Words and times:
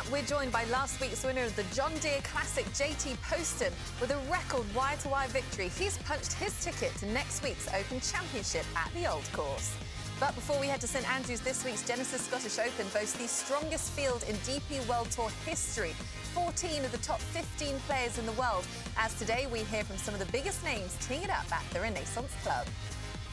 up, 0.00 0.10
we're 0.10 0.22
joined 0.22 0.52
by 0.52 0.64
last 0.66 1.00
week's 1.00 1.24
winner 1.24 1.42
of 1.42 1.54
the 1.56 1.64
John 1.74 1.92
Deere 2.00 2.20
Classic, 2.22 2.64
JT 2.66 3.20
Poston, 3.22 3.72
with 4.00 4.10
a 4.10 4.16
record 4.30 4.64
wire-to-wire 4.74 5.28
victory. 5.28 5.68
He's 5.68 5.98
punched 5.98 6.32
his 6.34 6.58
ticket 6.64 6.94
to 6.98 7.06
next 7.06 7.42
week's 7.42 7.68
Open 7.68 8.00
Championship 8.00 8.64
at 8.76 8.90
the 8.94 9.10
Old 9.10 9.30
Course. 9.32 9.76
But 10.18 10.34
before 10.34 10.58
we 10.60 10.68
head 10.68 10.80
to 10.82 10.86
St 10.86 11.08
Andrews, 11.12 11.40
this 11.40 11.64
week's 11.64 11.86
Genesis 11.86 12.22
Scottish 12.22 12.58
Open 12.58 12.86
boasts 12.94 13.14
the 13.14 13.28
strongest 13.28 13.92
field 13.92 14.24
in 14.28 14.36
DP 14.36 14.86
World 14.88 15.10
Tour 15.10 15.30
history. 15.44 15.92
14 16.34 16.84
of 16.84 16.92
the 16.92 16.98
top 16.98 17.20
15 17.20 17.74
players 17.80 18.18
in 18.18 18.26
the 18.26 18.32
world. 18.32 18.66
As 18.96 19.14
today 19.18 19.48
we 19.52 19.60
hear 19.60 19.84
from 19.84 19.96
some 19.96 20.14
of 20.14 20.20
the 20.20 20.30
biggest 20.32 20.64
names 20.64 20.96
teeing 21.00 21.22
it 21.22 21.30
up 21.30 21.50
at 21.52 21.64
the 21.72 21.80
Renaissance 21.80 22.32
Club. 22.42 22.66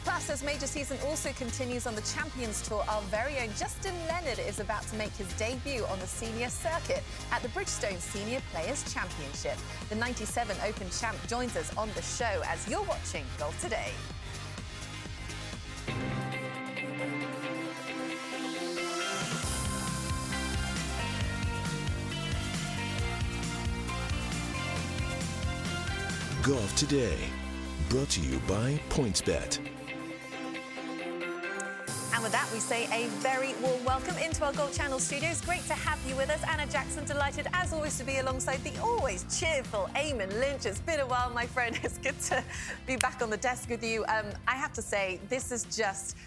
Plus, 0.08 0.30
as 0.30 0.42
major 0.42 0.68
season 0.68 0.98
also 1.05 1.34
continues 1.34 1.86
on 1.86 1.94
the 1.94 2.02
Champions 2.02 2.62
Tour, 2.62 2.82
our 2.88 3.02
very 3.12 3.39
own 3.39 3.50
Justin 3.57 3.94
Leonard 4.07 4.39
is 4.39 4.62
about 4.62 4.84
to 4.84 4.96
make 4.96 5.12
his 5.18 5.28
debut 5.34 5.84
on 5.92 6.00
the 6.00 6.07
senior 6.07 6.48
circuit 6.48 7.04
at 7.30 7.42
the 7.43 7.50
Bridgestone 7.50 8.00
Senior 8.00 8.42
Players 8.54 8.93
Championship. 8.93 9.57
The 9.89 9.96
97 9.96 10.56
Open 10.66 10.89
champ 10.92 11.18
joins 11.28 11.57
us 11.57 11.75
on 11.75 11.89
the 11.93 12.02
show 12.02 12.42
as 12.47 12.66
you're 12.70 12.83
watching 12.83 13.25
Golf 13.38 13.60
Today. 13.60 13.92
Golf 26.44 26.74
Today, 26.78 27.18
brought 27.89 28.10
to 28.11 28.21
you 28.21 28.39
by 28.47 28.80
PointsBet. 28.89 29.77
And 32.14 32.23
with 32.23 32.31
that, 32.31 32.50
we 32.52 32.59
say 32.59 32.86
a 32.92 33.08
very 33.20 33.53
warm 33.61 33.84
welcome 33.84 34.17
into 34.17 34.44
our 34.44 34.53
Golf 34.53 34.75
Channel 34.75 35.00
studios. 35.00 35.42
Great 35.42 35.66
to 35.67 35.73
have 35.73 36.00
you 36.08 36.16
with 36.16 36.30
us. 36.30 36.42
Anna 36.50 36.66
Jackson, 36.66 37.06
delighted 37.06 37.47
as 37.53 37.73
always 37.73 37.97
to 37.97 38.03
be 38.03 38.17
alongside 38.17 38.63
the 38.63 38.75
always 38.81 39.25
cheerful 39.39 39.89
Eamon 39.95 40.31
Lynch. 40.39 40.66
It's 40.66 40.80
been 40.80 41.00
a 41.00 41.05
while, 41.05 41.30
my 41.30 41.45
friend. 41.45 41.80
It's 41.83 41.97
good 41.97 42.19
to 42.22 42.44
be 42.85 42.95
back 42.95 43.22
on 43.22 43.30
the 43.30 43.38
desk 43.38 43.69
with 43.69 43.83
you. 43.83 44.03
Um, 44.05 44.25
I 44.47 44.55
have 44.55 44.73
to 44.73 44.81
say, 44.81 45.19
this 45.30 45.52
is 45.52 45.66
just 45.66 46.17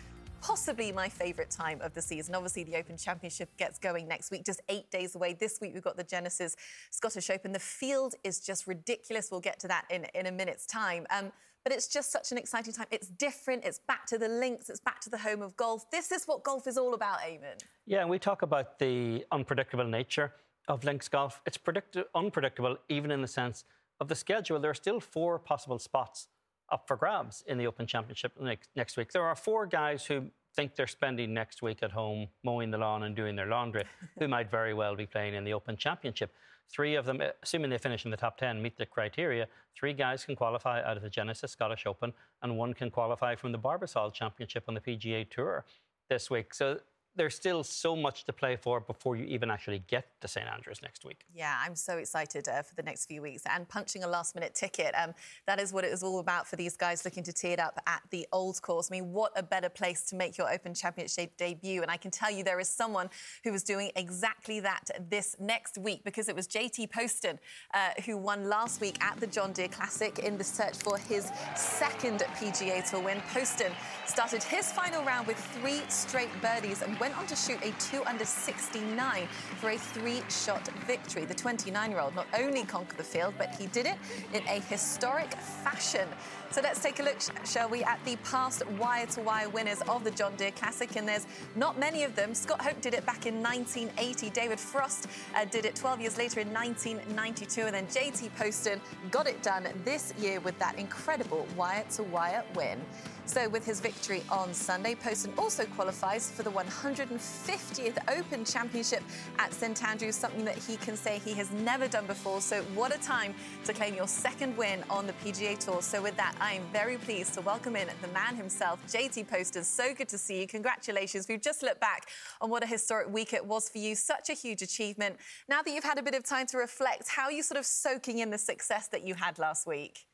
possibly 0.40 0.90
my 0.92 1.08
favourite 1.08 1.50
time 1.50 1.80
of 1.82 1.94
the 1.94 2.02
season. 2.02 2.34
Obviously, 2.34 2.64
the 2.64 2.76
Open 2.76 2.96
Championship 2.96 3.54
gets 3.56 3.78
going 3.78 4.08
next 4.08 4.30
week, 4.30 4.44
just 4.44 4.60
eight 4.68 4.90
days 4.90 5.14
away. 5.14 5.34
This 5.34 5.60
week, 5.60 5.74
we've 5.74 5.82
got 5.82 5.96
the 5.96 6.04
Genesis 6.04 6.56
Scottish 6.90 7.30
Open. 7.30 7.52
The 7.52 7.58
field 7.58 8.14
is 8.24 8.40
just 8.40 8.66
ridiculous. 8.66 9.30
We'll 9.30 9.40
get 9.40 9.58
to 9.60 9.68
that 9.68 9.84
in, 9.90 10.06
in 10.14 10.26
a 10.26 10.32
minute's 10.32 10.66
time. 10.66 11.06
Um, 11.10 11.32
but 11.64 11.72
it's 11.72 11.88
just 11.88 12.10
such 12.10 12.32
an 12.32 12.38
exciting 12.38 12.72
time. 12.72 12.86
It's 12.90 13.08
different. 13.08 13.64
It's 13.64 13.78
back 13.78 14.06
to 14.06 14.18
the 14.18 14.28
links. 14.28 14.70
It's 14.70 14.80
back 14.80 15.00
to 15.02 15.10
the 15.10 15.18
home 15.18 15.42
of 15.42 15.56
golf. 15.56 15.90
This 15.90 16.10
is 16.12 16.24
what 16.24 16.42
golf 16.42 16.66
is 16.66 16.78
all 16.78 16.94
about, 16.94 17.20
Eamon. 17.20 17.60
Yeah, 17.86 18.00
and 18.00 18.10
we 18.10 18.18
talk 18.18 18.42
about 18.42 18.78
the 18.78 19.24
unpredictable 19.32 19.84
nature 19.84 20.32
of 20.68 20.84
links 20.84 21.08
golf. 21.08 21.40
It's 21.46 21.56
predict- 21.56 21.96
unpredictable 22.14 22.76
even 22.88 23.10
in 23.10 23.20
the 23.20 23.28
sense 23.28 23.64
of 24.00 24.08
the 24.08 24.14
schedule. 24.14 24.58
There 24.58 24.70
are 24.70 24.74
still 24.74 25.00
four 25.00 25.38
possible 25.38 25.78
spots 25.78 26.28
up 26.72 26.86
for 26.86 26.96
grabs 26.96 27.42
in 27.46 27.58
the 27.58 27.66
Open 27.66 27.86
Championship 27.86 28.32
next, 28.40 28.70
next 28.76 28.96
week. 28.96 29.12
There 29.12 29.24
are 29.24 29.34
four 29.34 29.66
guys 29.66 30.06
who 30.06 30.26
think 30.54 30.76
they're 30.76 30.86
spending 30.86 31.34
next 31.34 31.62
week 31.62 31.82
at 31.82 31.92
home 31.92 32.28
mowing 32.44 32.70
the 32.70 32.78
lawn 32.78 33.02
and 33.04 33.14
doing 33.14 33.36
their 33.36 33.46
laundry 33.46 33.84
who 34.18 34.28
might 34.36 34.50
very 34.50 34.74
well 34.74 34.94
be 34.96 35.06
playing 35.06 35.34
in 35.34 35.44
the 35.44 35.52
Open 35.52 35.76
Championship. 35.76 36.32
Three 36.70 36.94
of 36.94 37.04
them, 37.04 37.20
assuming 37.42 37.70
they 37.70 37.78
finish 37.78 38.04
in 38.04 38.10
the 38.10 38.16
top 38.16 38.38
10, 38.38 38.62
meet 38.62 38.76
the 38.78 38.86
criteria. 38.86 39.48
Three 39.74 39.92
guys 39.92 40.24
can 40.24 40.36
qualify 40.36 40.82
out 40.82 40.96
of 40.96 41.02
the 41.02 41.10
Genesis 41.10 41.50
Scottish 41.50 41.84
Open, 41.86 42.12
and 42.42 42.56
one 42.56 42.74
can 42.74 42.90
qualify 42.90 43.34
from 43.34 43.50
the 43.52 43.58
Barbasol 43.58 44.12
Championship 44.12 44.64
on 44.68 44.74
the 44.74 44.80
PGA 44.80 45.28
Tour 45.28 45.64
this 46.08 46.30
week. 46.30 46.54
So 46.54 46.78
there's 47.16 47.34
still 47.34 47.64
so 47.64 47.96
much 47.96 48.24
to 48.24 48.32
play 48.32 48.56
for 48.56 48.80
before 48.80 49.16
you 49.16 49.24
even 49.24 49.50
actually 49.50 49.82
get 49.88 50.06
to 50.20 50.28
St 50.28 50.46
Andrews 50.46 50.80
next 50.82 51.04
week. 51.04 51.24
Yeah, 51.34 51.58
I'm 51.64 51.74
so 51.74 51.98
excited 51.98 52.48
uh, 52.48 52.62
for 52.62 52.74
the 52.74 52.82
next 52.82 53.06
few 53.06 53.22
weeks 53.22 53.42
and 53.50 53.68
punching 53.68 54.04
a 54.04 54.08
last 54.08 54.34
minute 54.34 54.54
ticket. 54.54 54.94
Um, 54.94 55.12
that 55.46 55.60
is 55.60 55.72
what 55.72 55.84
it 55.84 55.92
is 55.92 56.02
all 56.02 56.20
about 56.20 56.46
for 56.46 56.56
these 56.56 56.76
guys 56.76 57.04
looking 57.04 57.22
to 57.24 57.32
tee 57.32 57.48
it 57.48 57.58
up 57.58 57.80
at 57.86 58.02
the 58.10 58.26
old 58.32 58.60
course. 58.62 58.88
I 58.90 58.96
mean, 58.96 59.12
what 59.12 59.32
a 59.36 59.42
better 59.42 59.68
place 59.68 60.02
to 60.10 60.16
make 60.16 60.38
your 60.38 60.50
Open 60.52 60.72
Championship 60.72 61.36
debut. 61.36 61.82
And 61.82 61.90
I 61.90 61.96
can 61.96 62.10
tell 62.10 62.30
you 62.30 62.44
there 62.44 62.60
is 62.60 62.68
someone 62.68 63.10
who 63.44 63.52
was 63.52 63.64
doing 63.64 63.90
exactly 63.96 64.60
that 64.60 64.84
this 65.08 65.36
next 65.40 65.78
week 65.78 66.04
because 66.04 66.28
it 66.28 66.36
was 66.36 66.46
JT 66.46 66.90
Poston 66.90 67.38
uh, 67.74 67.90
who 68.06 68.16
won 68.16 68.48
last 68.48 68.80
week 68.80 69.02
at 69.02 69.18
the 69.18 69.26
John 69.26 69.52
Deere 69.52 69.68
Classic 69.68 70.18
in 70.20 70.38
the 70.38 70.44
search 70.44 70.76
for 70.76 70.98
his 70.98 71.30
second 71.56 72.20
PGA 72.36 72.88
Tour 72.88 73.00
win. 73.00 73.20
Poston 73.32 73.72
started 74.06 74.42
his 74.42 74.72
final 74.72 75.04
round 75.04 75.26
with 75.26 75.36
three 75.60 75.80
straight 75.88 76.30
birdies 76.40 76.82
and 76.82 76.98
went 76.98 77.09
on 77.12 77.26
to 77.26 77.36
shoot 77.36 77.58
a 77.62 77.72
2 77.78 78.04
under 78.04 78.24
69 78.24 79.26
for 79.58 79.70
a 79.70 79.78
three 79.78 80.22
shot 80.28 80.66
victory. 80.86 81.24
The 81.24 81.34
29 81.34 81.90
year 81.90 82.00
old 82.00 82.14
not 82.14 82.26
only 82.38 82.64
conquered 82.64 82.98
the 82.98 83.04
field, 83.04 83.34
but 83.38 83.54
he 83.54 83.66
did 83.66 83.86
it 83.86 83.96
in 84.32 84.42
a 84.48 84.60
historic 84.60 85.32
fashion. 85.34 86.08
So 86.50 86.60
let's 86.60 86.82
take 86.82 86.98
a 86.98 87.04
look, 87.04 87.18
shall 87.44 87.68
we, 87.68 87.84
at 87.84 88.04
the 88.04 88.16
past 88.16 88.66
wire 88.70 89.06
to 89.06 89.20
wire 89.20 89.48
winners 89.48 89.80
of 89.88 90.02
the 90.02 90.10
John 90.10 90.34
Deere 90.36 90.50
Classic. 90.50 90.96
And 90.96 91.06
there's 91.06 91.26
not 91.54 91.78
many 91.78 92.02
of 92.02 92.16
them. 92.16 92.34
Scott 92.34 92.60
Hoch 92.60 92.80
did 92.80 92.92
it 92.92 93.06
back 93.06 93.26
in 93.26 93.40
1980. 93.40 94.30
David 94.30 94.58
Frost 94.58 95.06
uh, 95.36 95.44
did 95.44 95.64
it 95.64 95.76
12 95.76 96.00
years 96.00 96.18
later 96.18 96.40
in 96.40 96.52
1992. 96.52 97.62
And 97.62 97.74
then 97.74 97.86
JT 97.86 98.34
Poston 98.36 98.80
got 99.12 99.28
it 99.28 99.40
done 99.44 99.68
this 99.84 100.12
year 100.18 100.40
with 100.40 100.58
that 100.58 100.76
incredible 100.76 101.46
wire 101.56 101.84
to 101.94 102.02
wire 102.02 102.44
win. 102.56 102.80
So, 103.30 103.48
with 103.48 103.64
his 103.64 103.78
victory 103.78 104.24
on 104.28 104.52
Sunday, 104.52 104.96
Poston 104.96 105.32
also 105.38 105.64
qualifies 105.64 106.32
for 106.32 106.42
the 106.42 106.50
150th 106.50 108.18
Open 108.18 108.44
Championship 108.44 109.04
at 109.38 109.54
St 109.54 109.84
Andrews, 109.84 110.16
something 110.16 110.44
that 110.44 110.58
he 110.58 110.76
can 110.76 110.96
say 110.96 111.20
he 111.20 111.32
has 111.34 111.48
never 111.52 111.86
done 111.86 112.06
before. 112.06 112.40
So, 112.40 112.62
what 112.74 112.92
a 112.92 112.98
time 112.98 113.36
to 113.66 113.72
claim 113.72 113.94
your 113.94 114.08
second 114.08 114.56
win 114.56 114.82
on 114.90 115.06
the 115.06 115.12
PGA 115.12 115.56
Tour. 115.56 115.80
So, 115.80 116.02
with 116.02 116.16
that, 116.16 116.34
I 116.40 116.54
am 116.54 116.64
very 116.72 116.96
pleased 116.96 117.34
to 117.34 117.40
welcome 117.42 117.76
in 117.76 117.86
the 118.02 118.08
man 118.08 118.34
himself, 118.34 118.84
JT 118.88 119.28
Poston. 119.28 119.62
So 119.62 119.94
good 119.94 120.08
to 120.08 120.18
see 120.18 120.40
you. 120.40 120.48
Congratulations. 120.48 121.28
We've 121.28 121.40
just 121.40 121.62
looked 121.62 121.80
back 121.80 122.08
on 122.40 122.50
what 122.50 122.64
a 122.64 122.66
historic 122.66 123.12
week 123.12 123.32
it 123.32 123.46
was 123.46 123.68
for 123.68 123.78
you. 123.78 123.94
Such 123.94 124.30
a 124.30 124.34
huge 124.34 124.60
achievement. 124.60 125.18
Now 125.48 125.62
that 125.62 125.70
you've 125.72 125.84
had 125.84 126.00
a 126.00 126.02
bit 126.02 126.16
of 126.16 126.24
time 126.24 126.48
to 126.48 126.58
reflect, 126.58 127.08
how 127.08 127.26
are 127.26 127.32
you 127.32 127.44
sort 127.44 127.60
of 127.60 127.64
soaking 127.64 128.18
in 128.18 128.30
the 128.30 128.38
success 128.38 128.88
that 128.88 129.06
you 129.06 129.14
had 129.14 129.38
last 129.38 129.68
week? 129.68 130.06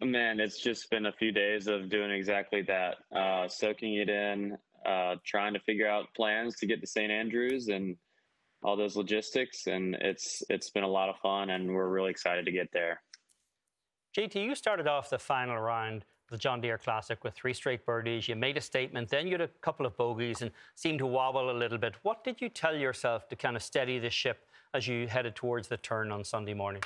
Man, 0.00 0.38
it's 0.38 0.60
just 0.60 0.90
been 0.90 1.06
a 1.06 1.12
few 1.12 1.32
days 1.32 1.66
of 1.66 1.90
doing 1.90 2.10
exactly 2.10 2.62
that, 2.62 2.96
uh, 3.14 3.48
soaking 3.48 3.94
it 3.94 4.08
in, 4.08 4.56
uh, 4.86 5.16
trying 5.26 5.54
to 5.54 5.60
figure 5.60 5.88
out 5.88 6.06
plans 6.14 6.56
to 6.56 6.66
get 6.66 6.80
to 6.80 6.86
St. 6.86 7.10
Andrews 7.10 7.68
and 7.68 7.96
all 8.62 8.76
those 8.76 8.96
logistics, 8.96 9.66
and 9.66 9.96
it's 9.96 10.42
it's 10.48 10.70
been 10.70 10.84
a 10.84 10.88
lot 10.88 11.08
of 11.08 11.16
fun, 11.18 11.50
and 11.50 11.72
we're 11.72 11.88
really 11.88 12.10
excited 12.10 12.44
to 12.44 12.52
get 12.52 12.70
there. 12.72 13.02
JT, 14.16 14.36
you 14.36 14.54
started 14.54 14.86
off 14.86 15.10
the 15.10 15.18
final 15.18 15.58
round 15.58 16.04
the 16.30 16.36
John 16.36 16.60
Deere 16.60 16.78
Classic 16.78 17.22
with 17.24 17.34
three 17.34 17.54
straight 17.54 17.86
birdies. 17.86 18.28
You 18.28 18.36
made 18.36 18.56
a 18.56 18.60
statement, 18.60 19.08
then 19.08 19.26
you 19.26 19.32
had 19.32 19.40
a 19.40 19.48
couple 19.62 19.86
of 19.86 19.96
bogeys 19.96 20.42
and 20.42 20.50
seemed 20.74 20.98
to 20.98 21.06
wobble 21.06 21.50
a 21.50 21.56
little 21.56 21.78
bit. 21.78 21.94
What 22.02 22.22
did 22.22 22.40
you 22.40 22.48
tell 22.48 22.76
yourself 22.76 23.28
to 23.28 23.36
kind 23.36 23.56
of 23.56 23.62
steady 23.62 23.98
the 23.98 24.10
ship 24.10 24.46
as 24.74 24.86
you 24.86 25.08
headed 25.08 25.34
towards 25.34 25.68
the 25.68 25.78
turn 25.78 26.12
on 26.12 26.24
Sunday 26.24 26.54
morning? 26.54 26.82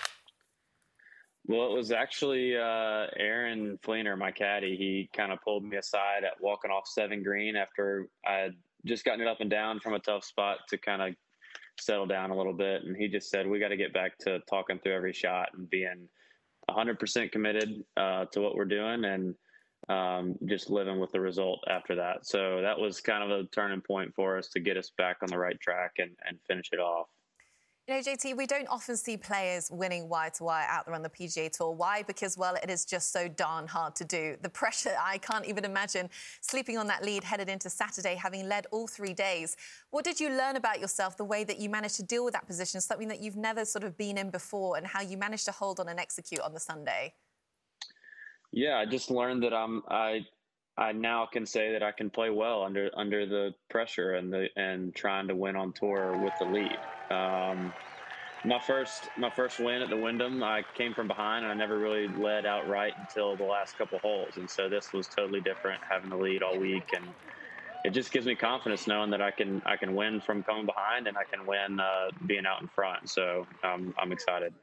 Well, 1.46 1.66
it 1.66 1.76
was 1.76 1.90
actually 1.90 2.56
uh, 2.56 3.06
Aaron 3.18 3.78
Flener, 3.82 4.16
my 4.16 4.30
caddy. 4.30 4.76
He 4.76 5.10
kind 5.14 5.32
of 5.32 5.40
pulled 5.42 5.64
me 5.64 5.76
aside 5.76 6.24
at 6.24 6.40
walking 6.40 6.70
off 6.70 6.86
seven 6.86 7.22
green 7.22 7.56
after 7.56 8.08
I 8.24 8.34
had 8.34 8.54
just 8.86 9.04
gotten 9.04 9.20
it 9.20 9.26
up 9.26 9.40
and 9.40 9.50
down 9.50 9.80
from 9.80 9.94
a 9.94 9.98
tough 9.98 10.24
spot 10.24 10.58
to 10.68 10.78
kind 10.78 11.02
of 11.02 11.14
settle 11.80 12.06
down 12.06 12.30
a 12.30 12.36
little 12.36 12.52
bit. 12.52 12.82
And 12.84 12.96
he 12.96 13.08
just 13.08 13.28
said, 13.28 13.46
We 13.48 13.58
got 13.58 13.68
to 13.68 13.76
get 13.76 13.92
back 13.92 14.18
to 14.18 14.38
talking 14.48 14.78
through 14.78 14.94
every 14.94 15.12
shot 15.12 15.48
and 15.54 15.68
being 15.68 16.08
100% 16.70 17.32
committed 17.32 17.82
uh, 17.96 18.26
to 18.26 18.40
what 18.40 18.54
we're 18.54 18.64
doing 18.64 19.04
and 19.04 19.34
um, 19.88 20.36
just 20.46 20.70
living 20.70 21.00
with 21.00 21.10
the 21.10 21.20
result 21.20 21.58
after 21.68 21.96
that. 21.96 22.24
So 22.24 22.60
that 22.62 22.78
was 22.78 23.00
kind 23.00 23.24
of 23.24 23.30
a 23.30 23.48
turning 23.48 23.80
point 23.80 24.14
for 24.14 24.38
us 24.38 24.48
to 24.50 24.60
get 24.60 24.76
us 24.76 24.92
back 24.96 25.16
on 25.22 25.28
the 25.28 25.38
right 25.38 25.60
track 25.60 25.94
and, 25.98 26.10
and 26.24 26.38
finish 26.46 26.68
it 26.72 26.78
off. 26.78 27.08
You 27.88 27.94
know, 27.94 28.00
JT, 28.00 28.36
we 28.36 28.46
don't 28.46 28.68
often 28.68 28.96
see 28.96 29.16
players 29.16 29.68
winning 29.68 30.08
wire 30.08 30.30
to 30.30 30.44
wire 30.44 30.66
out 30.68 30.86
there 30.86 30.94
on 30.94 31.02
the 31.02 31.08
PGA 31.08 31.50
Tour. 31.50 31.72
Why? 31.72 32.04
Because, 32.04 32.38
well, 32.38 32.54
it 32.54 32.70
is 32.70 32.84
just 32.84 33.12
so 33.12 33.26
darn 33.26 33.66
hard 33.66 33.96
to 33.96 34.04
do. 34.04 34.36
The 34.40 34.48
pressure, 34.48 34.94
I 35.00 35.18
can't 35.18 35.44
even 35.46 35.64
imagine 35.64 36.08
sleeping 36.42 36.78
on 36.78 36.86
that 36.86 37.04
lead 37.04 37.24
headed 37.24 37.48
into 37.48 37.68
Saturday, 37.68 38.14
having 38.14 38.48
led 38.48 38.68
all 38.70 38.86
three 38.86 39.12
days. 39.12 39.56
What 39.90 40.04
did 40.04 40.20
you 40.20 40.28
learn 40.28 40.54
about 40.54 40.78
yourself, 40.78 41.16
the 41.16 41.24
way 41.24 41.42
that 41.42 41.58
you 41.58 41.68
managed 41.68 41.96
to 41.96 42.04
deal 42.04 42.24
with 42.24 42.34
that 42.34 42.46
position, 42.46 42.80
something 42.80 43.08
that 43.08 43.20
you've 43.20 43.36
never 43.36 43.64
sort 43.64 43.82
of 43.82 43.98
been 43.98 44.16
in 44.16 44.30
before, 44.30 44.76
and 44.76 44.86
how 44.86 45.00
you 45.00 45.16
managed 45.16 45.46
to 45.46 45.52
hold 45.52 45.80
on 45.80 45.88
and 45.88 45.98
execute 45.98 46.40
on 46.40 46.54
the 46.54 46.60
Sunday? 46.60 47.14
Yeah, 48.52 48.78
I 48.78 48.86
just 48.86 49.10
learned 49.10 49.42
that 49.42 49.52
I'm, 49.52 49.82
I, 49.88 50.24
I 50.78 50.92
now 50.92 51.26
can 51.26 51.44
say 51.44 51.72
that 51.72 51.82
I 51.82 51.92
can 51.92 52.08
play 52.08 52.30
well 52.30 52.62
under 52.62 52.90
under 52.96 53.26
the 53.26 53.54
pressure 53.68 54.14
and 54.14 54.32
the 54.32 54.48
and 54.56 54.94
trying 54.94 55.28
to 55.28 55.36
win 55.36 55.54
on 55.56 55.72
tour 55.72 56.18
with 56.22 56.32
the 56.38 56.46
lead. 56.46 56.78
Um, 57.10 57.72
my 58.44 58.58
first 58.58 59.08
my 59.18 59.28
first 59.30 59.60
win 59.60 59.82
at 59.82 59.90
the 59.90 59.96
Wyndham, 59.96 60.42
I 60.42 60.64
came 60.74 60.94
from 60.94 61.08
behind 61.08 61.44
and 61.44 61.52
I 61.52 61.54
never 61.54 61.78
really 61.78 62.08
led 62.08 62.46
outright 62.46 62.94
until 62.98 63.36
the 63.36 63.44
last 63.44 63.76
couple 63.76 63.98
holes, 63.98 64.36
and 64.36 64.48
so 64.48 64.68
this 64.68 64.92
was 64.92 65.06
totally 65.06 65.40
different, 65.40 65.80
having 65.88 66.08
the 66.08 66.16
lead 66.16 66.42
all 66.42 66.58
week 66.58 66.88
and 66.94 67.04
it 67.84 67.90
just 67.90 68.12
gives 68.12 68.26
me 68.26 68.34
confidence 68.34 68.86
knowing 68.86 69.10
that 69.10 69.20
I 69.20 69.30
can 69.30 69.60
I 69.66 69.76
can 69.76 69.94
win 69.94 70.20
from 70.20 70.42
coming 70.42 70.66
behind 70.66 71.06
and 71.06 71.16
I 71.18 71.24
can 71.24 71.44
win 71.46 71.80
uh, 71.80 72.10
being 72.26 72.46
out 72.46 72.62
in 72.62 72.68
front. 72.68 73.10
So 73.10 73.46
um, 73.62 73.94
I'm 73.98 74.12
excited. 74.12 74.54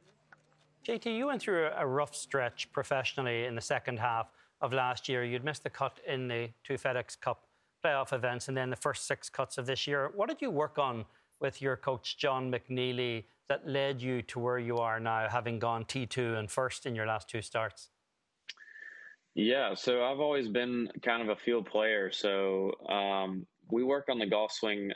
JT, 0.88 1.18
you 1.18 1.28
went 1.28 1.42
through 1.42 1.70
a 1.76 1.86
rough 1.86 2.16
stretch 2.16 2.72
professionally 2.72 3.46
in 3.46 3.56
the 3.56 3.62
second 3.62 4.00
half 4.00 4.28
of 4.62 4.74
last 4.74 5.10
year. 5.10 5.24
You'd 5.24 5.44
missed 5.44 5.64
the 5.64 5.70
cut 5.70 6.00
in 6.08 6.28
the 6.28 6.50
two 6.64 6.76
FedEx 6.76 7.20
Cup 7.20 7.46
playoff 7.84 8.12
events 8.14 8.48
and 8.48 8.58
then 8.58 8.70
the 8.70 8.76
first 8.76 9.08
six 9.08 9.30
cuts 9.30 9.58
of 9.58 9.66
this 9.66 9.88
year. 9.88 10.12
What 10.16 10.30
did 10.30 10.42
you 10.42 10.52
work 10.52 10.78
on 10.78 11.06
with 11.40 11.62
your 11.62 11.78
coach, 11.78 12.18
John 12.18 12.52
McNeely, 12.52 13.24
that 13.48 13.68
led 13.68 14.02
you 14.02 14.22
to 14.24 14.40
where 14.40 14.60
you 14.60 14.78
are 14.78 15.00
now, 15.00 15.28
having 15.30 15.60
gone 15.60 15.86
T2 15.86 16.38
and 16.38 16.52
first 16.52 16.86
in 16.86 16.96
your 16.96 17.06
last 17.06 17.30
two 17.30 17.42
starts? 17.42 17.90
Yeah, 19.36 19.74
so 19.76 20.04
I've 20.04 20.20
always 20.20 20.50
been 20.50 20.90
kind 21.02 21.22
of 21.22 21.30
a 21.30 21.36
field 21.36 21.66
player. 21.66 22.12
So 22.12 22.72
um, 22.90 23.46
we 23.72 23.84
work 23.84 24.08
on 24.10 24.20
the 24.20 24.26
golf 24.26 24.52
swing 24.52 24.92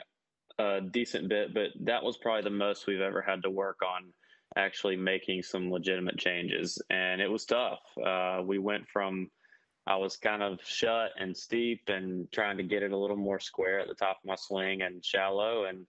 a 0.58 0.80
decent 0.80 1.28
bit, 1.28 1.54
but 1.54 1.68
that 1.80 2.02
was 2.02 2.18
probably 2.18 2.42
the 2.42 2.50
most 2.50 2.86
we've 2.86 3.00
ever 3.00 3.22
had 3.22 3.42
to 3.42 3.50
work 3.50 3.78
on 3.82 4.12
actually 4.56 4.96
making 4.96 5.42
some 5.42 5.70
legitimate 5.70 6.18
changes. 6.18 6.80
And 6.90 7.20
it 7.20 7.30
was 7.30 7.44
tough. 7.44 7.80
Uh, 8.04 8.42
we 8.44 8.58
went 8.58 8.86
from, 8.92 9.30
I 9.86 9.96
was 9.96 10.16
kind 10.16 10.42
of 10.42 10.60
shut 10.64 11.10
and 11.18 11.36
steep 11.36 11.82
and 11.88 12.30
trying 12.32 12.56
to 12.56 12.62
get 12.62 12.82
it 12.82 12.92
a 12.92 12.96
little 12.96 13.16
more 13.16 13.40
square 13.40 13.80
at 13.80 13.88
the 13.88 13.94
top 13.94 14.18
of 14.22 14.28
my 14.28 14.36
swing 14.36 14.82
and 14.82 15.04
shallow 15.04 15.64
and 15.64 15.86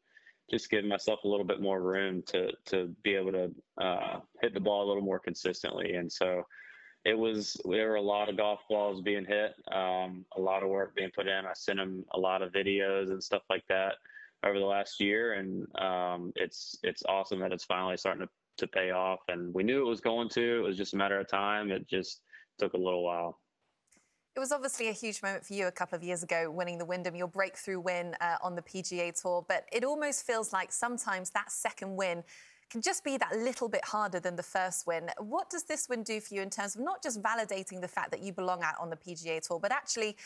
just 0.49 0.69
giving 0.69 0.89
myself 0.89 1.23
a 1.23 1.27
little 1.27 1.45
bit 1.45 1.61
more 1.61 1.81
room 1.81 2.21
to, 2.27 2.51
to 2.65 2.93
be 3.03 3.15
able 3.15 3.31
to 3.31 3.51
uh, 3.81 4.19
hit 4.41 4.53
the 4.53 4.59
ball 4.59 4.85
a 4.85 4.87
little 4.87 5.03
more 5.03 5.19
consistently. 5.19 5.93
And 5.95 6.11
so, 6.11 6.43
it 7.05 7.17
was 7.17 7.55
there 7.65 7.89
were 7.89 7.95
a 7.95 8.01
lot 8.01 8.29
of 8.29 8.37
golf 8.37 8.61
balls 8.67 8.99
being 8.99 9.25
hit, 9.25 9.53
um, 9.71 10.25
a 10.35 10.41
lot 10.41 10.63
of 10.63 10.69
work 10.69 10.95
being 10.95 11.11
put 11.15 11.27
in. 11.27 11.45
I 11.45 11.53
sent 11.53 11.79
him 11.79 12.03
a 12.11 12.19
lot 12.19 12.41
of 12.41 12.51
videos 12.51 13.11
and 13.11 13.23
stuff 13.23 13.43
like 13.49 13.63
that 13.69 13.93
over 14.43 14.57
the 14.57 14.65
last 14.65 14.99
year, 14.99 15.33
and 15.33 15.67
um, 15.79 16.33
it's 16.35 16.79
it's 16.81 17.03
awesome 17.07 17.39
that 17.39 17.51
it's 17.51 17.63
finally 17.63 17.95
starting 17.95 18.25
to, 18.25 18.29
to 18.57 18.67
pay 18.67 18.89
off. 18.89 19.19
And 19.27 19.53
we 19.53 19.63
knew 19.63 19.81
it 19.81 19.89
was 19.89 20.01
going 20.01 20.29
to. 20.29 20.57
It 20.57 20.63
was 20.63 20.77
just 20.77 20.95
a 20.95 20.97
matter 20.97 21.19
of 21.19 21.27
time. 21.27 21.71
It 21.71 21.87
just 21.87 22.21
took 22.57 22.73
a 22.73 22.77
little 22.77 23.03
while. 23.03 23.39
It 24.35 24.39
was 24.39 24.51
obviously 24.51 24.89
a 24.89 24.91
huge 24.91 25.23
moment 25.23 25.45
for 25.45 25.53
you 25.53 25.67
a 25.67 25.71
couple 25.71 25.95
of 25.95 26.03
years 26.03 26.21
ago, 26.21 26.51
winning 26.51 26.77
the 26.77 26.83
Wyndham, 26.83 27.15
your 27.15 27.29
breakthrough 27.29 27.79
win 27.79 28.15
uh, 28.19 28.35
on 28.43 28.53
the 28.53 28.61
PGA 28.61 29.19
Tour. 29.19 29.45
But 29.47 29.65
it 29.71 29.85
almost 29.85 30.27
feels 30.27 30.51
like 30.51 30.73
sometimes 30.73 31.29
that 31.29 31.49
second 31.53 31.95
win 31.95 32.21
can 32.69 32.81
just 32.81 33.05
be 33.05 33.15
that 33.15 33.31
little 33.37 33.69
bit 33.69 33.85
harder 33.85 34.19
than 34.19 34.35
the 34.35 34.43
first 34.43 34.87
win. 34.87 35.09
What 35.19 35.49
does 35.49 35.63
this 35.63 35.87
win 35.87 36.03
do 36.03 36.19
for 36.19 36.33
you 36.33 36.41
in 36.41 36.49
terms 36.49 36.75
of 36.75 36.81
not 36.81 37.01
just 37.01 37.21
validating 37.21 37.79
the 37.79 37.87
fact 37.87 38.11
that 38.11 38.21
you 38.21 38.33
belong 38.33 38.61
out 38.61 38.75
on 38.77 38.89
the 38.89 38.97
PGA 38.97 39.39
Tour, 39.39 39.57
but 39.57 39.71
actually 39.71 40.17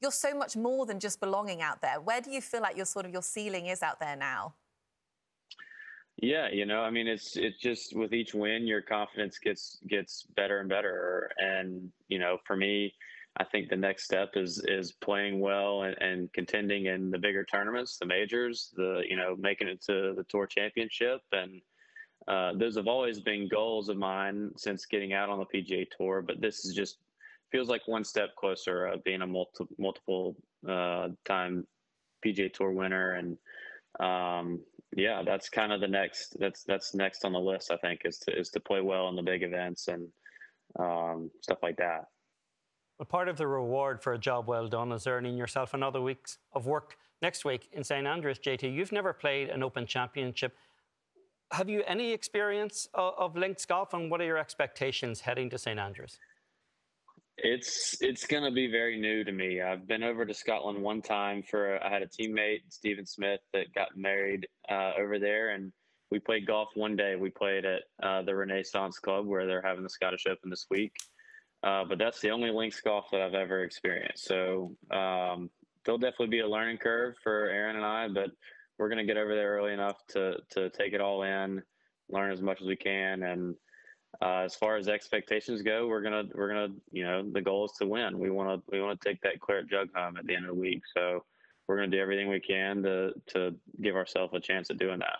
you're 0.00 0.12
so 0.12 0.32
much 0.32 0.56
more 0.56 0.86
than 0.86 0.98
just 0.98 1.20
belonging 1.20 1.60
out 1.60 1.82
there? 1.82 2.00
Where 2.00 2.22
do 2.22 2.30
you 2.30 2.40
feel 2.40 2.62
like 2.62 2.74
your 2.74 2.86
sort 2.86 3.04
of 3.04 3.12
your 3.12 3.22
ceiling 3.22 3.66
is 3.66 3.82
out 3.82 4.00
there 4.00 4.16
now? 4.16 4.54
Yeah, 6.16 6.48
you 6.50 6.64
know, 6.64 6.80
I 6.80 6.90
mean, 6.90 7.06
it's 7.06 7.36
it's 7.36 7.58
just 7.58 7.94
with 7.94 8.14
each 8.14 8.32
win, 8.32 8.66
your 8.66 8.80
confidence 8.80 9.38
gets 9.38 9.78
gets 9.88 10.24
better 10.36 10.60
and 10.60 10.70
better. 10.70 11.30
And 11.36 11.92
you 12.08 12.18
know, 12.18 12.38
for 12.46 12.56
me, 12.56 12.94
I 13.40 13.44
think 13.44 13.68
the 13.68 13.76
next 13.76 14.04
step 14.04 14.30
is 14.34 14.62
is 14.66 14.92
playing 14.92 15.40
well 15.40 15.82
and, 15.82 15.96
and 16.00 16.32
contending 16.32 16.86
in 16.86 17.10
the 17.10 17.18
bigger 17.18 17.44
tournaments, 17.44 17.96
the 17.96 18.06
majors, 18.06 18.72
the 18.76 19.02
you 19.08 19.16
know, 19.16 19.36
making 19.38 19.68
it 19.68 19.80
to 19.82 20.14
the 20.16 20.24
tour 20.28 20.46
championship, 20.46 21.20
and 21.32 21.60
uh, 22.26 22.52
those 22.56 22.76
have 22.76 22.88
always 22.88 23.20
been 23.20 23.48
goals 23.48 23.88
of 23.88 23.96
mine 23.96 24.50
since 24.56 24.86
getting 24.86 25.12
out 25.12 25.30
on 25.30 25.38
the 25.38 25.46
PGA 25.46 25.86
Tour, 25.96 26.22
but 26.22 26.40
this 26.40 26.64
is 26.64 26.74
just 26.74 26.98
feels 27.50 27.68
like 27.68 27.86
one 27.86 28.04
step 28.04 28.34
closer 28.36 28.86
of 28.86 29.02
being 29.04 29.22
a 29.22 29.26
multi, 29.26 29.64
multiple 29.78 30.36
uh, 30.68 31.08
time 31.24 31.66
PGA 32.24 32.52
Tour 32.52 32.72
winner, 32.72 33.12
and 33.12 33.38
um, 34.00 34.60
yeah, 34.96 35.22
that's 35.24 35.48
kind 35.48 35.72
of 35.72 35.80
the 35.80 35.88
next. 35.88 36.36
That's 36.38 36.64
that's 36.64 36.94
next 36.94 37.24
on 37.24 37.32
the 37.32 37.38
list. 37.38 37.70
I 37.70 37.76
think 37.76 38.02
is 38.04 38.18
to 38.20 38.38
is 38.38 38.50
to 38.50 38.60
play 38.60 38.80
well 38.80 39.08
in 39.08 39.16
the 39.16 39.22
big 39.22 39.42
events 39.42 39.88
and 39.88 40.08
um, 40.78 41.30
stuff 41.40 41.58
like 41.62 41.76
that. 41.76 42.06
Well, 42.98 43.06
part 43.06 43.28
of 43.28 43.36
the 43.36 43.46
reward 43.46 44.02
for 44.02 44.12
a 44.12 44.18
job 44.18 44.48
well 44.48 44.66
done 44.66 44.90
is 44.92 45.06
earning 45.06 45.36
yourself 45.36 45.72
another 45.74 46.00
week 46.00 46.26
of 46.52 46.66
work 46.66 46.96
next 47.22 47.44
week 47.44 47.68
in 47.72 47.84
St 47.84 48.06
Andrews. 48.06 48.38
JT, 48.38 48.72
you've 48.74 48.92
never 48.92 49.12
played 49.12 49.50
an 49.50 49.62
Open 49.62 49.86
Championship 49.86 50.56
have 51.52 51.68
you 51.68 51.82
any 51.86 52.12
experience 52.12 52.88
of, 52.94 53.14
of 53.18 53.36
links 53.36 53.64
golf, 53.64 53.94
and 53.94 54.10
what 54.10 54.20
are 54.20 54.24
your 54.24 54.38
expectations 54.38 55.20
heading 55.20 55.48
to 55.50 55.58
St 55.58 55.78
Andrews? 55.78 56.18
It's 57.38 57.96
it's 58.00 58.26
going 58.26 58.42
to 58.42 58.50
be 58.50 58.66
very 58.66 59.00
new 59.00 59.22
to 59.22 59.30
me. 59.30 59.62
I've 59.62 59.86
been 59.86 60.02
over 60.02 60.26
to 60.26 60.34
Scotland 60.34 60.82
one 60.82 61.00
time 61.00 61.42
for 61.42 61.82
I 61.84 61.88
had 61.88 62.02
a 62.02 62.06
teammate 62.06 62.62
Stephen 62.68 63.06
Smith 63.06 63.40
that 63.52 63.72
got 63.74 63.96
married 63.96 64.46
uh, 64.68 64.92
over 64.98 65.20
there, 65.20 65.50
and 65.50 65.72
we 66.10 66.18
played 66.18 66.46
golf 66.46 66.70
one 66.74 66.96
day. 66.96 67.14
We 67.14 67.30
played 67.30 67.64
at 67.64 67.82
uh, 68.02 68.22
the 68.22 68.34
Renaissance 68.34 68.98
Club 68.98 69.26
where 69.26 69.46
they're 69.46 69.62
having 69.62 69.84
the 69.84 69.90
Scottish 69.90 70.26
Open 70.26 70.50
this 70.50 70.66
week. 70.68 70.92
Uh, 71.62 71.84
but 71.84 71.98
that's 71.98 72.20
the 72.20 72.30
only 72.30 72.50
links 72.50 72.80
golf 72.80 73.06
that 73.10 73.20
I've 73.20 73.34
ever 73.34 73.64
experienced. 73.64 74.24
So 74.24 74.76
um, 74.90 75.50
there'll 75.84 75.98
definitely 75.98 76.28
be 76.28 76.40
a 76.40 76.48
learning 76.48 76.78
curve 76.78 77.16
for 77.22 77.48
Aaron 77.48 77.76
and 77.76 77.84
I, 77.84 78.08
but 78.08 78.30
we're 78.78 78.88
going 78.88 79.04
to 79.04 79.12
get 79.12 79.20
over 79.20 79.34
there 79.34 79.56
early 79.56 79.72
enough 79.72 79.96
to 80.08 80.36
to 80.50 80.70
take 80.70 80.92
it 80.92 81.00
all 81.00 81.22
in, 81.24 81.62
learn 82.08 82.30
as 82.30 82.40
much 82.40 82.60
as 82.60 82.66
we 82.66 82.76
can, 82.76 83.24
and 83.24 83.56
uh, 84.20 84.42
as 84.44 84.54
far 84.54 84.76
as 84.76 84.88
expectations 84.88 85.62
go, 85.62 85.86
we're 85.86 86.02
gonna 86.02 86.24
we're 86.34 86.48
gonna 86.48 86.74
you 86.90 87.04
know 87.04 87.22
the 87.30 87.40
goal 87.40 87.66
is 87.66 87.72
to 87.78 87.86
win. 87.86 88.18
We 88.18 88.30
want 88.30 88.48
to 88.48 88.70
we 88.70 88.80
want 88.82 89.00
to 89.00 89.08
take 89.08 89.20
that 89.22 89.40
claret 89.40 89.68
jug 89.68 89.88
home 89.94 90.16
at 90.16 90.26
the 90.26 90.34
end 90.34 90.44
of 90.44 90.54
the 90.54 90.60
week. 90.60 90.82
So 90.96 91.24
we're 91.66 91.76
gonna 91.76 91.88
do 91.88 92.00
everything 92.00 92.28
we 92.28 92.40
can 92.40 92.82
to 92.82 93.12
to 93.28 93.54
give 93.82 93.96
ourselves 93.96 94.32
a 94.34 94.40
chance 94.40 94.70
at 94.70 94.78
doing 94.78 94.98
that. 95.00 95.18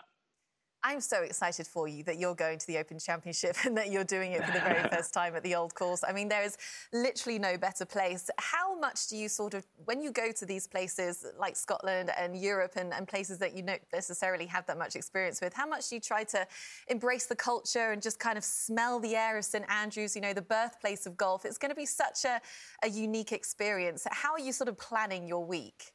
I'm 0.81 1.01
so 1.01 1.23
excited 1.23 1.67
for 1.67 1.89
you 1.89 2.03
that 2.03 2.19
you're 2.19 2.35
going 2.35 2.57
to 2.57 2.67
the 2.67 2.77
Open 2.77 2.99
Championship 2.99 3.57
and 3.65 3.75
that 3.77 3.91
you're 3.91 4.05
doing 4.05 4.31
it 4.31 4.45
for 4.45 4.51
the 4.51 4.59
very 4.59 4.87
first 4.91 5.13
time 5.13 5.35
at 5.35 5.43
the 5.43 5.55
old 5.55 5.75
course. 5.75 6.03
I 6.07 6.13
mean, 6.13 6.29
there 6.29 6.43
is 6.43 6.57
literally 6.93 7.37
no 7.37 7.57
better 7.57 7.85
place. 7.85 8.29
How 8.37 8.79
much 8.79 9.07
do 9.07 9.17
you 9.17 9.27
sort 9.27 9.53
of, 9.53 9.65
when 9.85 10.01
you 10.01 10.11
go 10.11 10.31
to 10.31 10.45
these 10.45 10.67
places 10.67 11.25
like 11.37 11.55
Scotland 11.55 12.11
and 12.17 12.39
Europe 12.39 12.73
and, 12.77 12.93
and 12.93 13.07
places 13.07 13.37
that 13.39 13.55
you 13.55 13.61
don't 13.61 13.81
necessarily 13.93 14.45
have 14.45 14.65
that 14.67 14.77
much 14.77 14.95
experience 14.95 15.41
with, 15.41 15.53
how 15.53 15.67
much 15.67 15.89
do 15.89 15.95
you 15.95 16.01
try 16.01 16.23
to 16.23 16.47
embrace 16.87 17.25
the 17.25 17.35
culture 17.35 17.91
and 17.91 18.01
just 18.01 18.19
kind 18.19 18.37
of 18.37 18.43
smell 18.43 18.99
the 18.99 19.15
air 19.15 19.37
of 19.37 19.45
St 19.45 19.65
Andrews, 19.69 20.15
you 20.15 20.21
know, 20.21 20.33
the 20.33 20.41
birthplace 20.41 21.05
of 21.05 21.17
golf? 21.17 21.43
It's 21.43 21.57
going 21.57 21.71
to 21.71 21.75
be 21.75 21.85
such 21.85 22.23
a, 22.23 22.39
a 22.83 22.89
unique 22.89 23.33
experience. 23.33 24.07
How 24.09 24.31
are 24.31 24.39
you 24.39 24.53
sort 24.53 24.69
of 24.69 24.77
planning 24.77 25.27
your 25.27 25.45
week? 25.45 25.91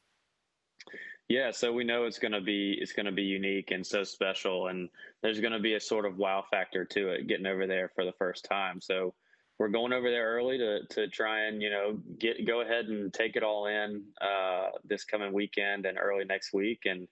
Yeah, 1.27 1.49
so 1.51 1.73
we 1.73 1.83
know 1.83 2.05
it's 2.05 2.19
going 2.19 2.33
to 2.33 2.41
be 2.41 2.77
it's 2.79 2.93
going 2.93 3.07
to 3.07 3.11
be 3.11 3.23
unique 3.23 3.71
and 3.71 3.85
so 3.85 4.03
special, 4.03 4.67
and 4.67 4.89
there's 5.23 5.39
going 5.39 5.53
to 5.53 5.59
be 5.59 5.73
a 5.73 5.79
sort 5.79 6.05
of 6.05 6.17
wow 6.17 6.43
factor 6.51 6.85
to 6.85 7.09
it 7.09 7.27
getting 7.27 7.47
over 7.47 7.65
there 7.65 7.89
for 7.95 8.05
the 8.05 8.13
first 8.19 8.45
time. 8.45 8.79
So 8.79 9.15
we're 9.57 9.69
going 9.69 9.93
over 9.93 10.11
there 10.11 10.35
early 10.35 10.59
to 10.59 10.85
to 10.91 11.07
try 11.07 11.45
and 11.45 11.63
you 11.63 11.71
know 11.71 11.97
get 12.19 12.45
go 12.45 12.61
ahead 12.61 12.85
and 12.85 13.11
take 13.11 13.35
it 13.35 13.43
all 13.43 13.65
in 13.65 14.03
uh, 14.21 14.69
this 14.83 15.03
coming 15.03 15.33
weekend 15.33 15.87
and 15.87 15.97
early 15.97 16.25
next 16.25 16.53
week, 16.53 16.81
and 16.85 17.07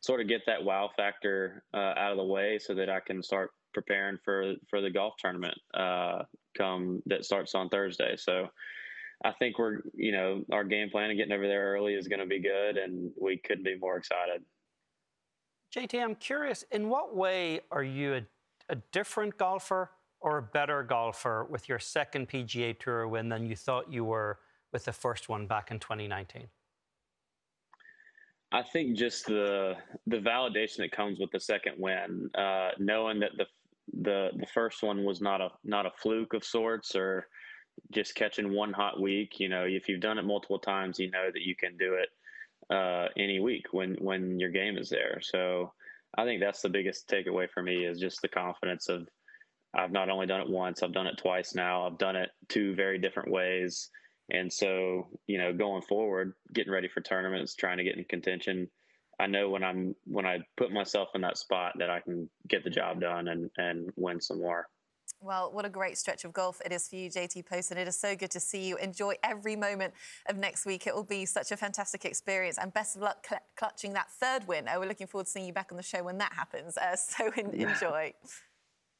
sort 0.00 0.22
of 0.22 0.28
get 0.28 0.42
that 0.46 0.64
wow 0.64 0.88
factor 0.96 1.62
uh, 1.74 1.92
out 1.96 2.12
of 2.12 2.16
the 2.16 2.24
way 2.24 2.58
so 2.58 2.72
that 2.74 2.88
I 2.88 3.00
can 3.00 3.22
start 3.22 3.50
preparing 3.74 4.16
for 4.24 4.54
for 4.70 4.80
the 4.80 4.90
golf 4.90 5.14
tournament 5.18 5.58
uh, 5.74 6.22
come 6.56 7.02
that 7.04 7.26
starts 7.26 7.54
on 7.54 7.68
Thursday. 7.68 8.16
So 8.16 8.48
I 9.24 9.32
think 9.32 9.58
we're, 9.58 9.80
you 9.94 10.12
know, 10.12 10.44
our 10.52 10.64
game 10.64 10.90
plan 10.90 11.10
and 11.10 11.18
getting 11.18 11.32
over 11.32 11.46
there 11.46 11.72
early 11.72 11.94
is 11.94 12.06
going 12.06 12.20
to 12.20 12.26
be 12.26 12.40
good, 12.40 12.76
and 12.76 13.10
we 13.20 13.36
couldn't 13.36 13.64
be 13.64 13.76
more 13.76 13.96
excited. 13.96 14.42
JT, 15.74 16.02
I'm 16.02 16.14
curious, 16.14 16.64
in 16.70 16.88
what 16.88 17.14
way 17.16 17.60
are 17.70 17.82
you 17.82 18.14
a, 18.14 18.22
a 18.70 18.76
different 18.92 19.36
golfer 19.36 19.90
or 20.20 20.38
a 20.38 20.42
better 20.42 20.82
golfer 20.82 21.46
with 21.50 21.68
your 21.68 21.78
second 21.78 22.28
PGA 22.28 22.78
Tour 22.78 23.08
win 23.08 23.28
than 23.28 23.44
you 23.46 23.56
thought 23.56 23.92
you 23.92 24.04
were 24.04 24.38
with 24.72 24.84
the 24.84 24.92
first 24.92 25.28
one 25.28 25.46
back 25.46 25.70
in 25.70 25.78
2019? 25.78 26.46
I 28.50 28.62
think 28.62 28.96
just 28.96 29.26
the 29.26 29.74
the 30.06 30.16
validation 30.16 30.78
that 30.78 30.92
comes 30.92 31.18
with 31.18 31.30
the 31.32 31.40
second 31.40 31.74
win, 31.76 32.30
uh, 32.34 32.70
knowing 32.78 33.20
that 33.20 33.32
the 33.36 33.44
the 34.02 34.30
the 34.38 34.46
first 34.46 34.82
one 34.82 35.04
was 35.04 35.20
not 35.20 35.40
a 35.40 35.50
not 35.64 35.84
a 35.84 35.90
fluke 35.90 36.32
of 36.32 36.44
sorts 36.44 36.94
or 36.94 37.28
just 37.92 38.14
catching 38.14 38.52
one 38.52 38.72
hot 38.72 39.00
week. 39.00 39.40
You 39.40 39.48
know, 39.48 39.64
if 39.64 39.88
you've 39.88 40.00
done 40.00 40.18
it 40.18 40.24
multiple 40.24 40.58
times, 40.58 40.98
you 40.98 41.10
know 41.10 41.30
that 41.32 41.42
you 41.42 41.54
can 41.56 41.76
do 41.76 41.94
it 41.94 42.08
uh, 42.74 43.08
any 43.16 43.40
week 43.40 43.66
when 43.72 43.94
when 43.94 44.38
your 44.38 44.50
game 44.50 44.78
is 44.78 44.90
there. 44.90 45.20
So 45.22 45.72
I 46.16 46.24
think 46.24 46.40
that's 46.40 46.62
the 46.62 46.68
biggest 46.68 47.08
takeaway 47.08 47.48
for 47.50 47.62
me 47.62 47.84
is 47.84 48.00
just 48.00 48.22
the 48.22 48.28
confidence 48.28 48.88
of 48.88 49.08
I've 49.74 49.92
not 49.92 50.08
only 50.08 50.26
done 50.26 50.40
it 50.40 50.48
once, 50.48 50.82
I've 50.82 50.94
done 50.94 51.06
it 51.06 51.18
twice 51.18 51.54
now. 51.54 51.86
I've 51.86 51.98
done 51.98 52.16
it 52.16 52.30
two 52.48 52.74
very 52.74 52.98
different 52.98 53.30
ways. 53.30 53.90
And 54.30 54.52
so, 54.52 55.08
you 55.26 55.38
know, 55.38 55.52
going 55.52 55.82
forward, 55.82 56.34
getting 56.52 56.72
ready 56.72 56.88
for 56.88 57.00
tournaments, 57.00 57.54
trying 57.54 57.78
to 57.78 57.84
get 57.84 57.96
in 57.96 58.04
contention, 58.04 58.68
I 59.18 59.26
know 59.26 59.48
when 59.48 59.64
I'm 59.64 59.94
when 60.04 60.26
I 60.26 60.38
put 60.56 60.70
myself 60.70 61.08
in 61.14 61.22
that 61.22 61.38
spot 61.38 61.72
that 61.78 61.90
I 61.90 62.00
can 62.00 62.30
get 62.46 62.62
the 62.62 62.70
job 62.70 63.00
done 63.00 63.28
and 63.28 63.50
and 63.56 63.90
win 63.96 64.20
some 64.20 64.40
more. 64.40 64.68
Well, 65.20 65.50
what 65.52 65.64
a 65.64 65.68
great 65.68 65.98
stretch 65.98 66.24
of 66.24 66.32
golf 66.32 66.60
it 66.64 66.72
is 66.72 66.88
for 66.88 66.94
you, 66.96 67.10
JT 67.10 67.44
Post, 67.46 67.72
and 67.72 67.80
it 67.80 67.88
is 67.88 67.98
so 67.98 68.14
good 68.14 68.30
to 68.30 68.40
see 68.40 68.68
you. 68.68 68.76
Enjoy 68.76 69.14
every 69.24 69.56
moment 69.56 69.92
of 70.28 70.36
next 70.36 70.64
week. 70.64 70.86
It 70.86 70.94
will 70.94 71.02
be 71.02 71.26
such 71.26 71.50
a 71.50 71.56
fantastic 71.56 72.04
experience, 72.04 72.56
and 72.56 72.72
best 72.72 72.94
of 72.96 73.02
luck 73.02 73.26
cl- 73.28 73.42
clutching 73.56 73.94
that 73.94 74.10
third 74.12 74.46
win. 74.46 74.68
Uh, 74.68 74.74
we're 74.78 74.86
looking 74.86 75.08
forward 75.08 75.24
to 75.24 75.30
seeing 75.30 75.46
you 75.46 75.52
back 75.52 75.68
on 75.72 75.76
the 75.76 75.82
show 75.82 76.04
when 76.04 76.18
that 76.18 76.32
happens. 76.32 76.76
Uh, 76.76 76.94
so 76.96 77.30
in- 77.36 77.52
enjoy. 77.52 78.12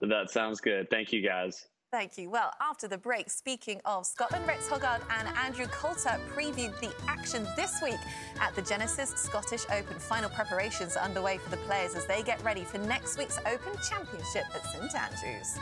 That 0.00 0.30
sounds 0.30 0.60
good. 0.60 0.90
Thank 0.90 1.12
you, 1.12 1.22
guys. 1.22 1.66
Thank 1.90 2.18
you. 2.18 2.28
Well, 2.28 2.52
after 2.60 2.86
the 2.86 2.98
break, 2.98 3.30
speaking 3.30 3.80
of 3.86 4.04
Scotland, 4.04 4.46
Rex 4.46 4.68
Hoggard 4.68 5.00
and 5.18 5.28
Andrew 5.38 5.64
Coltart 5.66 6.20
previewed 6.34 6.78
the 6.80 6.92
action 7.06 7.46
this 7.56 7.80
week 7.82 7.98
at 8.40 8.54
the 8.54 8.60
Genesis 8.60 9.10
Scottish 9.10 9.64
Open. 9.72 9.98
Final 9.98 10.28
preparations 10.28 10.96
are 10.96 11.04
underway 11.04 11.38
for 11.38 11.48
the 11.48 11.56
players 11.58 11.94
as 11.94 12.04
they 12.04 12.22
get 12.22 12.42
ready 12.44 12.62
for 12.62 12.76
next 12.76 13.16
week's 13.16 13.38
Open 13.38 13.72
Championship 13.88 14.44
at 14.54 14.64
St 14.66 14.94
Andrews. 14.94 15.58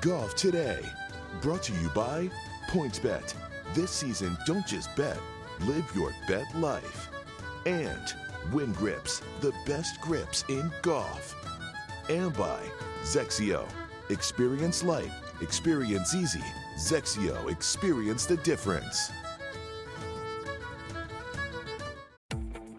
Golf 0.00 0.36
today, 0.36 0.80
brought 1.42 1.64
to 1.64 1.72
you 1.72 1.88
by 1.88 2.30
PointsBet. 2.68 3.34
This 3.74 3.90
season, 3.90 4.38
don't 4.46 4.64
just 4.64 4.94
bet, 4.94 5.18
live 5.62 5.84
your 5.92 6.14
bet 6.28 6.46
life. 6.54 7.08
And 7.66 8.14
Winn 8.52 8.72
Grips, 8.74 9.22
the 9.40 9.52
best 9.66 10.00
grips 10.00 10.44
in 10.48 10.70
golf. 10.82 11.34
And 12.08 12.32
by 12.36 12.60
XXIO. 13.02 13.68
Experience 14.08 14.84
light, 14.84 15.10
experience 15.40 16.14
easy. 16.14 16.44
XXIO, 16.76 17.50
experience 17.50 18.24
the 18.24 18.36
difference. 18.38 19.10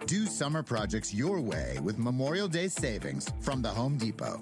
Do 0.05 0.25
summer 0.25 0.63
projects 0.63 1.13
your 1.13 1.41
way 1.41 1.79
with 1.83 1.99
Memorial 1.99 2.47
Day 2.47 2.69
savings 2.69 3.29
from 3.41 3.61
the 3.61 3.69
Home 3.69 3.97
Depot. 3.97 4.41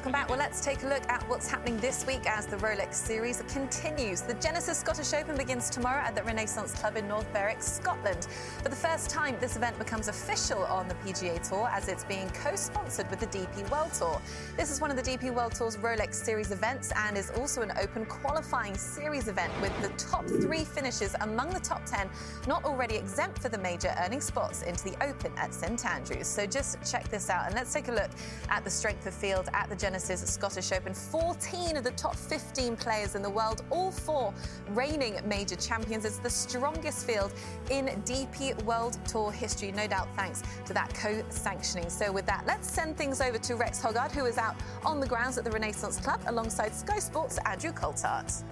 Welcome 0.00 0.12
back. 0.12 0.30
Well, 0.30 0.38
let's 0.38 0.64
take 0.64 0.82
a 0.82 0.86
look 0.86 1.06
at 1.10 1.28
what's 1.28 1.46
happening 1.46 1.76
this 1.76 2.06
week 2.06 2.24
as 2.24 2.46
the 2.46 2.56
Rolex 2.56 2.94
Series 2.94 3.42
continues. 3.52 4.22
The 4.22 4.32
Genesis 4.32 4.78
Scottish 4.78 5.12
Open 5.12 5.36
begins 5.36 5.68
tomorrow 5.68 6.00
at 6.00 6.14
the 6.14 6.22
Renaissance 6.22 6.72
Club 6.72 6.96
in 6.96 7.06
North 7.06 7.30
Berwick, 7.34 7.60
Scotland. 7.60 8.26
For 8.62 8.70
the 8.70 8.76
first 8.76 9.10
time, 9.10 9.36
this 9.40 9.56
event 9.56 9.78
becomes 9.78 10.08
official 10.08 10.64
on 10.64 10.88
the 10.88 10.94
PGA 10.94 11.46
Tour 11.46 11.68
as 11.70 11.88
it's 11.88 12.04
being 12.04 12.30
co-sponsored 12.30 13.10
with 13.10 13.20
the 13.20 13.26
DP 13.26 13.70
World 13.70 13.92
Tour. 13.92 14.18
This 14.56 14.70
is 14.70 14.80
one 14.80 14.90
of 14.90 14.96
the 14.96 15.02
DP 15.02 15.34
World 15.34 15.52
Tour's 15.52 15.76
Rolex 15.76 16.14
Series 16.14 16.50
events 16.50 16.92
and 16.96 17.18
is 17.18 17.30
also 17.32 17.60
an 17.60 17.72
open 17.78 18.06
qualifying 18.06 18.78
series 18.78 19.28
event 19.28 19.52
with 19.60 19.82
the 19.82 19.90
top 20.02 20.26
three 20.26 20.64
finishes 20.64 21.14
among 21.20 21.50
the 21.50 21.60
top 21.60 21.84
10 21.84 22.08
not 22.48 22.64
already 22.64 22.96
exempt 22.96 23.42
for 23.42 23.50
the 23.50 23.58
major 23.58 23.94
earning 24.02 24.22
spots 24.22 24.62
into 24.62 24.82
the 24.82 25.04
Open 25.04 25.30
at 25.36 25.52
St 25.52 25.84
Andrews. 25.84 26.26
So 26.26 26.46
just 26.46 26.78
check 26.90 27.06
this 27.10 27.28
out 27.28 27.44
and 27.44 27.54
let's 27.54 27.70
take 27.70 27.88
a 27.88 27.92
look 27.92 28.08
at 28.48 28.64
the 28.64 28.70
strength 28.70 29.06
of 29.06 29.12
field 29.12 29.50
at 29.52 29.68
the 29.68 29.76
Genesis 29.76 29.89
Scottish 29.98 30.72
Open. 30.72 30.94
14 30.94 31.76
of 31.76 31.84
the 31.84 31.90
top 31.92 32.14
15 32.14 32.76
players 32.76 33.14
in 33.14 33.22
the 33.22 33.30
world, 33.30 33.64
all 33.70 33.90
four 33.90 34.32
reigning 34.70 35.18
major 35.26 35.56
champions. 35.56 36.04
It's 36.04 36.18
the 36.18 36.30
strongest 36.30 37.06
field 37.06 37.32
in 37.70 37.86
DP 38.04 38.62
World 38.64 38.98
Tour 39.06 39.32
history, 39.32 39.72
no 39.72 39.86
doubt 39.86 40.08
thanks 40.16 40.42
to 40.66 40.74
that 40.74 40.92
co 40.94 41.22
sanctioning. 41.30 41.90
So, 41.90 42.12
with 42.12 42.26
that, 42.26 42.44
let's 42.46 42.70
send 42.70 42.96
things 42.96 43.20
over 43.20 43.38
to 43.38 43.56
Rex 43.56 43.80
Hoggard, 43.80 44.12
who 44.12 44.26
is 44.26 44.38
out 44.38 44.56
on 44.84 45.00
the 45.00 45.06
grounds 45.06 45.38
at 45.38 45.44
the 45.44 45.50
Renaissance 45.50 45.98
Club 45.98 46.20
alongside 46.26 46.74
Sky 46.74 46.98
Sports' 46.98 47.38
Andrew 47.46 47.72
Coltart. 47.72 48.42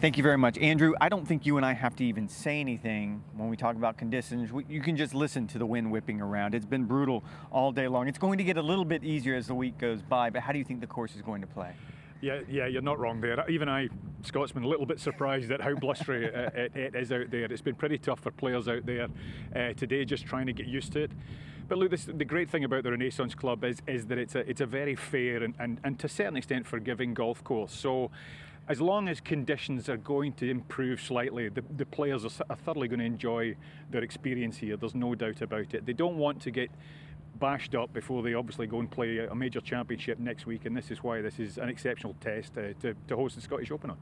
Thank 0.00 0.16
you 0.16 0.22
very 0.22 0.38
much, 0.38 0.56
Andrew. 0.58 0.94
I 1.00 1.08
don't 1.08 1.26
think 1.26 1.44
you 1.44 1.56
and 1.56 1.66
I 1.66 1.72
have 1.72 1.96
to 1.96 2.04
even 2.04 2.28
say 2.28 2.60
anything 2.60 3.24
when 3.36 3.48
we 3.48 3.56
talk 3.56 3.74
about 3.74 3.98
conditions. 3.98 4.48
You 4.68 4.80
can 4.80 4.96
just 4.96 5.12
listen 5.12 5.48
to 5.48 5.58
the 5.58 5.66
wind 5.66 5.90
whipping 5.90 6.20
around. 6.20 6.54
It's 6.54 6.64
been 6.64 6.84
brutal 6.84 7.24
all 7.50 7.72
day 7.72 7.88
long. 7.88 8.06
It's 8.06 8.16
going 8.16 8.38
to 8.38 8.44
get 8.44 8.56
a 8.56 8.62
little 8.62 8.84
bit 8.84 9.02
easier 9.02 9.34
as 9.34 9.48
the 9.48 9.56
week 9.56 9.76
goes 9.76 10.00
by, 10.00 10.30
but 10.30 10.42
how 10.42 10.52
do 10.52 10.58
you 10.58 10.64
think 10.64 10.80
the 10.80 10.86
course 10.86 11.16
is 11.16 11.22
going 11.22 11.40
to 11.40 11.48
play? 11.48 11.72
Yeah, 12.20 12.42
yeah, 12.48 12.66
you're 12.66 12.80
not 12.80 13.00
wrong 13.00 13.20
there. 13.20 13.44
Even 13.50 13.68
I, 13.68 13.88
Scotsman, 14.22 14.62
a 14.62 14.68
little 14.68 14.86
bit 14.86 15.00
surprised 15.00 15.50
at 15.50 15.60
how 15.60 15.74
blustery 15.74 16.26
it, 16.32 16.76
it 16.76 16.94
is 16.94 17.10
out 17.10 17.32
there. 17.32 17.46
It's 17.46 17.60
been 17.60 17.74
pretty 17.74 17.98
tough 17.98 18.20
for 18.20 18.30
players 18.30 18.68
out 18.68 18.86
there 18.86 19.08
uh, 19.56 19.72
today, 19.72 20.04
just 20.04 20.26
trying 20.26 20.46
to 20.46 20.52
get 20.52 20.66
used 20.66 20.92
to 20.92 21.02
it. 21.02 21.10
But 21.66 21.78
look, 21.78 21.90
this, 21.90 22.04
the 22.04 22.24
great 22.24 22.48
thing 22.48 22.62
about 22.62 22.84
the 22.84 22.92
Renaissance 22.92 23.34
Club 23.34 23.64
is, 23.64 23.82
is 23.88 24.06
that 24.06 24.16
it's 24.16 24.36
a, 24.36 24.48
it's 24.48 24.60
a 24.60 24.66
very 24.66 24.94
fair 24.94 25.42
and, 25.42 25.54
and, 25.58 25.80
and 25.82 25.98
to 25.98 26.06
a 26.06 26.08
certain 26.08 26.36
extent 26.36 26.66
forgiving 26.66 27.14
golf 27.14 27.42
course. 27.42 27.72
So 27.72 28.10
as 28.68 28.82
long 28.82 29.08
as 29.08 29.20
conditions 29.20 29.88
are 29.88 29.96
going 29.96 30.34
to 30.34 30.48
improve 30.48 31.00
slightly, 31.00 31.48
the, 31.48 31.64
the 31.76 31.86
players 31.86 32.24
are, 32.24 32.44
are, 32.50 32.56
thoroughly 32.56 32.86
going 32.86 33.00
to 33.00 33.06
enjoy 33.06 33.56
their 33.90 34.02
experience 34.02 34.58
here. 34.58 34.76
There's 34.76 34.94
no 34.94 35.14
doubt 35.14 35.40
about 35.40 35.72
it. 35.72 35.86
They 35.86 35.94
don't 35.94 36.18
want 36.18 36.42
to 36.42 36.50
get 36.50 36.70
bashed 37.38 37.74
up 37.74 37.92
before 37.94 38.22
they 38.22 38.34
obviously 38.34 38.66
go 38.66 38.80
and 38.80 38.90
play 38.90 39.18
a 39.18 39.34
major 39.34 39.60
championship 39.60 40.18
next 40.18 40.44
week, 40.44 40.66
and 40.66 40.76
this 40.76 40.90
is 40.90 41.02
why 41.02 41.22
this 41.22 41.38
is 41.38 41.56
an 41.56 41.70
exceptional 41.70 42.14
test 42.20 42.58
uh, 42.58 42.74
to, 42.80 42.94
to 43.06 43.16
host 43.16 43.36
the 43.36 43.40
Scottish 43.40 43.70
Open 43.70 43.90
on. 43.90 43.96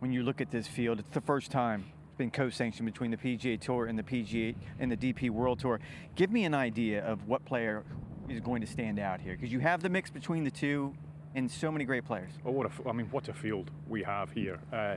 When 0.00 0.12
you 0.12 0.24
look 0.24 0.40
at 0.40 0.50
this 0.50 0.66
field, 0.66 0.98
it's 0.98 1.10
the 1.10 1.20
first 1.20 1.52
time 1.52 1.84
it's 2.06 2.16
been 2.16 2.30
co-sanctioned 2.30 2.86
between 2.86 3.12
the 3.12 3.16
PGA 3.16 3.60
Tour 3.60 3.86
and 3.86 3.96
the 3.96 4.02
PGA 4.02 4.56
and 4.80 4.90
the 4.90 4.96
DP 4.96 5.30
World 5.30 5.60
Tour. 5.60 5.80
Give 6.16 6.32
me 6.32 6.44
an 6.44 6.54
idea 6.54 7.04
of 7.04 7.28
what 7.28 7.44
player 7.44 7.84
is 8.28 8.40
going 8.40 8.62
to 8.62 8.66
stand 8.66 8.98
out 8.98 9.20
here, 9.20 9.34
because 9.34 9.52
you 9.52 9.60
have 9.60 9.80
the 9.82 9.88
mix 9.88 10.10
between 10.10 10.42
the 10.42 10.50
two 10.50 10.94
and 11.34 11.50
so 11.50 11.70
many 11.70 11.84
great 11.84 12.04
players. 12.04 12.32
Oh, 12.44 12.50
what 12.50 12.66
a, 12.66 12.88
I 12.88 12.92
mean, 12.92 13.06
what 13.10 13.28
a 13.28 13.32
field 13.32 13.70
we 13.88 14.02
have 14.02 14.30
here. 14.30 14.58
Uh, 14.72 14.96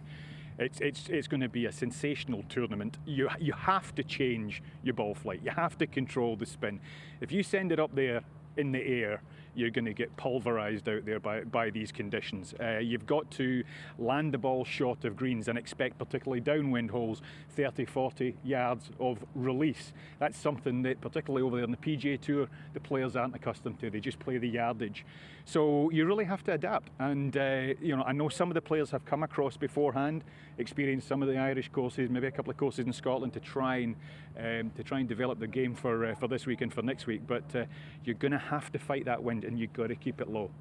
it's, 0.57 0.79
it's, 0.79 1.09
it's 1.09 1.27
going 1.27 1.41
to 1.41 1.49
be 1.49 1.65
a 1.65 1.71
sensational 1.71 2.43
tournament. 2.49 2.97
You, 3.05 3.29
you 3.39 3.53
have 3.53 3.95
to 3.95 4.03
change 4.03 4.61
your 4.83 4.93
ball 4.93 5.15
flight. 5.15 5.41
You 5.43 5.51
have 5.51 5.77
to 5.79 5.87
control 5.87 6.35
the 6.35 6.45
spin. 6.45 6.79
If 7.19 7.31
you 7.31 7.43
send 7.43 7.71
it 7.71 7.79
up 7.79 7.95
there 7.95 8.21
in 8.57 8.71
the 8.71 8.85
air, 8.85 9.21
you're 9.55 9.69
going 9.69 9.85
to 9.85 9.93
get 9.93 10.15
pulverized 10.15 10.87
out 10.87 11.05
there 11.05 11.19
by, 11.19 11.41
by 11.41 11.69
these 11.69 11.91
conditions. 11.91 12.53
Uh, 12.59 12.77
you've 12.77 13.05
got 13.05 13.29
to 13.31 13.63
land 13.99 14.33
the 14.33 14.37
ball 14.37 14.63
short 14.63 15.03
of 15.03 15.15
greens 15.15 15.47
and 15.47 15.57
expect, 15.57 15.97
particularly 15.97 16.39
downwind 16.39 16.91
holes, 16.91 17.21
30, 17.49 17.85
40 17.85 18.35
yards 18.43 18.89
of 18.99 19.23
release. 19.35 19.93
That's 20.19 20.37
something 20.37 20.83
that, 20.83 21.01
particularly 21.01 21.45
over 21.45 21.57
there 21.57 21.65
on 21.65 21.71
the 21.71 21.77
PGA 21.77 22.19
Tour, 22.19 22.47
the 22.73 22.79
players 22.79 23.15
aren't 23.15 23.35
accustomed 23.35 23.79
to. 23.81 23.89
They 23.89 23.99
just 23.99 24.19
play 24.19 24.37
the 24.37 24.49
yardage. 24.49 25.05
So 25.45 25.89
you 25.91 26.05
really 26.05 26.25
have 26.25 26.43
to 26.43 26.53
adapt. 26.53 26.89
And, 26.99 27.35
uh, 27.35 27.73
you 27.81 27.95
know, 27.95 28.03
I 28.03 28.11
know 28.11 28.29
some 28.29 28.49
of 28.49 28.53
the 28.53 28.61
players 28.61 28.91
have 28.91 29.05
come 29.05 29.23
across 29.23 29.57
beforehand, 29.57 30.23
experienced 30.57 31.07
some 31.07 31.21
of 31.21 31.27
the 31.27 31.37
Irish 31.37 31.69
courses, 31.69 32.09
maybe 32.09 32.27
a 32.27 32.31
couple 32.31 32.51
of 32.51 32.57
courses 32.57 32.85
in 32.85 32.93
Scotland 32.93 33.33
to 33.33 33.39
try 33.39 33.77
and, 33.77 33.95
um, 34.37 34.71
to 34.75 34.83
try 34.83 34.99
and 34.99 35.09
develop 35.09 35.39
the 35.39 35.47
game 35.47 35.75
for, 35.75 36.05
uh, 36.05 36.15
for 36.15 36.27
this 36.27 36.45
week 36.45 36.61
and 36.61 36.73
for 36.73 36.81
next 36.81 37.07
week. 37.07 37.21
But 37.25 37.55
uh, 37.55 37.65
you're 38.05 38.15
going 38.15 38.31
to 38.31 38.37
have 38.37 38.71
to 38.71 38.79
fight 38.79 39.05
that 39.05 39.23
wind 39.23 39.43
and 39.43 39.59
you've 39.59 39.73
got 39.73 39.87
to 39.87 39.95
keep 39.95 40.21
it 40.21 40.29
low. 40.29 40.51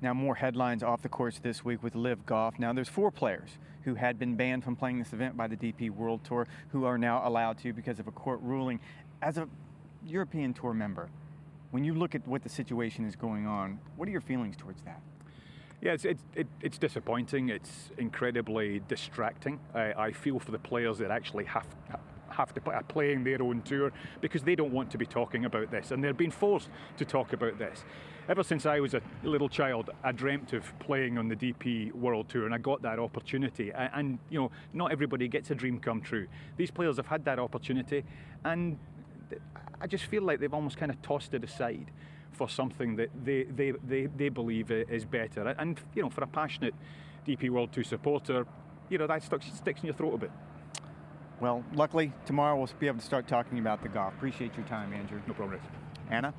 Now, 0.00 0.14
more 0.14 0.36
headlines 0.36 0.84
off 0.84 1.02
the 1.02 1.08
course 1.08 1.40
this 1.40 1.64
week 1.64 1.82
with 1.82 1.96
LIV 1.96 2.24
Golf. 2.24 2.58
Now, 2.58 2.72
there's 2.72 2.88
four 2.88 3.10
players 3.10 3.58
who 3.82 3.94
had 3.94 4.18
been 4.18 4.36
banned 4.36 4.62
from 4.62 4.76
playing 4.76 4.98
this 5.00 5.12
event 5.12 5.36
by 5.36 5.48
the 5.48 5.56
DP 5.56 5.90
World 5.90 6.22
Tour 6.22 6.46
who 6.70 6.84
are 6.84 6.98
now 6.98 7.26
allowed 7.26 7.58
to 7.58 7.72
because 7.72 7.98
of 7.98 8.06
a 8.06 8.12
court 8.12 8.38
ruling. 8.42 8.78
As 9.22 9.38
a 9.38 9.48
European 10.04 10.54
Tour 10.54 10.72
member, 10.72 11.08
when 11.70 11.84
you 11.84 11.94
look 11.94 12.14
at 12.14 12.26
what 12.26 12.42
the 12.42 12.48
situation 12.48 13.04
is 13.04 13.16
going 13.16 13.46
on, 13.46 13.78
what 13.96 14.08
are 14.08 14.12
your 14.12 14.20
feelings 14.20 14.56
towards 14.56 14.82
that? 14.82 15.00
Yeah, 15.80 15.92
it's, 15.92 16.04
it, 16.04 16.46
it's 16.60 16.78
disappointing. 16.78 17.50
It's 17.50 17.90
incredibly 17.98 18.80
distracting. 18.88 19.60
I, 19.74 19.92
I 19.92 20.12
feel 20.12 20.40
for 20.40 20.50
the 20.50 20.58
players 20.58 20.98
that 20.98 21.10
actually 21.10 21.44
have 21.44 21.66
have 22.30 22.54
to 22.54 22.60
play, 22.60 22.74
are 22.74 22.82
playing 22.84 23.24
their 23.24 23.42
own 23.42 23.62
tour 23.62 23.92
because 24.20 24.42
they 24.42 24.54
don't 24.54 24.72
want 24.72 24.90
to 24.90 24.98
be 24.98 25.06
talking 25.06 25.44
about 25.44 25.70
this, 25.70 25.90
and 25.90 26.02
they're 26.02 26.14
being 26.14 26.30
forced 26.30 26.68
to 26.96 27.04
talk 27.04 27.32
about 27.32 27.58
this. 27.58 27.84
Ever 28.28 28.42
since 28.42 28.66
I 28.66 28.80
was 28.80 28.94
a 28.94 29.00
little 29.24 29.48
child, 29.48 29.90
I 30.04 30.12
dreamt 30.12 30.52
of 30.52 30.78
playing 30.78 31.16
on 31.18 31.28
the 31.28 31.36
DP 31.36 31.92
World 31.92 32.28
Tour, 32.28 32.44
and 32.44 32.54
I 32.54 32.58
got 32.58 32.82
that 32.82 32.98
opportunity. 32.98 33.72
And, 33.72 33.90
and 33.94 34.18
you 34.30 34.40
know, 34.40 34.50
not 34.72 34.92
everybody 34.92 35.28
gets 35.28 35.50
a 35.50 35.54
dream 35.54 35.80
come 35.80 36.00
true. 36.00 36.26
These 36.56 36.70
players 36.70 36.96
have 36.98 37.06
had 37.06 37.24
that 37.24 37.38
opportunity, 37.38 38.04
and 38.44 38.78
I 39.80 39.86
just 39.86 40.04
feel 40.04 40.22
like 40.22 40.40
they've 40.40 40.52
almost 40.54 40.76
kind 40.76 40.90
of 40.90 41.00
tossed 41.02 41.34
it 41.34 41.44
aside 41.44 41.90
for 42.32 42.48
something 42.48 42.96
that 42.96 43.10
they, 43.24 43.44
they, 43.44 43.72
they, 43.86 44.06
they 44.06 44.28
believe 44.28 44.70
is 44.70 45.04
better. 45.04 45.48
And, 45.58 45.80
you 45.94 46.02
know, 46.02 46.10
for 46.10 46.22
a 46.24 46.26
passionate 46.26 46.74
DP 47.26 47.50
World 47.50 47.72
Tour 47.72 47.84
supporter, 47.84 48.46
you 48.88 48.98
know, 48.98 49.06
that 49.06 49.22
sticks, 49.22 49.46
sticks 49.54 49.80
in 49.80 49.86
your 49.86 49.94
throat 49.94 50.14
a 50.14 50.18
bit. 50.18 50.30
Well, 51.40 51.64
luckily, 51.72 52.12
tomorrow 52.26 52.56
we'll 52.56 52.68
be 52.78 52.88
able 52.88 52.98
to 52.98 53.04
start 53.04 53.28
talking 53.28 53.58
about 53.58 53.82
the 53.82 53.88
golf. 53.88 54.12
Appreciate 54.14 54.56
your 54.56 54.66
time, 54.66 54.92
Andrew. 54.92 55.20
No 55.26 55.34
problem. 55.34 55.60
Anna? 56.10 56.34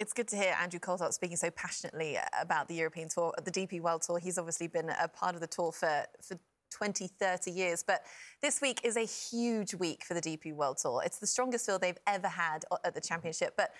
It's 0.00 0.12
good 0.12 0.28
to 0.28 0.36
hear 0.36 0.54
Andrew 0.60 0.80
Coltart 0.80 1.12
speaking 1.14 1.36
so 1.36 1.50
passionately 1.50 2.18
about 2.38 2.68
the 2.68 2.74
European 2.74 3.08
Tour, 3.08 3.32
the 3.42 3.50
DP 3.50 3.80
World 3.80 4.02
Tour. 4.02 4.18
He's 4.18 4.36
obviously 4.38 4.66
been 4.66 4.90
a 4.90 5.08
part 5.08 5.34
of 5.34 5.40
the 5.40 5.46
tour 5.46 5.72
for, 5.72 6.04
for 6.20 6.36
20, 6.74 7.06
30 7.06 7.50
years. 7.50 7.84
But 7.86 8.02
this 8.42 8.60
week 8.60 8.80
is 8.82 8.96
a 8.96 9.04
huge 9.04 9.74
week 9.74 10.04
for 10.04 10.14
the 10.14 10.20
DP 10.20 10.52
World 10.52 10.78
Tour. 10.78 11.02
It's 11.04 11.18
the 11.18 11.26
strongest 11.26 11.66
field 11.66 11.80
they've 11.80 11.98
ever 12.06 12.28
had 12.28 12.64
at 12.84 12.94
the 12.94 13.00
championship. 13.00 13.54
But 13.56 13.70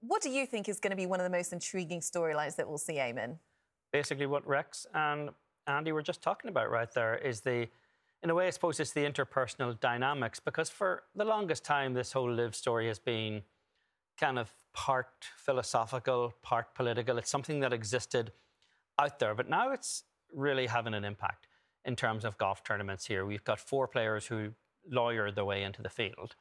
what 0.00 0.20
do 0.20 0.30
you 0.30 0.46
think 0.46 0.68
is 0.68 0.80
going 0.80 0.90
to 0.90 0.96
be 0.96 1.06
one 1.06 1.20
of 1.20 1.24
the 1.24 1.30
most 1.30 1.52
intriguing 1.52 2.00
storylines 2.00 2.56
that 2.56 2.68
we'll 2.68 2.78
see, 2.78 2.94
Eamon? 2.94 3.38
Basically, 3.92 4.26
what 4.26 4.46
Rex 4.46 4.86
and 4.94 5.30
Andy 5.66 5.92
were 5.92 6.02
just 6.02 6.22
talking 6.22 6.50
about 6.50 6.70
right 6.70 6.92
there 6.92 7.16
is 7.16 7.40
the, 7.40 7.68
in 8.22 8.30
a 8.30 8.34
way, 8.34 8.48
I 8.48 8.50
suppose 8.50 8.80
it's 8.80 8.92
the 8.92 9.04
interpersonal 9.04 9.78
dynamics. 9.78 10.40
Because 10.40 10.68
for 10.68 11.04
the 11.14 11.24
longest 11.24 11.64
time, 11.64 11.94
this 11.94 12.12
whole 12.12 12.30
LIV 12.30 12.56
story 12.56 12.88
has 12.88 12.98
been 12.98 13.42
kind 14.18 14.38
of 14.38 14.50
part 14.72 15.26
philosophical, 15.36 16.34
part 16.42 16.74
political. 16.74 17.18
It's 17.18 17.30
something 17.30 17.60
that 17.60 17.72
existed 17.72 18.32
out 18.98 19.20
there, 19.20 19.34
but 19.34 19.48
now 19.48 19.70
it's 19.70 20.04
really 20.34 20.66
having 20.66 20.94
an 20.94 21.04
impact 21.04 21.46
in 21.84 21.96
terms 21.96 22.24
of 22.24 22.38
golf 22.38 22.62
tournaments 22.64 23.06
here. 23.06 23.24
We've 23.24 23.44
got 23.44 23.58
four 23.58 23.88
players 23.88 24.26
who 24.26 24.50
lawyered 24.90 25.34
their 25.34 25.44
way 25.44 25.62
into 25.62 25.82
the 25.82 25.88
field. 25.88 26.34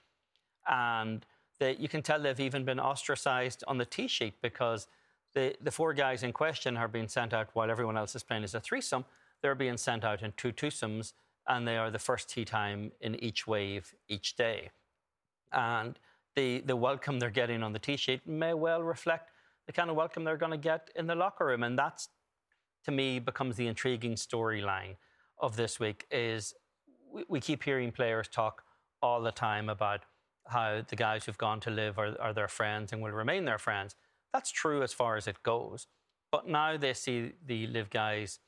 And 0.68 1.26
they, 1.60 1.76
you 1.78 1.88
can 1.88 2.02
tell 2.02 2.20
they've 2.20 2.40
even 2.40 2.66
been 2.66 2.80
ostracized 2.80 3.64
on 3.68 3.78
the 3.78 3.86
tee 3.86 4.08
sheet 4.08 4.36
because 4.42 4.88
the, 5.34 5.56
the 5.62 5.72
four 5.72 5.94
guys 5.94 6.24
in 6.24 6.34
question 6.34 6.78
are 6.78 6.88
being 6.88 7.08
sent 7.08 7.34
out 7.34 7.50
while 7.54 7.72
everyone 7.72 7.98
else 7.98 8.16
is 8.16 8.24
playing 8.24 8.44
as 8.44 8.54
a 8.54 8.60
threesome. 8.60 9.06
They're 9.42 9.56
being 9.56 9.78
sent 9.78 10.04
out 10.04 10.22
in 10.22 10.34
two 10.38 10.52
twosomes, 10.52 11.14
and 11.48 11.68
they 11.68 11.78
are 11.78 11.90
the 11.90 12.00
first 12.00 12.30
tee 12.30 12.46
time 12.46 12.92
in 13.02 13.16
each 13.24 13.48
wave 13.48 13.94
each 14.08 14.36
day. 14.36 14.72
And 15.52 15.98
the, 16.36 16.62
the 16.62 16.76
welcome 16.76 17.20
they're 17.20 17.30
getting 17.30 17.64
on 17.64 17.74
the 17.74 17.80
tee 17.80 17.98
sheet 17.98 18.28
may 18.28 18.54
well 18.54 18.84
reflect 18.84 19.32
the 19.66 19.74
kind 19.74 19.90
of 19.90 19.96
welcome 19.96 20.24
they're 20.24 20.38
going 20.38 20.52
to 20.52 20.58
get 20.58 20.90
in 20.96 21.08
the 21.08 21.16
locker 21.16 21.46
room. 21.46 21.64
And 21.64 21.78
that's, 21.78 22.10
to 22.86 22.92
me, 22.92 23.20
becomes 23.20 23.56
the 23.56 23.68
intriguing 23.68 24.14
storyline 24.16 24.96
of 25.42 25.56
this 25.56 25.80
week 25.80 26.06
is 26.12 26.54
we, 27.12 27.26
we, 27.28 27.40
keep 27.40 27.64
hearing 27.64 27.92
players 27.92 28.28
talk 28.28 28.64
all 29.02 29.22
the 29.22 29.32
time 29.32 29.70
about 29.70 30.02
how 30.48 30.82
the 30.88 30.96
guys 30.96 31.26
who've 31.26 31.38
gone 31.38 31.60
to 31.62 31.70
LIV 31.70 31.98
are, 31.98 32.22
are 32.22 32.34
their 32.34 32.48
friends 32.48 32.94
and 32.94 33.02
will 33.02 33.12
remain 33.12 33.46
their 33.46 33.58
friends. 33.58 33.96
That's 34.34 34.52
true 34.52 34.84
as 34.84 34.94
far 34.94 35.18
as 35.18 35.28
it 35.28 35.44
goes. 35.44 35.88
But 36.32 36.48
now 36.48 36.78
they 36.78 36.94
see 36.94 37.34
the 37.46 37.68
LIV 37.68 37.90
guys, 37.90 38.40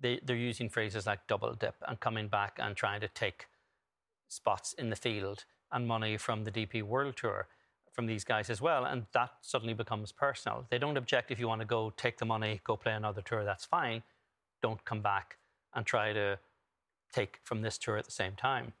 they, 0.00 0.20
they're 0.24 0.36
using 0.36 0.68
phrases 0.68 1.06
like 1.06 1.26
double 1.26 1.54
dip 1.54 1.76
and 1.88 1.98
coming 1.98 2.28
back 2.28 2.58
and 2.60 2.76
trying 2.76 3.00
to 3.00 3.08
take 3.08 3.46
spots 4.28 4.74
in 4.74 4.90
the 4.90 4.96
field 4.96 5.44
and 5.72 5.88
money 5.88 6.16
from 6.16 6.44
the 6.44 6.50
DP 6.52 6.82
World 6.82 7.16
Tour 7.16 7.48
from 7.92 8.06
these 8.06 8.24
guys 8.24 8.50
as 8.50 8.60
well. 8.60 8.84
And 8.84 9.06
that 9.12 9.30
suddenly 9.40 9.74
becomes 9.74 10.12
personal. 10.12 10.66
They 10.70 10.78
don't 10.78 10.96
object 10.96 11.30
if 11.30 11.38
you 11.38 11.48
want 11.48 11.60
to 11.60 11.66
go 11.66 11.92
take 11.96 12.18
the 12.18 12.24
money, 12.24 12.60
go 12.64 12.76
play 12.76 12.92
another 12.92 13.22
tour, 13.22 13.44
that's 13.44 13.64
fine. 13.64 14.02
Don't 14.62 14.84
come 14.84 15.00
back 15.00 15.36
and 15.74 15.84
try 15.84 16.12
to 16.12 16.38
take 17.12 17.40
from 17.44 17.62
this 17.62 17.78
tour 17.78 17.96
at 17.96 18.04
the 18.04 18.10
same 18.10 18.34
time. 18.34 18.72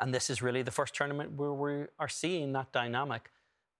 And 0.00 0.12
this 0.14 0.30
is 0.30 0.42
really 0.42 0.62
the 0.62 0.70
first 0.70 0.94
tournament 0.94 1.32
where 1.36 1.52
we 1.52 1.86
are 1.98 2.08
seeing 2.08 2.52
that 2.52 2.72
dynamic 2.72 3.30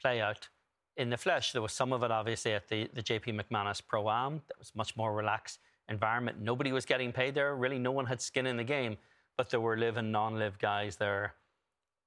play 0.00 0.20
out 0.20 0.48
in 0.96 1.10
the 1.10 1.16
flesh. 1.16 1.52
There 1.52 1.62
was 1.62 1.72
some 1.72 1.92
of 1.92 2.02
it 2.02 2.10
obviously 2.10 2.52
at 2.52 2.68
the, 2.68 2.88
the 2.92 3.02
JP 3.02 3.40
McManus 3.40 3.82
Pro 3.86 4.08
Am. 4.08 4.42
That 4.48 4.58
was 4.58 4.72
much 4.74 4.96
more 4.96 5.14
relaxed 5.14 5.58
environment. 5.88 6.40
Nobody 6.40 6.72
was 6.72 6.84
getting 6.84 7.12
paid 7.12 7.34
there. 7.34 7.56
Really, 7.56 7.78
no 7.78 7.92
one 7.92 8.06
had 8.06 8.20
skin 8.20 8.46
in 8.46 8.56
the 8.56 8.64
game, 8.64 8.96
but 9.36 9.50
there 9.50 9.60
were 9.60 9.76
LIV 9.76 9.96
and 9.96 10.12
non 10.12 10.38
LIV 10.38 10.58
guys 10.58 10.96
there 10.96 11.34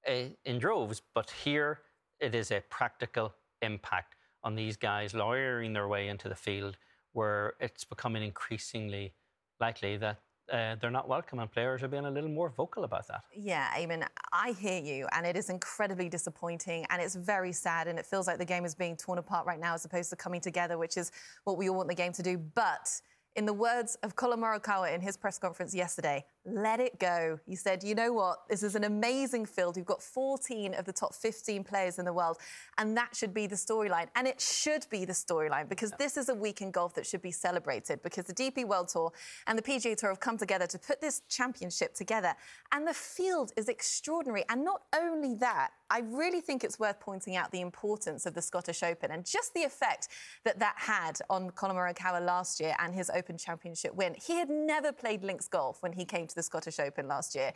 uh, 0.09 0.29
in 0.45 0.59
droves. 0.59 1.01
But 1.13 1.31
here 1.31 1.79
it 2.19 2.35
is 2.35 2.51
a 2.51 2.61
practical 2.69 3.33
impact 3.61 4.15
on 4.43 4.55
these 4.55 4.77
guys 4.77 5.13
lawyering 5.13 5.73
their 5.73 5.87
way 5.87 6.07
into 6.07 6.29
the 6.29 6.35
field 6.35 6.77
where 7.13 7.53
it's 7.59 7.83
becoming 7.83 8.23
increasingly 8.23 9.13
likely 9.59 9.97
that 9.97 10.19
uh, 10.51 10.75
they're 10.79 10.91
not 10.91 11.07
welcome, 11.07 11.39
and 11.39 11.51
players 11.51 11.81
are 11.83 11.87
being 11.87 12.05
a 12.05 12.11
little 12.11 12.29
more 12.29 12.49
vocal 12.49 12.83
about 12.83 13.07
that. 13.07 13.23
Yeah, 13.33 13.67
Eamon, 13.77 14.07
I 14.31 14.51
hear 14.51 14.81
you, 14.81 15.07
and 15.11 15.25
it 15.25 15.35
is 15.35 15.49
incredibly 15.49 16.09
disappointing, 16.09 16.85
and 16.89 17.01
it's 17.01 17.15
very 17.15 17.51
sad, 17.51 17.87
and 17.87 17.97
it 17.97 18.05
feels 18.05 18.27
like 18.27 18.37
the 18.37 18.45
game 18.45 18.65
is 18.65 18.75
being 18.75 18.95
torn 18.95 19.17
apart 19.17 19.45
right 19.45 19.59
now 19.59 19.73
as 19.73 19.85
opposed 19.85 20.09
to 20.11 20.15
coming 20.15 20.41
together, 20.41 20.77
which 20.77 20.97
is 20.97 21.11
what 21.43 21.57
we 21.57 21.69
all 21.69 21.75
want 21.75 21.89
the 21.89 21.95
game 21.95 22.11
to 22.13 22.23
do. 22.23 22.37
But 22.37 22.89
in 23.35 23.45
the 23.45 23.53
words 23.53 23.97
of 24.03 24.15
Collin 24.15 24.39
Morikawa 24.39 24.93
in 24.93 25.01
his 25.01 25.17
press 25.17 25.37
conference 25.37 25.73
yesterday, 25.73 26.23
let 26.45 26.79
it 26.79 26.99
go. 26.99 27.39
He 27.45 27.55
said, 27.55 27.83
you 27.83 27.95
know 27.95 28.13
what? 28.13 28.47
This 28.49 28.63
is 28.63 28.75
an 28.75 28.83
amazing 28.83 29.45
field. 29.45 29.75
We've 29.75 29.85
got 29.85 30.01
14 30.01 30.73
of 30.75 30.85
the 30.85 30.93
top 30.93 31.15
15 31.15 31.63
players 31.63 31.99
in 31.99 32.05
the 32.05 32.13
world, 32.13 32.37
and 32.77 32.95
that 32.97 33.15
should 33.15 33.33
be 33.33 33.47
the 33.47 33.55
storyline. 33.55 34.07
And 34.15 34.27
it 34.27 34.39
should 34.39 34.85
be 34.89 35.05
the 35.05 35.13
storyline 35.13 35.67
because 35.67 35.91
this 35.97 36.17
is 36.17 36.29
a 36.29 36.35
week 36.35 36.61
in 36.61 36.71
golf 36.71 36.93
that 36.95 37.05
should 37.05 37.21
be 37.21 37.31
celebrated 37.31 38.01
because 38.03 38.25
the 38.25 38.33
DP 38.33 38.65
World 38.65 38.89
Tour 38.89 39.11
and 39.47 39.57
the 39.57 39.63
PGA 39.63 39.97
Tour 39.97 40.09
have 40.09 40.19
come 40.19 40.37
together 40.37 40.67
to 40.67 40.77
put 40.77 41.01
this 41.01 41.21
championship 41.29 41.95
together. 41.95 42.33
And 42.71 42.87
the 42.87 42.93
field 42.93 43.51
is 43.57 43.67
extraordinary. 43.67 44.43
And 44.49 44.63
not 44.63 44.83
only 44.95 45.35
that, 45.35 45.71
I 45.89 45.99
really 45.99 46.41
think 46.41 46.63
it's 46.63 46.79
worth 46.79 46.99
pointing 46.99 47.35
out 47.35 47.51
the 47.51 47.61
importance 47.61 48.25
of 48.25 48.33
the 48.33 48.41
Scottish 48.41 48.81
Open 48.81 49.11
and 49.11 49.23
just 49.25 49.53
the 49.53 49.63
effect 49.63 50.07
that 50.43 50.59
that 50.59 50.75
had 50.77 51.19
on 51.29 51.51
Collin 51.51 51.75
Morikawa 51.75 52.25
last 52.25 52.59
year 52.59 52.75
and 52.79 52.93
his 52.93 53.09
Open 53.11 53.37
Championship 53.37 53.93
win. 53.93 54.15
He 54.15 54.33
had 54.33 54.49
never 54.49 54.91
played 54.91 55.23
links 55.23 55.47
golf 55.47 55.83
when 55.83 55.93
he 55.93 56.03
came 56.03 56.25
to 56.27 56.34
the 56.35 56.43
Scottish 56.43 56.79
Open 56.79 57.07
last 57.07 57.35
year. 57.35 57.53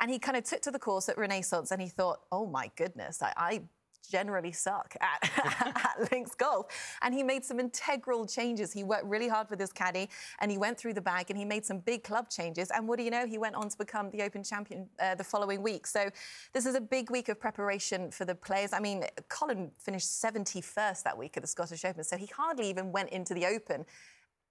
And 0.00 0.10
he 0.10 0.18
kind 0.18 0.36
of 0.36 0.44
took 0.44 0.62
to 0.62 0.70
the 0.70 0.78
course 0.78 1.08
at 1.08 1.18
Renaissance 1.18 1.70
and 1.70 1.80
he 1.82 1.88
thought, 1.88 2.20
oh 2.32 2.46
my 2.46 2.70
goodness, 2.76 3.22
I, 3.22 3.32
I 3.36 3.62
generally 4.10 4.52
suck 4.52 4.94
at, 5.00 5.30
at 6.00 6.12
links 6.12 6.34
golf. 6.34 6.66
And 7.02 7.14
he 7.14 7.22
made 7.22 7.44
some 7.44 7.60
integral 7.60 8.26
changes. 8.26 8.72
He 8.72 8.84
worked 8.84 9.04
really 9.04 9.28
hard 9.28 9.48
with 9.50 9.60
his 9.60 9.72
caddy 9.72 10.08
and 10.40 10.50
he 10.50 10.58
went 10.58 10.78
through 10.78 10.94
the 10.94 11.00
bag 11.00 11.26
and 11.30 11.38
he 11.38 11.44
made 11.44 11.64
some 11.64 11.78
big 11.78 12.02
club 12.02 12.28
changes. 12.28 12.70
And 12.70 12.88
what 12.88 12.98
do 12.98 13.04
you 13.04 13.10
know? 13.10 13.26
He 13.26 13.38
went 13.38 13.54
on 13.54 13.68
to 13.68 13.78
become 13.78 14.10
the 14.10 14.22
Open 14.22 14.42
champion 14.42 14.88
uh, 15.00 15.14
the 15.14 15.24
following 15.24 15.62
week. 15.62 15.86
So 15.86 16.10
this 16.52 16.66
is 16.66 16.74
a 16.74 16.80
big 16.80 17.10
week 17.10 17.28
of 17.28 17.40
preparation 17.40 18.10
for 18.10 18.24
the 18.24 18.34
players. 18.34 18.72
I 18.72 18.80
mean, 18.80 19.04
Collin 19.28 19.70
finished 19.78 20.08
71st 20.08 21.02
that 21.04 21.16
week 21.16 21.36
at 21.36 21.42
the 21.42 21.48
Scottish 21.48 21.84
Open, 21.84 22.04
so 22.04 22.16
he 22.16 22.26
hardly 22.26 22.68
even 22.68 22.92
went 22.92 23.10
into 23.10 23.34
the 23.34 23.46
Open 23.46 23.84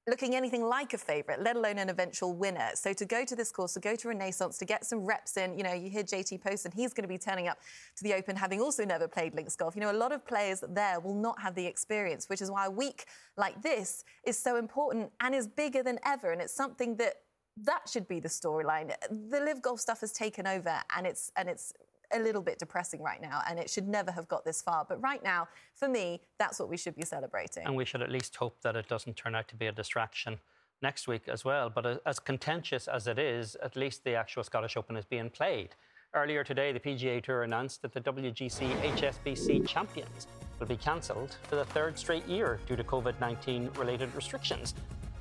looking 0.10 0.36
anything 0.36 0.64
like 0.64 0.94
a 0.94 0.98
favourite, 0.98 1.42
let 1.42 1.56
alone 1.56 1.78
an 1.78 1.90
eventual 1.90 2.34
winner. 2.34 2.70
So 2.74 2.94
to 2.94 3.06
go 3.06 3.26
to 3.26 3.36
this 3.36 3.52
course, 3.52 3.74
to 3.74 3.80
go 3.80 3.96
to 3.96 4.08
Renaissance, 4.08 4.58
to 4.58 4.66
get 4.66 4.86
some 4.86 5.06
reps 5.06 5.38
in, 5.38 5.58
you 5.58 5.64
know, 5.64 5.74
you 5.74 5.90
hear 5.90 6.04
JT 6.04 6.42
Poston 6.42 6.72
he's 6.72 6.94
going 6.94 7.04
to 7.04 7.10
be 7.10 7.18
turning 7.18 7.48
up 7.48 7.60
to 7.96 8.04
the 8.04 8.14
Open 8.14 8.36
having 8.36 8.62
also 8.62 8.86
never 8.86 9.08
played 9.08 9.34
links 9.36 9.56
golf. 9.56 9.76
You 9.76 9.82
know, 9.82 9.92
a 9.92 9.94
lot 9.94 10.12
of 10.12 10.26
players 10.26 10.64
there 10.70 11.00
will 11.00 11.16
not 11.16 11.42
have 11.42 11.56
the 11.56 11.66
experience, 11.66 12.30
which 12.30 12.42
is 12.42 12.52
why 12.52 12.66
a 12.66 12.72
week 12.72 13.06
like 13.38 13.62
this 13.62 14.04
is 14.26 14.38
so 14.38 14.58
important 14.58 15.12
and 15.22 15.36
is 15.36 15.48
bigger 15.48 15.84
than 15.84 16.00
ever. 16.06 16.32
And 16.32 16.42
it's 16.42 16.56
something 16.56 16.96
that 16.98 17.16
that 17.64 17.90
should 17.90 18.08
be 18.08 18.20
the 18.20 18.30
storyline. 18.30 18.94
The 19.10 19.40
LIV 19.40 19.62
golf 19.62 19.80
stuff 19.80 20.02
has 20.02 20.12
taken 20.12 20.48
over 20.48 20.80
and 20.96 21.06
it's 21.06 21.32
and 21.36 21.50
it's 21.50 21.74
a 22.14 22.20
little 22.20 22.42
bit 22.42 22.60
depressing 22.60 23.02
right 23.02 23.22
now, 23.22 23.42
and 23.48 23.60
it 23.60 23.70
should 23.70 23.88
never 23.88 24.12
have 24.12 24.28
got 24.28 24.46
this 24.46 24.62
far. 24.62 24.86
But 24.88 25.02
right 25.02 25.24
now, 25.24 25.48
for 25.76 25.88
me, 25.88 26.22
that's 26.38 26.60
what 26.60 26.70
we 26.70 26.78
should 26.78 26.96
be 26.96 27.04
celebrating. 27.04 27.66
And 27.66 27.76
we 27.76 27.86
should 27.86 28.02
at 28.02 28.12
least 28.12 28.36
hope 28.36 28.62
that 28.62 28.76
it 28.76 28.88
doesn't 28.88 29.16
turn 29.16 29.36
out 29.36 29.48
to 29.50 29.56
be 29.56 29.68
a 29.68 29.72
distraction 29.72 30.40
next 30.82 31.08
week 31.08 31.28
as 31.28 31.44
well. 31.44 31.70
But 31.70 32.02
as 32.06 32.20
contentious 32.20 32.88
as 32.88 33.08
it 33.08 33.20
is, 33.20 33.56
at 33.64 33.76
least 33.76 34.04
the 34.04 34.16
actual 34.16 34.44
Scottish 34.44 34.78
Open 34.78 34.96
is 34.96 35.06
being 35.06 35.30
played. 35.30 35.76
Earlier 36.14 36.44
today, 36.44 36.72
the 36.72 36.80
PGA 36.80 37.22
Tour 37.22 37.44
announced 37.44 37.84
that 37.84 37.94
the 37.94 38.02
WGC 38.02 38.82
HSBC 38.82 39.68
Champions 39.68 40.28
will 40.60 40.66
be 40.66 40.78
cancelled 40.78 41.38
for 41.44 41.56
the 41.56 41.66
third 41.66 42.00
straight 42.00 42.28
year 42.28 42.60
due 42.68 42.76
to 42.76 42.84
COVID 42.84 43.20
19 43.20 43.70
related 43.78 44.14
restrictions. 44.16 44.74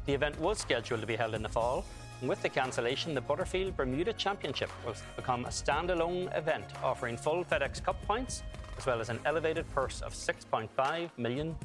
The 0.06 0.14
event 0.14 0.40
was 0.40 0.58
scheduled 0.58 1.02
to 1.02 1.06
be 1.06 1.16
held 1.16 1.34
in 1.34 1.42
the 1.42 1.48
fall, 1.48 1.84
with 2.22 2.42
the 2.42 2.48
cancellation, 2.48 3.14
the 3.14 3.20
Butterfield 3.20 3.76
Bermuda 3.76 4.12
Championship 4.12 4.70
will 4.84 4.94
become 5.16 5.44
a 5.44 5.48
standalone 5.48 6.36
event 6.36 6.64
offering 6.82 7.16
full 7.16 7.44
FedEx 7.44 7.82
Cup 7.82 8.00
points 8.06 8.42
as 8.76 8.86
well 8.86 9.00
as 9.00 9.08
an 9.08 9.18
elevated 9.24 9.68
purse 9.74 10.00
of 10.00 10.12
$6.5 10.12 11.10
million. 11.16 11.56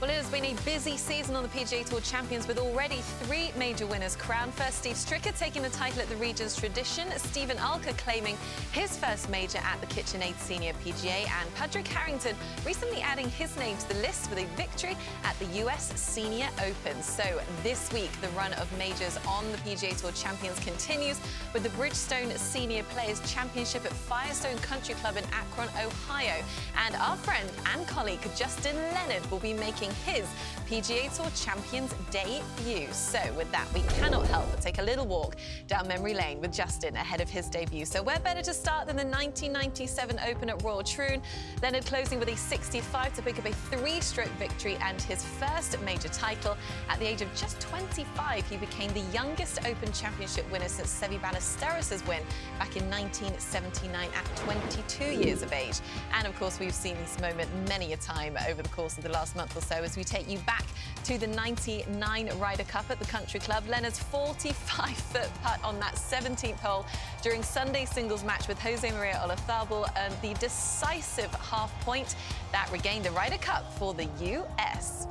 Well, 0.00 0.10
been 0.32 0.44
a 0.46 0.54
busy 0.62 0.96
season 0.96 1.36
on 1.36 1.42
the 1.42 1.48
PGA 1.50 1.84
Tour 1.84 2.00
Champions 2.00 2.48
with 2.48 2.58
already 2.58 3.02
three 3.20 3.52
major 3.58 3.86
winners 3.86 4.16
crowned. 4.16 4.54
First, 4.54 4.78
Steve 4.78 4.96
Stricker 4.96 5.38
taking 5.38 5.60
the 5.60 5.68
title 5.68 6.00
at 6.00 6.08
the 6.08 6.16
Regions 6.16 6.56
Tradition, 6.56 7.06
Steven 7.18 7.58
Alker 7.58 7.94
claiming 7.98 8.38
his 8.72 8.96
first 8.96 9.28
major 9.28 9.58
at 9.58 9.78
the 9.82 9.86
KitchenAid 9.88 10.38
Senior 10.38 10.72
PGA, 10.82 11.28
and 11.28 11.54
Padraig 11.54 11.86
Harrington 11.86 12.34
recently 12.64 13.02
adding 13.02 13.28
his 13.28 13.54
name 13.58 13.76
to 13.76 13.88
the 13.90 13.96
list 13.96 14.30
with 14.30 14.38
a 14.38 14.46
victory 14.56 14.96
at 15.22 15.38
the 15.38 15.44
US 15.66 15.92
Senior 16.00 16.48
Open. 16.64 17.02
So 17.02 17.24
this 17.62 17.92
week, 17.92 18.10
the 18.22 18.28
run 18.28 18.54
of 18.54 18.72
majors 18.78 19.18
on 19.28 19.44
the 19.52 19.58
PGA 19.58 19.94
Tour 20.00 20.12
Champions 20.12 20.58
continues 20.60 21.20
with 21.52 21.62
the 21.62 21.68
Bridgestone 21.70 22.34
Senior 22.38 22.84
Players 22.84 23.20
Championship 23.30 23.84
at 23.84 23.92
Firestone 23.92 24.56
Country 24.58 24.94
Club 24.94 25.18
in 25.18 25.24
Akron, 25.24 25.68
Ohio. 25.84 26.42
And 26.86 26.94
our 26.96 27.16
friend 27.18 27.50
and 27.74 27.86
colleague 27.86 28.20
Justin 28.34 28.76
Leonard 28.94 29.30
will 29.30 29.40
be 29.40 29.52
making 29.52 29.90
his 30.06 30.21
PGA 30.68 31.14
Tour 31.14 31.30
Champions 31.34 31.94
debut. 32.10 32.88
So, 32.92 33.20
with 33.36 33.50
that, 33.52 33.66
we 33.74 33.80
cannot 33.82 34.26
help 34.26 34.50
but 34.50 34.60
take 34.60 34.78
a 34.78 34.82
little 34.82 35.06
walk 35.06 35.36
down 35.66 35.88
memory 35.88 36.14
lane 36.14 36.40
with 36.40 36.52
Justin 36.52 36.96
ahead 36.96 37.20
of 37.20 37.28
his 37.28 37.48
debut. 37.48 37.84
So, 37.84 38.02
where 38.02 38.18
better 38.20 38.42
to 38.42 38.54
start 38.54 38.86
than 38.86 38.96
the 38.96 39.04
1997 39.04 40.18
Open 40.26 40.50
at 40.50 40.62
Royal 40.62 40.82
Troon? 40.82 41.22
Leonard 41.62 41.86
closing 41.86 42.18
with 42.18 42.28
a 42.28 42.36
65 42.36 43.12
to 43.14 43.22
pick 43.22 43.38
up 43.38 43.46
a 43.46 43.52
three 43.52 44.00
stroke 44.00 44.30
victory 44.38 44.76
and 44.82 45.00
his 45.02 45.24
first 45.24 45.80
major 45.82 46.08
title. 46.08 46.56
At 46.88 46.98
the 46.98 47.06
age 47.06 47.22
of 47.22 47.34
just 47.34 47.60
25, 47.60 48.48
he 48.48 48.56
became 48.56 48.92
the 48.92 49.04
youngest 49.12 49.58
Open 49.66 49.92
Championship 49.92 50.50
winner 50.50 50.68
since 50.68 50.88
Seve 50.88 51.20
Ballesteros' 51.20 52.06
win 52.06 52.22
back 52.58 52.76
in 52.76 52.88
1979 52.90 54.08
at 54.14 54.36
22 54.36 55.04
years 55.04 55.42
of 55.42 55.52
age. 55.52 55.80
And 56.14 56.26
of 56.26 56.38
course, 56.38 56.58
we've 56.58 56.74
seen 56.74 56.96
this 56.96 57.20
moment 57.20 57.50
many 57.68 57.92
a 57.92 57.96
time 57.96 58.36
over 58.48 58.62
the 58.62 58.68
course 58.70 58.96
of 58.96 59.04
the 59.04 59.10
last 59.10 59.36
month 59.36 59.56
or 59.56 59.60
so 59.60 59.76
as 59.76 59.96
we 59.96 60.04
take 60.12 60.28
you 60.28 60.38
back 60.40 60.66
to 61.04 61.16
the 61.16 61.26
99 61.26 62.30
Ryder 62.38 62.64
Cup 62.64 62.90
at 62.90 62.98
the 62.98 63.06
Country 63.06 63.40
Club. 63.40 63.64
Leonard's 63.66 63.98
45 63.98 64.90
foot 64.90 65.30
putt 65.42 65.58
on 65.64 65.80
that 65.80 65.94
17th 65.94 66.58
hole 66.58 66.84
during 67.22 67.42
Sunday's 67.42 67.90
singles 67.90 68.22
match 68.22 68.46
with 68.46 68.60
Jose 68.60 68.88
Maria 68.92 69.14
Olazabal 69.24 69.88
earned 69.96 70.14
the 70.20 70.34
decisive 70.34 71.32
half 71.34 71.72
point 71.80 72.14
that 72.52 72.70
regained 72.70 73.06
the 73.06 73.10
Ryder 73.12 73.38
Cup 73.38 73.72
for 73.78 73.94
the 73.94 74.06
US. 74.20 75.06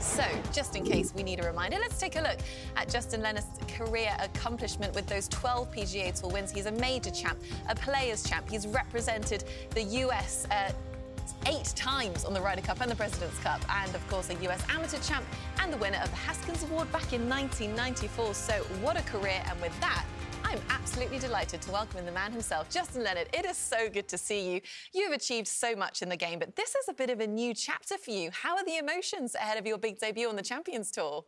So, 0.00 0.24
just 0.52 0.76
in 0.76 0.84
case 0.84 1.14
we 1.14 1.22
need 1.22 1.42
a 1.42 1.46
reminder, 1.46 1.78
let's 1.80 1.98
take 1.98 2.16
a 2.16 2.20
look 2.20 2.38
at 2.76 2.90
Justin 2.90 3.22
Leonard's 3.22 3.46
career 3.68 4.14
accomplishment 4.20 4.94
with 4.94 5.06
those 5.06 5.26
12 5.28 5.74
PGA 5.74 6.20
Tour 6.20 6.30
wins. 6.30 6.52
He's 6.52 6.66
a 6.66 6.72
major 6.72 7.10
champ, 7.10 7.38
a 7.68 7.74
players' 7.74 8.22
champ. 8.22 8.48
He's 8.48 8.66
represented 8.66 9.44
the 9.70 9.82
US. 9.82 10.46
Uh, 10.50 10.70
eight 11.46 11.72
times 11.76 12.24
on 12.24 12.34
the 12.34 12.40
Ryder 12.40 12.62
Cup 12.62 12.80
and 12.80 12.90
the 12.90 12.94
President's 12.94 13.38
Cup, 13.40 13.60
and 13.70 13.94
of 13.94 14.08
course, 14.08 14.30
a 14.30 14.34
US 14.48 14.62
amateur 14.68 14.98
champ 14.98 15.24
and 15.60 15.72
the 15.72 15.76
winner 15.78 15.98
of 16.02 16.10
the 16.10 16.16
Haskins 16.16 16.62
Award 16.64 16.90
back 16.92 17.12
in 17.12 17.28
1994. 17.28 18.34
So, 18.34 18.54
what 18.80 18.98
a 18.98 19.02
career! 19.02 19.42
And 19.48 19.60
with 19.60 19.78
that, 19.80 20.04
I'm 20.44 20.60
absolutely 20.70 21.18
delighted 21.18 21.60
to 21.62 21.72
welcome 21.72 21.98
in 21.98 22.06
the 22.06 22.12
man 22.12 22.32
himself, 22.32 22.70
Justin 22.70 23.02
Leonard. 23.02 23.28
It 23.32 23.44
is 23.44 23.56
so 23.56 23.90
good 23.90 24.06
to 24.08 24.16
see 24.18 24.52
you. 24.52 24.60
You've 24.94 25.12
achieved 25.12 25.48
so 25.48 25.74
much 25.74 26.02
in 26.02 26.08
the 26.08 26.16
game, 26.16 26.38
but 26.38 26.54
this 26.54 26.74
is 26.74 26.88
a 26.88 26.94
bit 26.94 27.10
of 27.10 27.20
a 27.20 27.26
new 27.26 27.52
chapter 27.52 27.98
for 27.98 28.12
you. 28.12 28.30
How 28.30 28.56
are 28.56 28.64
the 28.64 28.76
emotions 28.78 29.34
ahead 29.34 29.58
of 29.58 29.66
your 29.66 29.78
big 29.78 29.98
debut 29.98 30.28
on 30.28 30.36
the 30.36 30.42
Champions 30.42 30.90
Tour? 30.90 31.24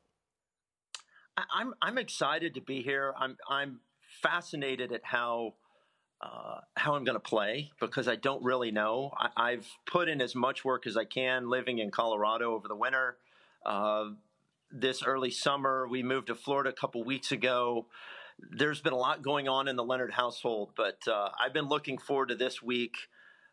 I'm 1.53 1.75
I'm 1.83 1.99
excited 1.99 2.55
to 2.55 2.61
be 2.61 2.83
here. 2.83 3.15
I'm 3.19 3.37
I'm 3.49 3.81
fascinated 4.23 4.93
at 4.93 5.01
how 5.05 5.55
uh, 6.21 6.61
how 6.77 6.95
I'm 6.95 7.05
going 7.05 7.17
to 7.17 7.21
play 7.21 7.71
because 7.81 8.09
I 8.09 8.17
don't 8.17 8.43
really 8.43 8.71
know. 8.71 9.13
I, 9.37 9.53
have 9.53 9.67
put 9.87 10.09
in 10.09 10.21
as 10.21 10.35
much 10.35 10.65
work 10.65 10.87
as 10.87 10.97
I 10.97 11.05
can 11.05 11.49
living 11.49 11.79
in 11.79 11.91
Colorado 11.91 12.55
over 12.55 12.67
the 12.69 12.77
winter. 12.77 13.17
Uh, 13.65 14.11
this 14.71 15.03
early 15.03 15.31
summer, 15.31 15.87
we 15.89 16.03
moved 16.03 16.27
to 16.27 16.35
Florida 16.35 16.71
a 16.71 16.73
couple 16.73 17.05
weeks 17.05 17.33
ago 17.33 17.87
there's 18.39 18.81
been 18.81 18.93
a 18.93 18.97
lot 18.99 19.23
going 19.23 19.49
on 19.49 19.69
in 19.69 19.77
the 19.77 19.85
Leonard 19.85 20.13
household, 20.13 20.71
but 20.77 20.99
uh, 21.09 21.31
I've 21.43 21.53
been 21.53 21.69
looking 21.69 21.99
forward 21.99 22.29
to 22.29 22.35
this 22.35 22.63
week 22.63 22.95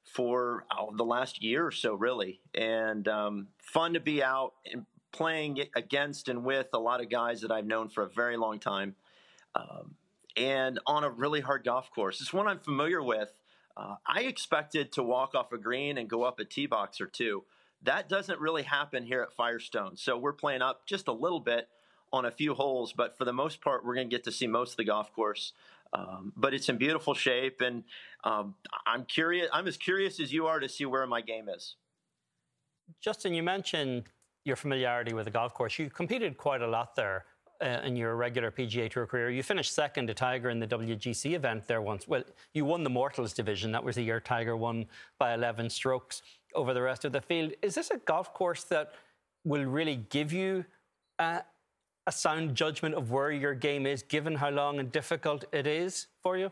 for 0.04 0.66
oh, 0.78 0.94
the 0.96 1.04
last 1.04 1.44
year 1.44 1.66
or 1.66 1.72
so, 1.72 1.96
really, 1.96 2.40
and 2.54 3.08
um, 3.08 3.48
fun 3.58 3.94
to 3.94 4.00
be 4.00 4.22
out 4.22 4.54
and 4.72 4.86
playing 5.12 5.60
against 5.76 6.30
and 6.30 6.44
with 6.44 6.68
a 6.74 6.80
lot 6.80 7.02
of 7.02 7.10
guys 7.10 7.42
that 7.42 7.52
I've 7.52 7.66
known 7.66 7.90
for 7.90 8.04
a 8.04 8.10
very 8.10 8.38
long 8.38 8.60
time, 8.60 8.96
um, 9.56 9.96
and 10.36 10.80
on 10.86 11.04
a 11.04 11.10
really 11.10 11.42
hard 11.42 11.64
golf 11.64 11.92
course. 11.92 12.22
It's 12.22 12.34
one 12.34 12.48
I'm 12.48 12.60
familiar 12.60 13.02
with. 13.02 13.32
Uh, 13.78 13.96
I 14.08 14.22
expected 14.22 14.92
to 14.94 15.04
walk 15.04 15.36
off 15.36 15.52
a 15.52 15.58
green 15.58 15.98
and 15.98 16.10
go 16.10 16.24
up 16.24 16.40
a 16.40 16.46
tee 16.46 16.66
box 16.66 17.02
or 17.02 17.08
two. 17.08 17.44
That 17.84 18.10
doesn't 18.10 18.40
really 18.40 18.64
happen 18.64 19.06
here 19.06 19.22
at 19.22 19.34
Firestone. 19.34 19.98
So 19.98 20.18
we're 20.18 20.34
playing 20.34 20.62
up 20.62 20.86
just 20.86 21.08
a 21.08 21.12
little 21.12 21.40
bit 21.40 21.68
on 22.14 22.26
a 22.26 22.32
few 22.32 22.54
holes, 22.54 22.94
but 22.94 23.18
for 23.18 23.26
the 23.26 23.34
most 23.34 23.62
part, 23.62 23.86
we're 23.86 23.96
going 23.96 24.10
to 24.10 24.16
get 24.16 24.24
to 24.24 24.32
see 24.32 24.48
most 24.48 24.72
of 24.72 24.78
the 24.78 24.86
golf 24.86 25.14
course. 25.14 25.54
Um, 25.94 26.34
but 26.36 26.54
it's 26.54 26.68
in 26.68 26.78
beautiful 26.78 27.14
shape, 27.14 27.62
and 27.62 27.84
um, 28.24 28.56
I'm 28.86 29.06
curious. 29.06 29.48
I'm 29.54 29.68
as 29.68 29.78
curious 29.78 30.20
as 30.20 30.34
you 30.34 30.48
are 30.48 30.60
to 30.60 30.68
see 30.68 30.86
where 30.86 31.06
my 31.08 31.22
game 31.22 31.48
is. 31.48 31.76
Justin, 33.02 33.34
you 33.34 33.44
mentioned 33.44 34.04
your 34.44 34.56
familiarity 34.56 35.14
with 35.14 35.26
the 35.26 35.32
golf 35.32 35.54
course. 35.54 35.80
You 35.80 35.90
competed 35.90 36.38
quite 36.38 36.62
a 36.62 36.68
lot 36.68 36.96
there 36.96 37.26
in 37.62 37.96
your 37.96 38.16
regular 38.16 38.52
PGA 38.52 38.90
Tour 38.90 39.06
career. 39.06 39.30
You 39.30 39.44
finished 39.44 39.74
second 39.74 40.08
to 40.08 40.14
Tiger 40.14 40.50
in 40.50 40.60
the 40.60 40.68
WGC 40.68 41.34
event 41.34 41.68
there 41.68 41.82
once. 41.82 42.08
Well, 42.08 42.24
you 42.54 42.66
won 42.66 42.84
the 42.84 42.90
Mortals 42.90 43.34
division. 43.34 43.72
That 43.72 43.84
was 43.84 43.96
the 43.96 44.04
year 44.04 44.20
Tiger 44.20 44.58
won 44.58 44.86
by 45.18 45.34
11 45.34 45.70
strokes 45.70 46.22
over 46.54 46.74
the 46.74 46.82
rest 46.82 47.06
of 47.06 47.12
the 47.12 47.22
field. 47.22 47.54
Is 47.62 47.76
this 47.76 47.92
a 47.92 47.98
golf 47.98 48.34
course 48.34 48.64
that 48.66 48.94
will 49.44 49.66
really 49.66 50.06
give 50.10 50.34
you 50.34 50.66
uh, 51.20 51.40
a 52.08 52.12
sound 52.12 52.56
judgment 52.56 52.96
of 52.96 53.12
where 53.12 53.32
your 53.32 53.54
game 53.54 53.86
is, 53.86 54.04
given 54.04 54.36
how 54.36 54.50
long 54.50 54.80
and 54.80 54.92
difficult 54.92 55.46
it 55.52 55.68
is 55.68 56.08
for 56.22 56.38
you? 56.38 56.52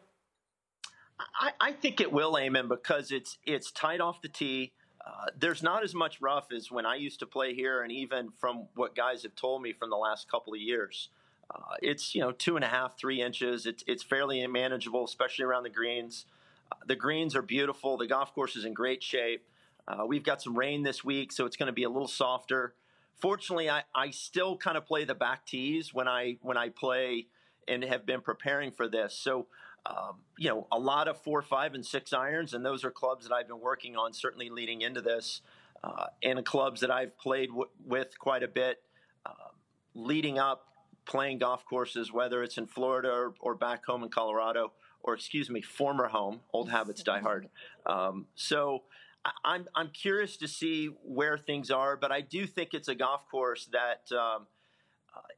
I, 1.39 1.51
I 1.59 1.71
think 1.71 2.01
it 2.01 2.11
will, 2.11 2.33
Eamon, 2.33 2.67
because 2.67 3.11
it's 3.11 3.37
it's 3.45 3.71
tight 3.71 4.01
off 4.01 4.21
the 4.21 4.29
tee. 4.29 4.73
Uh, 5.05 5.25
there's 5.37 5.61
not 5.61 5.83
as 5.83 5.93
much 5.93 6.21
rough 6.21 6.47
as 6.55 6.71
when 6.71 6.85
I 6.85 6.95
used 6.95 7.19
to 7.19 7.25
play 7.25 7.53
here, 7.53 7.81
and 7.81 7.91
even 7.91 8.29
from 8.39 8.67
what 8.75 8.95
guys 8.95 9.23
have 9.23 9.35
told 9.35 9.61
me 9.61 9.73
from 9.73 9.89
the 9.89 9.97
last 9.97 10.29
couple 10.29 10.53
of 10.53 10.59
years. 10.59 11.09
Uh, 11.53 11.75
it's 11.81 12.15
you 12.15 12.21
know 12.21 12.31
two 12.31 12.55
and 12.55 12.63
a 12.63 12.69
half, 12.69 12.97
three 12.97 13.21
inches. 13.21 13.65
It's 13.65 13.83
it's 13.85 14.01
fairly 14.01 14.45
manageable, 14.47 15.03
especially 15.03 15.45
around 15.45 15.63
the 15.63 15.69
greens. 15.69 16.25
Uh, 16.71 16.75
the 16.87 16.95
greens 16.95 17.35
are 17.35 17.41
beautiful. 17.41 17.97
The 17.97 18.07
golf 18.07 18.33
course 18.33 18.55
is 18.55 18.63
in 18.63 18.73
great 18.73 19.03
shape. 19.03 19.45
Uh, 19.87 20.05
we've 20.07 20.23
got 20.23 20.41
some 20.41 20.57
rain 20.57 20.83
this 20.83 21.03
week, 21.03 21.33
so 21.33 21.45
it's 21.45 21.57
going 21.57 21.67
to 21.67 21.73
be 21.73 21.83
a 21.83 21.89
little 21.89 22.07
softer 22.07 22.73
fortunately, 23.23 23.69
I, 23.69 23.83
I 23.95 24.11
still 24.11 24.57
kind 24.57 24.75
of 24.75 24.85
play 24.85 25.05
the 25.05 25.15
back 25.15 25.45
tees 25.45 25.93
when 25.93 26.09
I 26.09 26.37
when 26.41 26.57
I 26.57 26.69
play 26.69 27.27
and 27.69 27.81
have 27.83 28.05
been 28.05 28.19
preparing 28.19 28.71
for 28.71 28.89
this. 28.89 29.17
So, 29.17 29.47
um, 29.85 30.19
you 30.37 30.49
know, 30.49 30.67
a 30.71 30.79
lot 30.79 31.07
of 31.07 31.21
four, 31.21 31.41
five, 31.41 31.73
and 31.73 31.85
six 31.85 32.13
irons, 32.13 32.53
and 32.53 32.65
those 32.65 32.83
are 32.83 32.91
clubs 32.91 33.27
that 33.27 33.33
I've 33.33 33.47
been 33.47 33.59
working 33.59 33.95
on 33.95 34.13
certainly 34.13 34.49
leading 34.49 34.81
into 34.81 35.01
this, 35.01 35.41
uh, 35.83 36.05
and 36.21 36.43
clubs 36.45 36.81
that 36.81 36.91
I've 36.91 37.17
played 37.17 37.49
w- 37.49 37.69
with 37.85 38.17
quite 38.17 38.43
a 38.43 38.47
bit 38.47 38.81
uh, 39.25 39.51
leading 39.93 40.39
up, 40.39 40.67
playing 41.05 41.39
golf 41.39 41.65
courses, 41.65 42.13
whether 42.13 42.43
it's 42.43 42.57
in 42.57 42.67
Florida 42.67 43.09
or, 43.09 43.33
or, 43.41 43.55
back 43.55 43.85
home 43.85 44.03
in 44.03 44.09
Colorado, 44.09 44.71
or 45.01 45.13
excuse 45.13 45.49
me, 45.49 45.61
former 45.61 46.07
home. 46.07 46.39
Old 46.53 46.69
habits 46.69 47.03
die 47.03 47.19
hard. 47.19 47.49
Um, 47.85 48.27
so 48.35 48.83
I'm 49.43 49.67
I'm 49.75 49.89
curious 49.89 50.37
to 50.37 50.47
see 50.47 50.87
where 51.03 51.37
things 51.37 51.71
are, 51.71 51.97
but 51.97 52.11
I 52.11 52.21
do 52.21 52.45
think 52.45 52.73
it's 52.73 52.87
a 52.87 52.95
golf 52.95 53.21
course 53.29 53.69
that 53.73 54.15
um, 54.15 54.47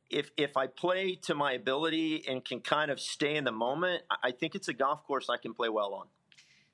if 0.10 0.32
if 0.38 0.56
I 0.58 0.68
play 0.68 1.16
to 1.24 1.36
my 1.36 1.54
ability 1.54 2.24
and 2.28 2.44
can 2.44 2.60
kind 2.60 2.92
of 2.92 3.00
stay 3.00 3.36
in 3.36 3.44
the 3.44 3.52
moment, 3.52 4.04
I 4.24 4.32
think 4.32 4.56
it's 4.56 4.68
a 4.68 4.74
golf 4.74 5.04
course 5.06 5.30
I 5.30 5.38
can 5.38 5.54
play 5.54 5.70
well 5.70 5.94
on. 5.94 6.08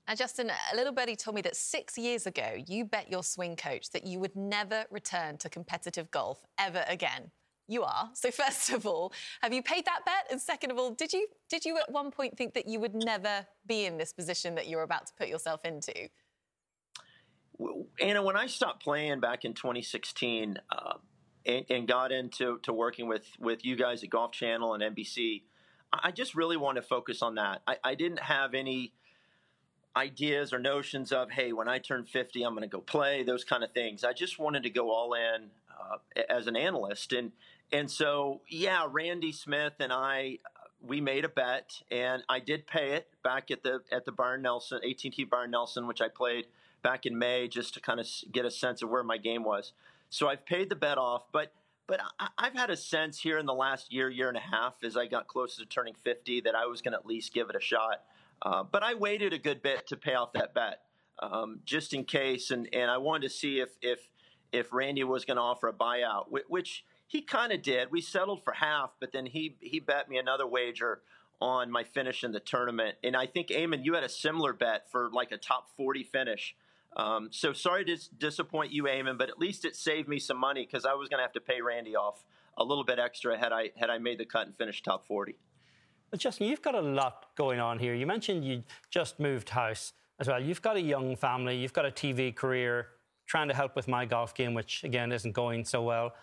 Now, 0.08 0.16
Justin, 0.16 0.52
a 0.72 0.76
little 0.76 0.94
birdie 0.94 1.16
told 1.16 1.36
me 1.36 1.42
that 1.44 1.56
six 1.56 1.98
years 1.98 2.26
ago 2.28 2.56
you 2.68 2.86
bet 2.86 3.10
your 3.10 3.24
swing 3.24 3.56
coach 3.56 3.92
that 3.92 4.06
you 4.06 4.20
would 4.20 4.36
never 4.36 4.86
return 4.90 5.38
to 5.38 5.50
competitive 5.50 6.12
golf 6.12 6.44
ever 6.60 6.84
again. 6.88 7.32
You 7.68 7.84
are. 7.84 8.10
So, 8.14 8.32
first 8.44 8.72
of 8.72 8.86
all, 8.86 9.14
have 9.42 9.54
you 9.54 9.64
paid 9.64 9.86
that 9.86 10.02
bet? 10.06 10.28
And 10.30 10.42
second 10.42 10.72
of 10.72 10.78
all, 10.78 10.92
did 10.92 11.14
you 11.14 11.28
did 11.50 11.66
you 11.66 11.78
at 11.78 11.92
one 11.92 12.12
point 12.12 12.38
think 12.38 12.54
that 12.56 12.68
you 12.68 12.80
would 12.80 12.96
never 12.96 13.46
be 13.66 13.86
in 13.86 13.98
this 13.98 14.12
position 14.12 14.56
that 14.56 14.68
you're 14.68 14.84
about 14.84 15.08
to 15.08 15.14
put 15.18 15.28
yourself 15.28 15.64
into? 15.64 16.10
Anna, 18.02 18.24
when 18.24 18.36
I 18.36 18.48
stopped 18.48 18.84
playing 18.84 19.20
back 19.20 19.46
in 19.46 19.54
2016 19.54 20.58
uh, 20.72 20.94
and, 21.46 21.66
and, 21.70 21.88
got 21.88 22.12
into 22.12 22.60
to 22.60 22.74
working 22.74 23.08
with 23.08 23.26
with 23.40 23.66
you 23.66 23.76
guys 23.76 24.04
at 24.04 24.10
Golf 24.10 24.32
Channel 24.32 24.74
and 24.74 24.96
NBC, 24.96 25.44
I 25.92 26.12
just 26.12 26.36
really 26.36 26.58
wanted 26.58 26.82
to 26.82 26.88
focus 26.88 27.22
on 27.22 27.36
that. 27.36 27.62
I, 27.68 27.78
I 27.84 27.96
didn't 27.96 28.22
have 28.22 28.54
any 28.54 28.94
ideas 29.96 30.54
or 30.54 30.60
notions 30.60 31.12
of 31.12 31.32
hey, 31.32 31.52
when 31.54 31.68
I 31.68 31.80
turn 31.80 32.06
50, 32.06 32.44
I'm 32.44 32.54
going 32.54 32.62
to 32.64 32.68
go 32.68 32.82
play 32.82 33.24
those 33.24 33.44
kind 33.44 33.64
of 33.64 33.72
things. 33.72 34.04
I 34.04 34.14
just 34.14 34.40
wanted 34.40 34.64
to 34.64 34.70
go 34.70 34.92
all 34.92 35.14
in 35.14 35.50
uh, 35.70 36.22
as 36.30 36.48
an 36.48 36.56
analyst, 36.56 37.14
and 37.14 37.32
and 37.72 37.90
so 37.90 38.42
yeah, 38.48 38.88
Randy 38.90 39.32
Smith 39.32 39.74
and 39.80 39.92
I 39.92 40.40
we 40.82 41.00
made 41.00 41.26
a 41.26 41.30
bet, 41.30 41.82
and 41.92 42.24
I 42.28 42.40
did 42.40 42.66
pay 42.66 42.92
it 42.92 43.08
back 43.24 43.52
at 43.52 43.64
the 43.64 43.82
at 43.92 44.06
the 44.06 44.12
Byron 44.12 44.42
Nelson 44.42 44.80
AT&T 44.88 45.24
Byron 45.26 45.52
Nelson, 45.52 45.88
which 45.88 46.02
I 46.02 46.08
played 46.08 46.48
back 46.82 47.06
in 47.06 47.18
May 47.18 47.48
just 47.48 47.74
to 47.76 47.80
kind 47.80 48.00
of 48.00 48.08
get 48.32 48.46
a 48.46 48.52
sense 48.52 48.82
of 48.82 48.90
where 48.90 49.04
my 49.04 49.18
game 49.18 49.44
was. 49.44 49.74
So 50.12 50.28
I've 50.28 50.46
paid 50.46 50.70
the 50.70 50.76
bet 50.76 50.98
off, 50.98 51.24
but 51.32 51.54
but 51.88 52.00
I, 52.20 52.46
have 52.46 52.54
had 52.54 52.70
a 52.70 52.78
sense 52.78 53.20
here 53.20 53.38
in 53.38 53.46
the 53.46 53.54
last 53.54 53.92
year, 53.92 54.10
year 54.10 54.30
and 54.30 54.38
a 54.38 54.42
half, 54.42 54.76
as 54.84 54.96
I 54.96 55.08
got 55.08 55.28
closer 55.28 55.62
to 55.62 55.68
turning 55.68 55.94
50, 55.94 56.42
that 56.42 56.56
I 56.56 56.66
was 56.66 56.82
going 56.82 56.94
to 56.94 56.98
at 56.98 57.06
least 57.06 57.34
give 57.34 57.50
it 57.50 57.56
a 57.56 57.60
shot. 57.60 58.04
Uh, 58.42 58.64
but 58.64 58.82
I 58.82 58.94
waited 58.94 59.34
a 59.34 59.38
good 59.38 59.62
bit 59.62 59.88
to 59.88 59.98
pay 59.98 60.14
off 60.14 60.32
that 60.34 60.54
bet, 60.54 60.84
um, 61.20 61.60
just 61.66 61.94
in 61.94 62.06
case, 62.06 62.50
and, 62.52 62.70
and 62.74 62.90
I 62.90 62.98
wanted 62.98 63.24
to 63.24 63.34
see 63.34 63.60
if 63.60 63.70
if 63.82 64.00
if 64.52 64.74
Randy 64.74 65.04
was 65.04 65.26
going 65.26 65.38
to 65.38 65.44
offer 65.44 65.70
a 65.70 65.74
buyout, 65.74 66.26
which 66.48 66.84
he 67.08 67.22
kind 67.22 67.52
of 67.52 67.62
did. 67.62 67.92
We 67.92 68.02
settled 68.02 68.44
for 68.44 68.54
half, 68.54 68.92
but 69.00 69.12
then 69.12 69.26
he 69.26 69.56
he 69.60 69.80
bet 69.80 70.10
me 70.10 70.18
another 70.18 70.48
wager 70.48 71.02
on 71.40 71.72
my 71.72 71.84
finish 71.84 72.24
in 72.24 72.32
the 72.32 72.40
tournament, 72.40 72.98
and 73.04 73.16
I 73.16 73.28
think 73.28 73.48
Eamon, 73.48 73.86
you 73.86 73.96
had 73.96 74.04
a 74.04 74.10
similar 74.10 74.54
bet 74.54 74.92
for 74.92 75.10
like 75.10 75.32
a 75.32 75.38
top 75.38 75.70
40 75.78 76.04
finish 76.04 76.56
Um, 76.96 77.30
so 77.32 77.54
sorry 77.54 77.86
to 77.86 77.98
disappoint 78.18 78.72
you, 78.72 78.84
Eamon, 78.84 79.18
but 79.18 79.30
at 79.30 79.40
least 79.40 79.64
it 79.64 79.76
saved 79.76 80.10
me 80.10 80.20
some 80.20 80.38
money 80.38 80.66
because 80.66 80.86
I 80.86 80.94
was 80.94 81.08
going 81.08 81.20
to 81.20 81.24
have 81.24 81.34
to 81.34 81.42
pay 81.42 81.62
Randy 81.62 81.96
off 81.96 82.24
a 82.58 82.64
little 82.64 82.84
bit 82.84 83.00
extra 83.00 83.38
had 83.38 83.54
I 83.54 83.72
had 83.78 83.90
I 83.90 83.98
made 83.98 84.18
the 84.18 84.26
cut 84.26 84.48
and 84.48 84.56
finished 84.58 84.84
top 84.84 85.08
40. 85.08 85.38
But 86.10 86.20
Justin, 86.20 86.48
you've 86.48 86.62
got 86.62 86.76
a 86.76 86.82
lot 86.82 87.28
going 87.36 87.60
on 87.60 87.80
here. 87.80 87.94
You 87.94 88.06
mentioned 88.06 88.44
you 88.44 88.64
just 88.90 89.20
moved 89.20 89.50
house 89.50 89.94
as 90.20 90.28
well. 90.28 90.42
You've 90.42 90.62
got 90.62 90.76
a 90.76 90.82
young 90.82 91.16
family, 91.16 91.56
you've 91.56 91.74
got 91.74 91.86
a 91.86 91.92
TV 91.92 92.36
career, 92.36 92.88
trying 93.26 93.48
to 93.48 93.54
help 93.54 93.78
with 93.78 93.88
my 93.88 94.06
golf 94.06 94.36
game, 94.36 94.54
which 94.54 94.84
again 94.84 95.14
isn't 95.14 95.32
going 95.32 95.64
so 95.64 95.82
well. 95.82 96.14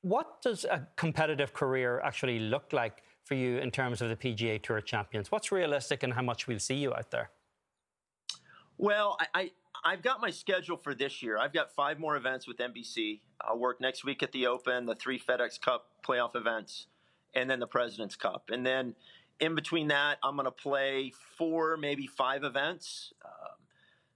What 0.00 0.42
does 0.42 0.64
a 0.64 0.88
competitive 0.96 1.52
career 1.52 2.00
actually 2.00 2.40
look 2.40 2.72
like 2.72 3.04
for 3.22 3.34
you 3.34 3.58
in 3.58 3.70
terms 3.70 4.02
of 4.02 4.08
the 4.08 4.16
PGA 4.16 4.60
Tour 4.60 4.80
Champions? 4.80 5.30
What's 5.30 5.52
realistic 5.52 6.02
and 6.02 6.12
how 6.12 6.22
much 6.22 6.48
we'll 6.48 6.58
see 6.58 6.74
you 6.74 6.92
out 6.92 7.12
there? 7.12 7.30
Well, 8.82 9.16
I, 9.32 9.52
I 9.84 9.92
have 9.92 10.02
got 10.02 10.20
my 10.20 10.30
schedule 10.30 10.76
for 10.76 10.92
this 10.92 11.22
year. 11.22 11.38
I've 11.38 11.52
got 11.52 11.70
five 11.70 12.00
more 12.00 12.16
events 12.16 12.48
with 12.48 12.56
NBC. 12.56 13.20
I'll 13.40 13.56
work 13.56 13.80
next 13.80 14.04
week 14.04 14.24
at 14.24 14.32
the 14.32 14.48
Open, 14.48 14.86
the 14.86 14.96
three 14.96 15.20
FedEx 15.20 15.60
Cup 15.60 15.86
playoff 16.04 16.34
events, 16.34 16.88
and 17.32 17.48
then 17.48 17.60
the 17.60 17.68
President's 17.68 18.16
Cup. 18.16 18.50
And 18.52 18.66
then 18.66 18.96
in 19.38 19.54
between 19.54 19.86
that, 19.88 20.18
I'm 20.24 20.34
going 20.34 20.46
to 20.46 20.50
play 20.50 21.12
four, 21.38 21.76
maybe 21.76 22.08
five 22.08 22.42
events. 22.42 23.12
Um, 23.24 23.54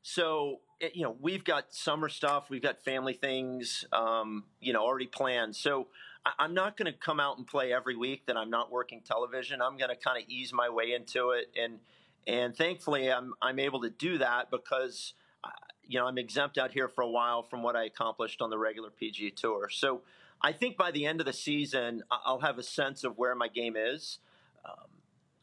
so 0.03 0.63
it, 0.81 0.97
you 0.97 1.05
know, 1.05 1.17
we've 1.21 1.45
got 1.45 1.73
summer 1.73 2.09
stuff, 2.09 2.51
we've 2.51 2.61
got 2.61 2.83
family 2.83 3.13
things, 3.13 3.85
um, 3.93 4.47
you 4.61 4.73
know, 4.73 4.83
already 4.83 5.07
planned. 5.07 5.55
So 5.55 5.87
I, 6.25 6.45
am 6.45 6.55
not 6.55 6.77
going 6.77 6.93
to 6.93 6.99
come 6.99 7.21
out 7.21 7.39
and 7.39 7.47
play 7.47 7.73
every 7.73 7.95
week 7.95 8.27
that 8.27 8.37
I'm 8.37 8.51
not 8.51 8.73
working 8.73 9.01
television. 9.01 9.63
I'm 9.63 9.77
going 9.77 9.91
to 9.91 9.97
kind 9.97 10.21
of 10.21 10.29
ease 10.29 10.53
my 10.53 10.69
way 10.69 10.93
into 10.93 11.31
it, 11.31 11.53
and 11.57 11.79
and 12.27 12.57
thankfully, 12.57 13.11
I'm 13.11 13.35
I'm 13.43 13.59
able 13.59 13.81
to 13.83 13.91
do 13.91 14.19
that 14.19 14.51
because. 14.51 15.15
Uh, 15.45 15.51
you 15.89 16.01
know, 16.01 16.07
I'm 16.07 16.19
exempt 16.19 16.59
out 16.59 16.73
here 16.73 16.89
for 16.89 17.03
a 17.03 17.09
while 17.09 17.45
from 17.45 17.63
what 17.63 17.77
I 17.77 17.85
accomplished 17.85 18.43
on 18.43 18.51
the 18.51 18.59
regular 18.59 18.91
PGA 18.91 19.33
Tour. 19.33 19.69
So 19.71 20.01
I 20.43 20.51
think 20.51 20.77
by 20.77 20.91
the 20.91 21.07
end 21.07 21.21
of 21.21 21.27
the 21.27 21.33
season, 21.33 22.03
I'll 22.11 22.41
have 22.41 22.59
a 22.59 22.65
sense 22.65 23.05
of 23.05 23.17
where 23.17 23.37
my 23.37 23.47
game 23.47 23.77
is. 23.77 24.19
Um, 24.65 24.89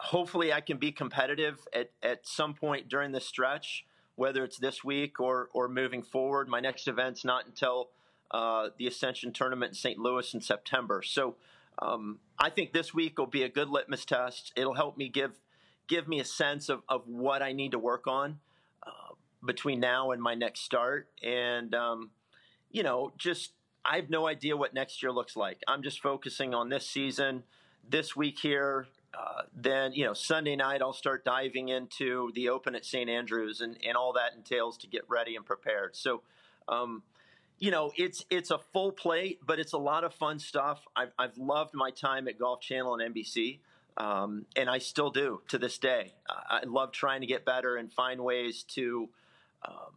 hopefully, 0.01 0.51
I 0.51 0.59
can 0.59 0.75
be 0.75 0.91
competitive 0.91 1.65
at, 1.73 1.91
at 2.01 2.27
some 2.27 2.55
point 2.55 2.89
during 2.89 3.13
the 3.13 3.21
stretch 3.21 3.85
whether 4.15 4.43
it's 4.43 4.57
this 4.57 4.83
week 4.83 5.19
or 5.19 5.49
or 5.53 5.67
moving 5.67 6.03
forward. 6.03 6.47
My 6.47 6.59
next 6.59 6.87
event's 6.87 7.25
not 7.25 7.45
until 7.45 7.89
uh, 8.31 8.69
the 8.77 8.87
Ascension 8.87 9.31
Tournament 9.31 9.71
in 9.71 9.75
St. 9.75 9.99
Louis 9.99 10.33
in 10.33 10.41
September. 10.41 11.01
So 11.01 11.35
um, 11.79 12.19
I 12.39 12.49
think 12.49 12.73
this 12.73 12.93
week 12.93 13.17
will 13.17 13.27
be 13.27 13.43
a 13.43 13.49
good 13.49 13.69
litmus 13.69 14.05
test. 14.05 14.53
It'll 14.55 14.75
help 14.75 14.97
me 14.97 15.09
give 15.09 15.39
give 15.87 16.07
me 16.07 16.19
a 16.19 16.25
sense 16.25 16.69
of, 16.69 16.81
of 16.87 17.07
what 17.07 17.41
I 17.41 17.51
need 17.51 17.71
to 17.71 17.79
work 17.79 18.07
on 18.07 18.39
uh, 18.85 19.15
between 19.45 19.79
now 19.79 20.11
and 20.11 20.21
my 20.21 20.35
next 20.35 20.61
start. 20.61 21.07
And 21.23 21.73
um, 21.75 22.11
you 22.71 22.83
know, 22.83 23.11
just 23.17 23.51
I 23.85 23.97
have 23.97 24.09
no 24.09 24.27
idea 24.27 24.55
what 24.55 24.73
next 24.73 25.03
year 25.03 25.11
looks 25.11 25.35
like. 25.35 25.61
I'm 25.67 25.83
just 25.83 26.01
focusing 26.01 26.53
on 26.53 26.69
this 26.69 26.87
season, 26.87 27.43
this 27.87 28.15
week 28.15 28.39
here, 28.39 28.87
uh, 29.13 29.43
then 29.55 29.93
you 29.93 30.05
know 30.05 30.13
Sunday 30.13 30.55
night 30.55 30.81
I'll 30.81 30.93
start 30.93 31.23
diving 31.23 31.69
into 31.69 32.31
the 32.33 32.49
Open 32.49 32.75
at 32.75 32.85
St 32.85 33.09
Andrews 33.09 33.61
and, 33.61 33.77
and 33.87 33.95
all 33.95 34.13
that 34.13 34.33
entails 34.35 34.77
to 34.79 34.87
get 34.87 35.03
ready 35.07 35.35
and 35.35 35.45
prepared. 35.45 35.95
So, 35.95 36.23
um, 36.67 37.03
you 37.59 37.69
know, 37.69 37.91
it's 37.95 38.25
it's 38.31 38.49
a 38.49 38.57
full 38.57 38.91
plate, 38.91 39.39
but 39.45 39.59
it's 39.59 39.73
a 39.73 39.77
lot 39.77 40.03
of 40.03 40.15
fun 40.15 40.39
stuff. 40.39 40.87
I've 40.95 41.11
I've 41.19 41.37
loved 41.37 41.75
my 41.75 41.91
time 41.91 42.27
at 42.27 42.39
Golf 42.39 42.61
Channel 42.61 42.95
and 42.95 43.13
NBC, 43.13 43.59
um, 43.97 44.45
and 44.55 44.69
I 44.69 44.79
still 44.79 45.09
do 45.09 45.41
to 45.49 45.57
this 45.57 45.77
day. 45.77 46.13
I 46.27 46.63
love 46.65 46.91
trying 46.91 47.21
to 47.21 47.27
get 47.27 47.45
better 47.45 47.77
and 47.77 47.91
find 47.91 48.23
ways 48.23 48.63
to 48.69 49.09
um, 49.67 49.93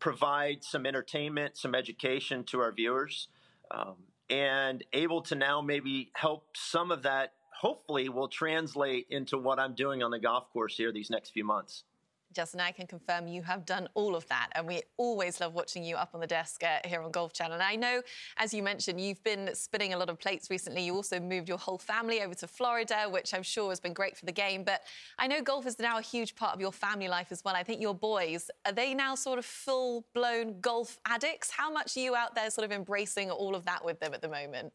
provide 0.00 0.64
some 0.64 0.86
entertainment, 0.86 1.56
some 1.56 1.74
education 1.74 2.44
to 2.44 2.60
our 2.60 2.72
viewers. 2.72 3.28
Um, 3.70 3.96
and 4.30 4.84
able 4.92 5.22
to 5.22 5.34
now 5.34 5.60
maybe 5.60 6.10
help 6.14 6.44
some 6.54 6.90
of 6.90 7.02
that 7.02 7.32
hopefully 7.50 8.08
will 8.08 8.28
translate 8.28 9.06
into 9.10 9.36
what 9.38 9.58
I'm 9.58 9.74
doing 9.74 10.02
on 10.02 10.10
the 10.10 10.18
golf 10.18 10.50
course 10.52 10.76
here 10.76 10.92
these 10.92 11.10
next 11.10 11.30
few 11.30 11.44
months. 11.44 11.84
Justin, 12.32 12.60
I 12.60 12.72
can 12.72 12.86
confirm 12.86 13.26
you 13.26 13.42
have 13.42 13.64
done 13.64 13.88
all 13.94 14.14
of 14.14 14.26
that, 14.28 14.50
and 14.52 14.66
we 14.66 14.82
always 14.96 15.40
love 15.40 15.54
watching 15.54 15.82
you 15.82 15.96
up 15.96 16.10
on 16.14 16.20
the 16.20 16.26
desk 16.26 16.62
uh, 16.62 16.86
here 16.86 17.00
on 17.02 17.10
Golf 17.10 17.32
Channel. 17.32 17.54
And 17.54 17.62
I 17.62 17.74
know, 17.74 18.02
as 18.36 18.52
you 18.52 18.62
mentioned, 18.62 19.00
you've 19.00 19.22
been 19.24 19.54
spinning 19.54 19.94
a 19.94 19.98
lot 19.98 20.10
of 20.10 20.18
plates 20.18 20.50
recently. 20.50 20.82
You 20.82 20.94
also 20.94 21.18
moved 21.18 21.48
your 21.48 21.58
whole 21.58 21.78
family 21.78 22.22
over 22.22 22.34
to 22.34 22.46
Florida, 22.46 23.06
which 23.08 23.32
I'm 23.32 23.42
sure 23.42 23.70
has 23.70 23.80
been 23.80 23.94
great 23.94 24.16
for 24.16 24.26
the 24.26 24.32
game. 24.32 24.62
But 24.62 24.82
I 25.18 25.26
know 25.26 25.42
golf 25.42 25.66
is 25.66 25.78
now 25.78 25.98
a 25.98 26.02
huge 26.02 26.34
part 26.34 26.54
of 26.54 26.60
your 26.60 26.72
family 26.72 27.08
life 27.08 27.32
as 27.32 27.42
well. 27.44 27.56
I 27.56 27.62
think 27.62 27.80
your 27.80 27.94
boys 27.94 28.50
are 28.66 28.72
they 28.72 28.94
now 28.94 29.14
sort 29.14 29.38
of 29.38 29.44
full-blown 29.44 30.60
golf 30.60 30.98
addicts? 31.06 31.50
How 31.50 31.70
much 31.72 31.96
are 31.96 32.00
you 32.00 32.14
out 32.14 32.34
there, 32.34 32.50
sort 32.50 32.64
of 32.64 32.72
embracing 32.72 33.30
all 33.30 33.54
of 33.54 33.64
that 33.64 33.84
with 33.84 34.00
them 34.00 34.12
at 34.14 34.22
the 34.22 34.28
moment? 34.28 34.72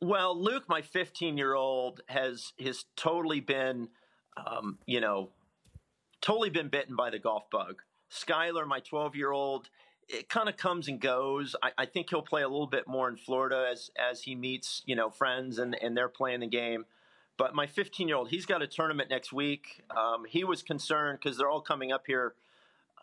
Well, 0.00 0.40
Luke, 0.40 0.64
my 0.68 0.82
15 0.82 1.36
year 1.36 1.54
old, 1.54 2.00
has 2.08 2.52
has 2.60 2.84
totally 2.96 3.40
been, 3.40 3.88
um, 4.36 4.78
you 4.86 5.00
know, 5.00 5.30
totally 6.24 6.48
been 6.48 6.68
bitten 6.68 6.96
by 6.96 7.10
the 7.10 7.18
golf 7.18 7.50
bug. 7.50 7.82
Skylar, 8.10 8.66
my 8.66 8.80
12 8.80 9.14
year 9.14 9.30
old, 9.30 9.68
it 10.08 10.28
kind 10.28 10.48
of 10.48 10.56
comes 10.56 10.88
and 10.88 11.00
goes. 11.00 11.54
I, 11.62 11.70
I, 11.78 11.86
think 11.86 12.08
he'll 12.10 12.22
play 12.22 12.42
a 12.42 12.48
little 12.48 12.66
bit 12.66 12.88
more 12.88 13.08
in 13.08 13.16
Florida 13.16 13.68
as 13.70 13.90
as 13.98 14.22
he 14.22 14.34
meets 14.34 14.82
you 14.86 14.96
know 14.96 15.10
friends 15.10 15.58
and 15.58 15.76
and 15.80 15.96
they're 15.96 16.08
playing 16.08 16.40
the 16.40 16.46
game. 16.46 16.86
But 17.36 17.54
my 17.54 17.66
15 17.66 18.08
year 18.08 18.16
old, 18.16 18.30
he's 18.30 18.46
got 18.46 18.62
a 18.62 18.66
tournament 18.66 19.10
next 19.10 19.32
week. 19.32 19.82
Um, 19.94 20.24
he 20.28 20.44
was 20.44 20.62
concerned 20.62 21.18
because 21.22 21.36
they're 21.36 21.50
all 21.50 21.60
coming 21.60 21.90
up 21.92 22.04
here 22.06 22.34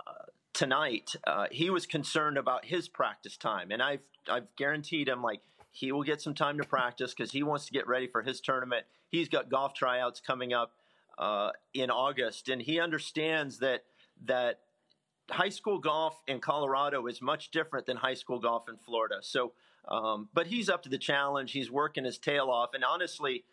uh, 0.07 0.25
tonight. 0.53 1.11
Uh, 1.25 1.47
he 1.51 1.69
was 1.69 1.85
concerned 1.85 2.37
about 2.37 2.65
his 2.65 2.87
practice 2.87 3.37
time, 3.37 3.71
and 3.71 3.81
I've 3.81 4.01
I've 4.29 4.47
guaranteed 4.55 5.07
him 5.07 5.21
like 5.21 5.41
he 5.71 5.91
will 5.91 6.03
get 6.03 6.21
some 6.21 6.33
time 6.33 6.57
to 6.57 6.63
practice 6.63 7.13
because 7.13 7.31
he 7.31 7.43
wants 7.43 7.65
to 7.65 7.73
get 7.73 7.87
ready 7.87 8.07
for 8.07 8.21
his 8.21 8.41
tournament. 8.41 8.85
He's 9.09 9.29
got 9.29 9.49
golf 9.49 9.73
tryouts 9.73 10.19
coming 10.19 10.53
up 10.53 10.73
uh, 11.17 11.51
in 11.73 11.89
August, 11.89 12.49
and 12.49 12.61
he 12.61 12.79
understands 12.79 13.59
that 13.59 13.83
that 14.25 14.59
high 15.29 15.49
school 15.49 15.79
golf 15.79 16.21
in 16.27 16.39
Colorado 16.39 17.07
is 17.07 17.21
much 17.21 17.51
different 17.51 17.85
than 17.85 17.97
high 17.97 18.13
school 18.13 18.39
golf 18.39 18.67
in 18.69 18.77
Florida. 18.77 19.19
So, 19.21 19.53
um, 19.87 20.29
but 20.33 20.47
he's 20.47 20.69
up 20.69 20.83
to 20.83 20.89
the 20.89 20.97
challenge. 20.97 21.51
He's 21.51 21.71
working 21.71 22.03
his 22.03 22.17
tail 22.17 22.49
off, 22.49 22.73
and 22.73 22.83
honestly, 22.83 23.43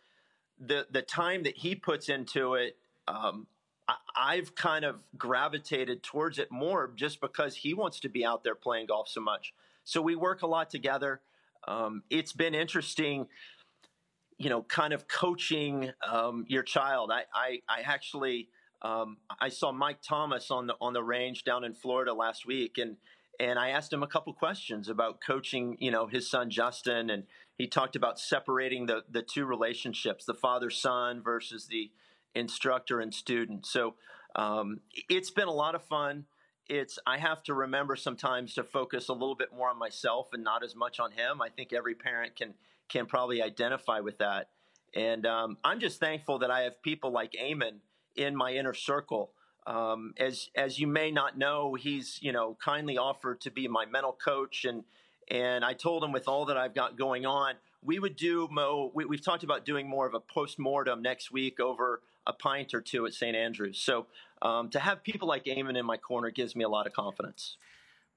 the 0.58 0.86
the 0.90 1.02
time 1.02 1.44
that 1.44 1.56
he 1.56 1.74
puts 1.74 2.08
into 2.08 2.54
it. 2.54 2.76
Um, 3.06 3.46
I've 4.14 4.54
kind 4.54 4.84
of 4.84 4.96
gravitated 5.16 6.02
towards 6.02 6.38
it 6.38 6.50
more 6.50 6.92
just 6.94 7.22
because 7.22 7.56
he 7.56 7.72
wants 7.72 8.00
to 8.00 8.10
be 8.10 8.22
out 8.22 8.44
there 8.44 8.54
playing 8.54 8.88
golf 8.88 9.08
so 9.08 9.22
much. 9.22 9.54
So 9.84 10.02
we 10.02 10.14
work 10.14 10.42
a 10.42 10.46
lot 10.46 10.68
together 10.68 11.22
um, 11.68 12.02
it's 12.10 12.32
been 12.32 12.54
interesting 12.54 13.26
you 14.38 14.48
know 14.48 14.62
kind 14.62 14.92
of 14.92 15.08
coaching 15.08 15.90
um, 16.06 16.44
your 16.48 16.62
child. 16.62 17.10
I 17.12 17.24
i, 17.34 17.60
I 17.68 17.80
actually 17.82 18.48
um, 18.82 19.18
i 19.40 19.48
saw 19.48 19.72
mike 19.72 20.00
thomas 20.02 20.50
on 20.50 20.66
the 20.68 20.74
on 20.80 20.92
the 20.92 21.02
range 21.02 21.44
down 21.44 21.64
in 21.64 21.74
florida 21.74 22.14
last 22.14 22.46
week 22.46 22.78
and 22.78 22.96
and 23.40 23.58
i 23.58 23.70
asked 23.70 23.92
him 23.92 24.04
a 24.04 24.06
couple 24.06 24.32
questions 24.32 24.88
about 24.88 25.20
coaching 25.20 25.76
you 25.80 25.90
know 25.90 26.06
his 26.06 26.30
son 26.30 26.48
justin 26.48 27.10
and 27.10 27.24
he 27.56 27.66
talked 27.66 27.96
about 27.96 28.20
separating 28.20 28.86
the 28.86 29.02
the 29.10 29.22
two 29.22 29.44
relationships 29.44 30.24
the 30.24 30.34
father 30.34 30.70
son 30.70 31.22
versus 31.22 31.66
the 31.66 31.90
instructor 32.34 33.00
and 33.00 33.12
student. 33.12 33.66
So 33.66 33.94
um, 34.36 34.80
it's 35.08 35.30
been 35.30 35.48
a 35.48 35.52
lot 35.52 35.74
of 35.74 35.82
fun. 35.82 36.24
It's 36.68 36.98
I 37.06 37.18
have 37.18 37.42
to 37.44 37.54
remember 37.54 37.96
sometimes 37.96 38.54
to 38.54 38.62
focus 38.62 39.08
a 39.08 39.12
little 39.12 39.34
bit 39.34 39.48
more 39.56 39.70
on 39.70 39.78
myself 39.78 40.28
and 40.32 40.44
not 40.44 40.62
as 40.62 40.76
much 40.76 41.00
on 41.00 41.12
him. 41.12 41.40
I 41.40 41.48
think 41.48 41.72
every 41.72 41.94
parent 41.94 42.36
can 42.36 42.54
can 42.88 43.06
probably 43.06 43.42
identify 43.42 44.00
with 44.00 44.18
that, 44.18 44.48
and 44.94 45.26
um, 45.26 45.58
I'm 45.64 45.80
just 45.80 46.00
thankful 46.00 46.38
that 46.40 46.50
I 46.50 46.62
have 46.62 46.82
people 46.82 47.10
like 47.12 47.32
Eamon 47.32 47.80
in 48.16 48.36
my 48.36 48.52
inner 48.52 48.74
circle. 48.74 49.30
Um, 49.66 50.14
as 50.18 50.48
as 50.54 50.78
you 50.78 50.86
may 50.86 51.10
not 51.10 51.36
know, 51.36 51.74
he's 51.74 52.18
you 52.22 52.32
know 52.32 52.56
kindly 52.62 52.96
offered 52.96 53.40
to 53.42 53.50
be 53.50 53.68
my 53.68 53.86
mental 53.86 54.12
coach, 54.12 54.64
and 54.64 54.84
and 55.30 55.64
I 55.64 55.74
told 55.74 56.02
him 56.02 56.12
with 56.12 56.28
all 56.28 56.46
that 56.46 56.56
I've 56.56 56.74
got 56.74 56.96
going 56.96 57.26
on, 57.26 57.54
we 57.82 57.98
would 57.98 58.16
do 58.16 58.48
Mo. 58.50 58.90
We, 58.94 59.04
have 59.16 59.24
talked 59.24 59.44
about 59.44 59.64
doing 59.64 59.88
more 59.88 60.06
of 60.06 60.14
a 60.14 60.20
post 60.20 60.58
mortem 60.58 61.02
next 61.02 61.30
week 61.30 61.60
over 61.60 62.00
a 62.26 62.32
pint 62.32 62.74
or 62.74 62.80
two 62.80 63.06
at 63.06 63.14
St. 63.14 63.36
Andrews. 63.36 63.78
So 63.80 64.06
um, 64.42 64.68
to 64.70 64.78
have 64.78 65.02
people 65.02 65.28
like 65.28 65.44
Eamon 65.44 65.78
in 65.78 65.86
my 65.86 65.96
corner 65.96 66.30
gives 66.30 66.54
me 66.56 66.64
a 66.64 66.68
lot 66.68 66.86
of 66.86 66.92
confidence. 66.92 67.56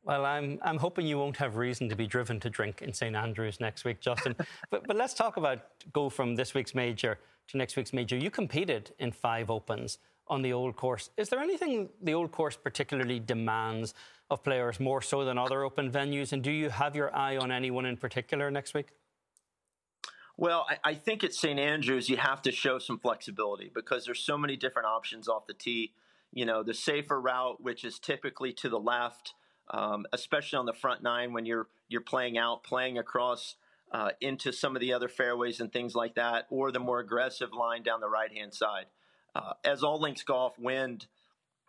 Well, 0.04 0.26
I'm, 0.26 0.60
I'm 0.64 0.78
hoping 0.78 1.06
you 1.06 1.18
won't 1.18 1.38
have 1.38 1.58
reason 1.58 1.88
to 1.90 1.96
be 1.96 2.08
driven 2.08 2.40
to 2.40 2.50
drink 2.50 2.82
in 2.82 2.92
St 2.94 3.16
Andrews 3.16 3.60
next 3.60 3.86
week, 3.86 4.02
Justin. 4.02 4.36
but, 4.72 4.88
but 4.88 4.96
let's 4.96 5.14
talk 5.14 5.38
about 5.38 5.60
go 5.94 6.10
from 6.10 6.36
this 6.36 6.54
week's 6.54 6.74
major 6.74 7.20
to 7.50 7.58
next 7.58 7.76
week's 7.76 7.94
major. 7.94 8.18
You 8.18 8.32
competed 8.32 8.92
in 9.00 9.12
five 9.12 9.52
opens 9.52 10.00
on 10.28 10.42
the 10.42 10.54
old 10.54 10.76
course. 10.76 11.10
Is 11.18 11.30
there 11.30 11.40
anything 11.40 11.90
the 12.02 12.14
old 12.14 12.32
course 12.32 12.58
particularly 12.58 13.20
demands 13.20 13.94
of 14.30 14.44
players 14.44 14.80
more 14.80 15.02
so 15.02 15.24
than 15.24 15.38
other 15.38 15.64
open 15.64 15.92
venues? 15.92 16.32
And 16.34 16.42
do 16.42 16.52
you 16.52 16.70
have 16.70 16.96
your 16.96 17.16
eye 17.16 17.38
on 17.38 17.52
anyone 17.52 17.86
in 17.86 17.98
particular 17.98 18.50
next 18.50 18.74
week? 18.74 18.88
Well, 20.38 20.66
I, 20.68 20.92
I 20.92 20.94
think 20.96 21.24
at 21.24 21.34
St 21.34 21.60
Andrews 21.60 22.10
you 22.10 22.18
have 22.18 22.42
to 22.44 22.52
show 22.52 22.80
some 22.80 22.98
flexibility 22.98 23.70
because 23.74 24.06
there's 24.06 24.22
so 24.22 24.38
many 24.38 24.56
different 24.56 24.88
options 24.88 25.28
off 25.28 25.46
the 25.46 25.54
tee 25.54 25.94
you 26.34 26.46
know, 26.46 26.64
the 26.64 26.74
safer 26.74 27.20
route, 27.20 27.62
which 27.62 27.84
is 27.84 28.00
typically 28.00 28.54
to 28.54 28.70
the 28.70 28.80
left, 28.80 29.34
um, 29.72 30.06
especially 30.14 30.58
on 30.58 30.66
the 30.66 30.74
front 30.74 31.02
nine 31.02 31.34
when 31.34 31.46
you're 31.46 31.68
you're 31.88 32.02
playing 32.02 32.38
out, 32.38 32.64
playing 32.64 32.98
across 32.98 33.56
uh, 33.92 34.12
into 34.22 34.52
some 34.52 34.76
of 34.76 34.80
the 34.80 34.94
other 34.94 35.10
fairways 35.10 35.60
and 35.60 35.72
things 35.72 35.96
like 35.96 36.16
that, 36.16 36.46
or 36.50 36.72
the 36.72 36.80
more 36.80 37.00
aggressive 37.00 37.54
line 37.54 37.84
down 37.84 38.00
the 38.00 38.10
right 38.10 38.32
hand 38.32 38.54
side. 38.54 38.86
Uh, 39.36 39.54
as 39.64 39.84
all 39.84 40.00
links 40.00 40.24
golf, 40.24 40.58
wind 40.60 41.08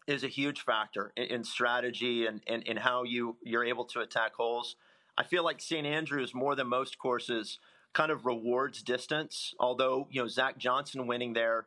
is 0.06 0.24
a 0.24 0.28
huge 0.28 0.60
factor 0.60 1.12
in, 1.16 1.24
in 1.24 1.44
strategy 1.44 2.26
and, 2.26 2.40
and, 2.46 2.64
and 2.66 2.78
how 2.78 3.04
you 3.04 3.36
you're 3.42 3.64
able 3.64 3.84
to 3.84 4.00
attack 4.00 4.34
holes. 4.34 4.76
I 5.16 5.24
feel 5.24 5.44
like 5.44 5.60
St. 5.60 5.86
Andrews 5.86 6.34
more 6.34 6.54
than 6.54 6.68
most 6.68 6.98
courses 6.98 7.58
kind 7.92 8.10
of 8.10 8.26
rewards 8.26 8.82
distance. 8.82 9.54
Although 9.60 10.08
you 10.10 10.22
know 10.22 10.28
Zach 10.28 10.58
Johnson 10.58 11.06
winning 11.06 11.32
there, 11.34 11.66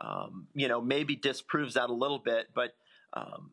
um, 0.00 0.48
you 0.54 0.68
know 0.68 0.80
maybe 0.80 1.16
disproves 1.16 1.74
that 1.74 1.90
a 1.90 1.94
little 1.94 2.18
bit. 2.18 2.48
But 2.54 2.74
um, 3.12 3.52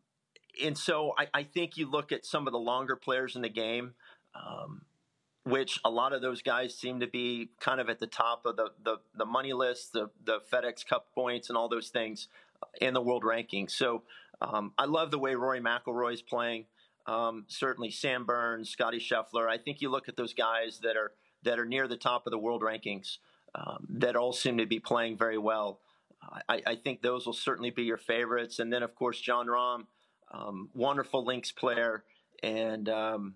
and 0.62 0.76
so 0.76 1.14
I, 1.18 1.26
I, 1.32 1.42
think 1.42 1.76
you 1.76 1.90
look 1.90 2.12
at 2.12 2.24
some 2.24 2.46
of 2.46 2.52
the 2.52 2.58
longer 2.58 2.96
players 2.96 3.36
in 3.36 3.42
the 3.42 3.48
game, 3.48 3.94
um, 4.34 4.82
which 5.44 5.80
a 5.84 5.90
lot 5.90 6.12
of 6.12 6.22
those 6.22 6.42
guys 6.42 6.74
seem 6.74 7.00
to 7.00 7.06
be 7.06 7.50
kind 7.60 7.80
of 7.80 7.88
at 7.88 7.98
the 7.98 8.06
top 8.06 8.46
of 8.46 8.56
the 8.56 8.70
the, 8.82 8.96
the 9.16 9.24
money 9.24 9.52
list, 9.52 9.92
the 9.92 10.10
the 10.24 10.40
FedEx 10.52 10.86
Cup 10.86 11.08
points, 11.14 11.48
and 11.48 11.56
all 11.56 11.68
those 11.68 11.88
things 11.88 12.28
in 12.80 12.94
the 12.94 13.00
world 13.00 13.22
rankings. 13.22 13.72
So 13.72 14.02
um, 14.40 14.72
I 14.78 14.84
love 14.86 15.10
the 15.10 15.18
way 15.18 15.34
Rory 15.34 15.60
McIlroy 15.60 16.14
is 16.14 16.22
playing. 16.22 16.66
Um, 17.06 17.44
certainly 17.48 17.90
Sam 17.90 18.24
Burns, 18.24 18.70
Scottie 18.70 18.98
Scheffler. 18.98 19.48
I 19.48 19.58
think 19.58 19.82
you 19.82 19.90
look 19.90 20.08
at 20.08 20.16
those 20.16 20.32
guys 20.32 20.80
that 20.82 20.96
are 20.96 21.12
that 21.42 21.58
are 21.58 21.66
near 21.66 21.86
the 21.86 21.96
top 21.96 22.26
of 22.26 22.30
the 22.30 22.38
world 22.38 22.62
rankings 22.62 23.18
um, 23.54 23.86
that 23.88 24.16
all 24.16 24.32
seem 24.32 24.58
to 24.58 24.66
be 24.66 24.80
playing 24.80 25.16
very 25.16 25.38
well. 25.38 25.80
I, 26.48 26.62
I, 26.66 26.76
think 26.76 27.02
those 27.02 27.26
will 27.26 27.34
certainly 27.34 27.70
be 27.70 27.84
your 27.84 27.98
favorites. 27.98 28.58
And 28.58 28.72
then, 28.72 28.82
of 28.82 28.94
course, 28.94 29.20
Jon 29.20 29.46
Rahm, 29.46 29.84
um, 30.34 30.68
wonderful 30.74 31.24
links 31.24 31.52
player. 31.52 32.04
And, 32.42 32.88
um, 32.88 33.34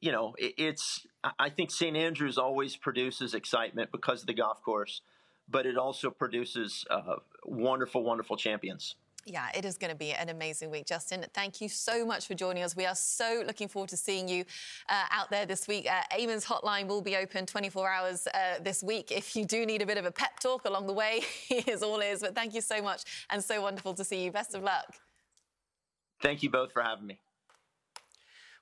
you 0.00 0.12
know, 0.12 0.34
it, 0.38 0.54
it's, 0.56 1.06
I 1.38 1.50
think 1.50 1.70
St. 1.70 1.96
Andrews 1.96 2.38
always 2.38 2.76
produces 2.76 3.34
excitement 3.34 3.90
because 3.92 4.22
of 4.22 4.26
the 4.26 4.34
golf 4.34 4.62
course, 4.62 5.00
but 5.48 5.66
it 5.66 5.76
also 5.76 6.10
produces 6.10 6.84
uh, 6.90 7.16
wonderful, 7.44 8.02
wonderful 8.02 8.36
champions. 8.36 8.94
Yeah, 9.26 9.48
it 9.54 9.66
is 9.66 9.76
going 9.76 9.90
to 9.90 9.96
be 9.96 10.12
an 10.12 10.30
amazing 10.30 10.70
week, 10.70 10.86
Justin. 10.86 11.24
Thank 11.34 11.60
you 11.60 11.68
so 11.68 12.06
much 12.06 12.26
for 12.26 12.34
joining 12.34 12.62
us. 12.62 12.74
We 12.74 12.86
are 12.86 12.94
so 12.94 13.42
looking 13.46 13.68
forward 13.68 13.90
to 13.90 13.96
seeing 13.96 14.26
you 14.26 14.44
uh, 14.88 15.04
out 15.10 15.28
there 15.28 15.44
this 15.44 15.68
week. 15.68 15.86
Uh, 15.90 16.00
Eamon's 16.16 16.46
hotline 16.46 16.86
will 16.86 17.02
be 17.02 17.14
open 17.14 17.44
24 17.44 17.90
hours 17.90 18.26
uh, 18.28 18.62
this 18.62 18.82
week. 18.82 19.10
If 19.10 19.36
you 19.36 19.44
do 19.44 19.66
need 19.66 19.82
a 19.82 19.86
bit 19.86 19.98
of 19.98 20.06
a 20.06 20.10
pep 20.10 20.40
talk 20.40 20.64
along 20.64 20.86
the 20.86 20.94
way, 20.94 21.20
he 21.46 21.56
is 21.56 21.82
all 21.82 22.00
ears. 22.00 22.20
But 22.20 22.34
thank 22.34 22.54
you 22.54 22.62
so 22.62 22.80
much 22.80 23.02
and 23.28 23.44
so 23.44 23.60
wonderful 23.60 23.92
to 23.94 24.04
see 24.04 24.24
you. 24.24 24.32
Best 24.32 24.54
of 24.54 24.62
luck. 24.62 24.96
Thank 26.20 26.42
you 26.42 26.50
both 26.50 26.72
for 26.72 26.82
having 26.82 27.06
me. 27.06 27.20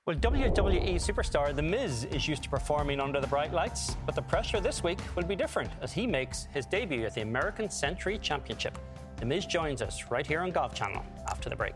Well, 0.05 0.15
WWE 0.15 0.95
superstar 0.95 1.53
The 1.53 1.61
Miz 1.61 2.05
is 2.05 2.29
used 2.29 2.43
to 2.43 2.49
performing 2.49 3.01
under 3.01 3.19
the 3.19 3.27
bright 3.27 3.51
lights, 3.51 3.97
but 4.05 4.15
the 4.15 4.21
pressure 4.21 4.61
this 4.61 4.81
week 4.81 4.99
will 5.17 5.25
be 5.25 5.35
different 5.35 5.69
as 5.81 5.91
he 5.91 6.07
makes 6.07 6.47
his 6.53 6.65
debut 6.65 7.05
at 7.05 7.13
the 7.13 7.21
American 7.21 7.69
Century 7.69 8.17
Championship. 8.17 8.77
The 9.17 9.25
Miz 9.25 9.45
joins 9.45 9.81
us 9.81 10.05
right 10.09 10.25
here 10.25 10.39
on 10.39 10.51
Golf 10.51 10.73
Channel 10.73 11.03
after 11.27 11.49
the 11.49 11.57
break. 11.57 11.75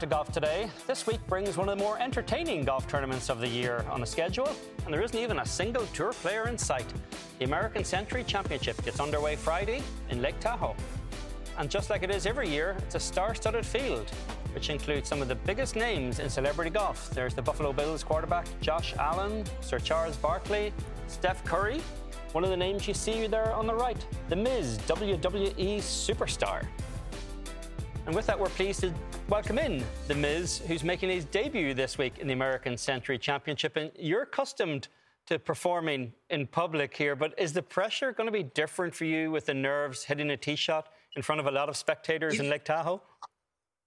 To 0.00 0.06
Golf 0.06 0.30
Today. 0.30 0.68
This 0.86 1.06
week 1.06 1.26
brings 1.26 1.56
one 1.56 1.68
of 1.68 1.78
the 1.78 1.82
more 1.82 1.98
entertaining 1.98 2.64
golf 2.64 2.86
tournaments 2.86 3.30
of 3.30 3.40
the 3.40 3.48
year 3.48 3.84
on 3.90 4.00
the 4.00 4.06
schedule, 4.06 4.50
and 4.84 4.92
there 4.92 5.00
isn't 5.00 5.18
even 5.18 5.38
a 5.38 5.46
single 5.46 5.86
tour 5.86 6.12
player 6.12 6.48
in 6.48 6.58
sight. 6.58 6.86
The 7.38 7.46
American 7.46 7.84
Century 7.84 8.22
Championship 8.24 8.82
gets 8.84 9.00
underway 9.00 9.36
Friday 9.36 9.82
in 10.10 10.20
Lake 10.20 10.38
Tahoe. 10.40 10.76
And 11.56 11.70
just 11.70 11.88
like 11.88 12.02
it 12.02 12.10
is 12.10 12.26
every 12.26 12.48
year, 12.48 12.76
it's 12.78 12.94
a 12.94 13.00
star 13.00 13.34
studded 13.34 13.64
field, 13.64 14.10
which 14.52 14.68
includes 14.68 15.08
some 15.08 15.22
of 15.22 15.28
the 15.28 15.34
biggest 15.34 15.76
names 15.76 16.18
in 16.18 16.28
celebrity 16.28 16.70
golf. 16.70 17.08
There's 17.10 17.34
the 17.34 17.42
Buffalo 17.42 17.72
Bills 17.72 18.04
quarterback 18.04 18.46
Josh 18.60 18.94
Allen, 18.98 19.44
Sir 19.60 19.78
Charles 19.78 20.16
Barkley, 20.16 20.74
Steph 21.06 21.42
Curry, 21.44 21.80
one 22.32 22.44
of 22.44 22.50
the 22.50 22.56
names 22.56 22.86
you 22.86 22.92
see 22.92 23.26
there 23.28 23.54
on 23.54 23.66
the 23.66 23.74
right, 23.74 24.04
The 24.28 24.36
Miz, 24.36 24.78
WWE 24.86 25.78
superstar. 25.78 26.66
And 28.06 28.14
with 28.14 28.26
that, 28.26 28.38
we're 28.38 28.48
pleased 28.50 28.82
to 28.82 28.94
welcome 29.28 29.58
in 29.58 29.84
The 30.06 30.14
Miz, 30.14 30.62
who's 30.68 30.84
making 30.84 31.10
his 31.10 31.24
debut 31.24 31.74
this 31.74 31.98
week 31.98 32.18
in 32.18 32.28
the 32.28 32.34
American 32.34 32.76
Century 32.76 33.18
Championship. 33.18 33.76
And 33.76 33.90
you're 33.98 34.22
accustomed 34.22 34.86
to 35.26 35.40
performing 35.40 36.12
in 36.30 36.46
public 36.46 36.96
here, 36.96 37.16
but 37.16 37.34
is 37.36 37.52
the 37.52 37.62
pressure 37.62 38.12
going 38.12 38.28
to 38.28 38.32
be 38.32 38.44
different 38.44 38.94
for 38.94 39.06
you 39.06 39.32
with 39.32 39.46
the 39.46 39.54
nerves 39.54 40.04
hitting 40.04 40.30
a 40.30 40.36
tee 40.36 40.54
shot 40.54 40.90
in 41.16 41.22
front 41.22 41.40
of 41.40 41.48
a 41.48 41.50
lot 41.50 41.68
of 41.68 41.76
spectators 41.76 42.38
in 42.38 42.48
Lake 42.48 42.64
Tahoe? 42.64 43.02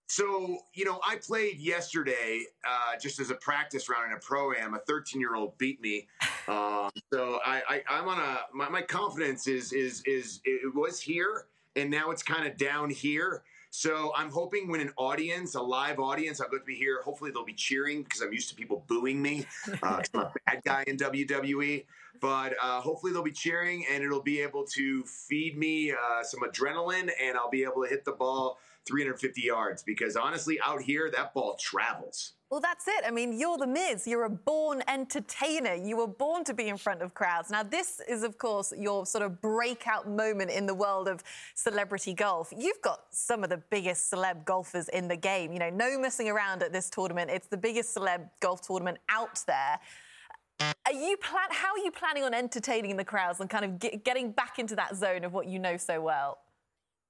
So, 0.10 0.58
you 0.74 0.84
know, 0.84 1.00
I 1.08 1.16
played 1.26 1.58
yesterday 1.58 2.44
uh, 2.68 3.00
just 3.02 3.22
as 3.22 3.30
a 3.30 3.36
practice 3.36 3.88
round 3.88 4.12
in 4.12 4.18
a 4.18 4.20
pro 4.20 4.52
am. 4.52 4.74
A 4.74 4.80
13 4.80 5.22
year 5.22 5.36
old 5.36 5.58
beat 5.58 5.82
me. 5.82 6.08
Um, 6.48 6.90
so 7.14 7.40
I, 7.46 7.84
I, 7.88 8.00
am 8.00 8.08
on 8.08 8.18
a, 8.18 8.40
my, 8.56 8.70
my 8.70 8.82
confidence 8.82 9.46
is, 9.46 9.72
is, 9.72 10.02
is, 10.08 10.42
it 10.46 10.74
was 10.74 11.00
here 11.00 11.46
and 11.76 11.90
now 11.90 12.12
it's 12.12 12.24
kind 12.24 12.48
of 12.48 12.58
down 12.58 12.90
here. 12.90 13.44
So 13.72 14.12
I'm 14.16 14.32
hoping 14.32 14.70
when 14.70 14.82
an 14.82 14.92
audience, 14.98 15.56
a 15.56 15.62
live 15.62 16.00
audience, 16.00 16.42
I'll 16.42 16.50
go 16.50 16.58
to 16.58 16.64
be 16.64 16.76
here. 16.76 17.02
Hopefully 17.04 17.32
they'll 17.32 17.46
be 17.46 17.54
cheering 17.54 18.04
because 18.04 18.22
I'm 18.22 18.34
used 18.34 18.50
to 18.50 18.56
people 18.56 18.84
booing 18.88 19.22
me. 19.22 19.46
Uh, 19.84 20.02
I'm 20.14 20.22
a 20.22 20.34
bad 20.46 20.62
guy 20.66 20.84
in 20.88 20.98
WWE. 20.98 21.86
But 22.20 22.56
uh, 22.62 22.82
hopefully 22.82 23.14
they'll 23.14 23.24
be 23.24 23.32
cheering 23.32 23.86
and 23.90 24.04
it'll 24.04 24.24
be 24.24 24.42
able 24.42 24.66
to 24.74 25.04
feed 25.04 25.58
me 25.58 25.92
uh, 25.92 26.24
some 26.24 26.42
adrenaline 26.42 27.10
and 27.22 27.38
I'll 27.38 27.50
be 27.50 27.64
able 27.64 27.84
to 27.84 27.90
hit 27.90 28.04
the 28.04 28.12
ball 28.12 28.58
350 28.88 29.42
yards 29.42 29.84
because 29.84 30.16
honestly, 30.16 30.60
out 30.66 30.82
here, 30.82 31.10
that 31.12 31.34
ball 31.34 31.56
travels. 31.60 32.34
Well, 32.50 32.62
that's 32.62 32.88
it. 32.88 33.04
I 33.06 33.12
mean, 33.12 33.38
you're 33.40 33.60
the 33.60 33.68
Miz. 33.68 34.08
You're 34.08 34.24
a 34.24 34.30
born 34.30 34.82
entertainer. 34.88 35.76
You 35.76 35.98
were 35.98 36.08
born 36.08 36.44
to 36.46 36.54
be 36.56 36.68
in 36.68 36.78
front 36.78 37.04
of 37.04 37.14
crowds. 37.14 37.52
Now, 37.52 37.62
this 37.62 38.02
is, 38.10 38.24
of 38.24 38.40
course, 38.40 38.74
your 38.76 39.06
sort 39.06 39.24
of 39.24 39.40
breakout 39.40 40.10
moment 40.10 40.50
in 40.50 40.66
the 40.66 40.74
world 40.74 41.08
of 41.08 41.24
celebrity 41.54 42.16
golf. 42.16 42.52
You've 42.58 42.82
got 42.82 43.02
some 43.12 43.44
of 43.44 43.52
the 43.52 43.62
biggest 43.70 44.12
celeb 44.12 44.46
golfers 44.46 44.90
in 44.90 45.08
the 45.08 45.16
game. 45.16 45.54
You 45.54 45.60
know, 45.60 45.70
no 45.70 46.00
messing 46.00 46.28
around 46.28 46.64
at 46.64 46.74
this 46.74 46.90
tournament. 46.90 47.30
It's 47.30 47.46
the 47.46 47.58
biggest 47.58 47.96
celeb 47.96 48.28
golf 48.40 48.62
tournament 48.62 48.98
out 49.10 49.44
there. 49.46 49.80
Are 50.88 50.94
you 50.94 51.18
plan? 51.18 51.50
How 51.52 51.74
are 51.74 51.78
you 51.78 51.92
planning 51.92 52.24
on 52.24 52.34
entertaining 52.34 52.98
the 52.98 53.06
crowds 53.06 53.40
and 53.42 53.50
kind 53.50 53.64
of 53.64 53.78
get, 53.78 54.04
getting 54.04 54.32
back 54.32 54.58
into 54.58 54.76
that 54.76 54.96
zone 54.96 55.24
of 55.24 55.34
what 55.34 55.46
you 55.46 55.60
know 55.60 55.78
so 55.78 56.02
well? 56.02 56.40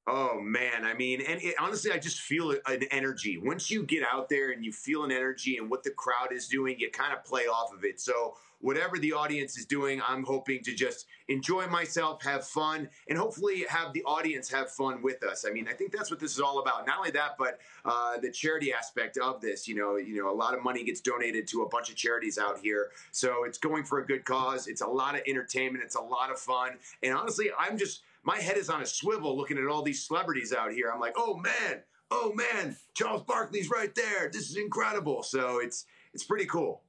Oh 0.08 0.40
man, 0.42 0.86
I 0.86 0.94
mean, 0.94 1.22
and 1.22 1.42
it, 1.42 1.56
honestly, 1.60 1.92
I 1.92 2.00
just 2.00 2.20
feel 2.22 2.56
an 2.66 2.84
energy. 2.90 3.38
Once 3.38 3.70
you 3.70 3.84
get 3.84 4.04
out 4.12 4.28
there 4.28 4.52
and 4.52 4.66
you 4.66 4.72
feel 4.72 5.04
an 5.04 5.12
energy 5.12 5.58
and 5.58 5.70
what 5.70 5.84
the 5.84 5.92
crowd 5.92 6.32
is 6.32 6.48
doing, 6.48 6.80
you 6.80 6.90
kind 6.90 7.14
of 7.14 7.24
play 7.24 7.44
off 7.44 7.72
of 7.74 7.84
it. 7.84 8.00
So 8.00 8.36
whatever 8.62 8.98
the 8.98 9.14
audience 9.14 9.58
is 9.58 9.66
doing, 9.66 10.02
I'm 10.06 10.24
hoping 10.24 10.64
to 10.64 10.74
just 10.74 11.06
enjoy 11.28 11.68
myself, 11.68 12.24
have 12.24 12.46
fun, 12.46 12.90
and 13.08 13.18
hopefully 13.18 13.66
have 13.70 13.94
the 13.94 14.04
audience 14.04 14.50
have 14.52 14.72
fun 14.72 15.02
with 15.02 15.24
us. 15.24 15.46
I 15.48 15.52
mean, 15.52 15.68
I 15.68 15.74
think 15.74 15.92
that's 15.92 16.10
what 16.10 16.20
this 16.20 16.34
is 16.34 16.40
all 16.40 16.60
about. 16.60 16.86
Not 16.86 16.98
only 16.98 17.12
that, 17.12 17.36
but 17.38 17.60
uh, 17.86 18.18
the 18.18 18.32
charity 18.32 18.74
aspect 18.74 19.18
of 19.18 19.42
this. 19.42 19.68
You 19.68 19.76
know, 19.76 19.98
you 19.98 20.18
know, 20.18 20.32
a 20.32 20.36
lot 20.36 20.56
of 20.56 20.64
money 20.64 20.84
gets 20.84 21.02
donated 21.02 21.48
to 21.50 21.62
a 21.62 21.70
bunch 21.70 21.90
of 21.90 21.96
charities 21.96 22.38
out 22.38 22.60
here, 22.60 22.90
so 23.12 23.44
it's 23.44 23.58
going 23.58 23.84
for 23.84 24.00
a 24.00 24.06
good 24.06 24.26
cause. 24.26 24.68
It's 24.68 24.82
a 24.82 24.88
lot 24.88 25.16
of 25.16 25.22
entertainment. 25.28 25.84
It's 25.84 25.96
a 25.96 26.02
lot 26.02 26.32
of 26.32 26.40
fun, 26.40 26.78
and 27.04 27.14
honestly, 27.14 27.50
I'm 27.58 27.78
just 27.78 28.02
my 28.24 28.38
head 28.38 28.58
is 28.58 28.70
on 28.70 28.82
a 28.82 28.86
swivel 28.86 29.36
looking 29.36 29.58
at 29.58 29.68
all 29.68 29.82
these 29.82 30.06
celebrities 30.06 30.54
out 30.54 30.72
here. 30.72 30.92
I'm 30.94 31.00
like, 31.00 31.16
oh 31.18 31.38
man, 31.38 31.82
oh 32.12 32.34
man, 32.34 32.76
Charles 32.94 33.24
Barkley's 33.24 33.70
right 33.70 33.94
there. 33.96 34.30
This 34.32 34.50
is 34.50 34.58
incredible. 34.58 35.24
So 35.24 35.60
it's 35.60 35.86
it's 36.14 36.24
pretty 36.24 36.46
cool. 36.46 36.82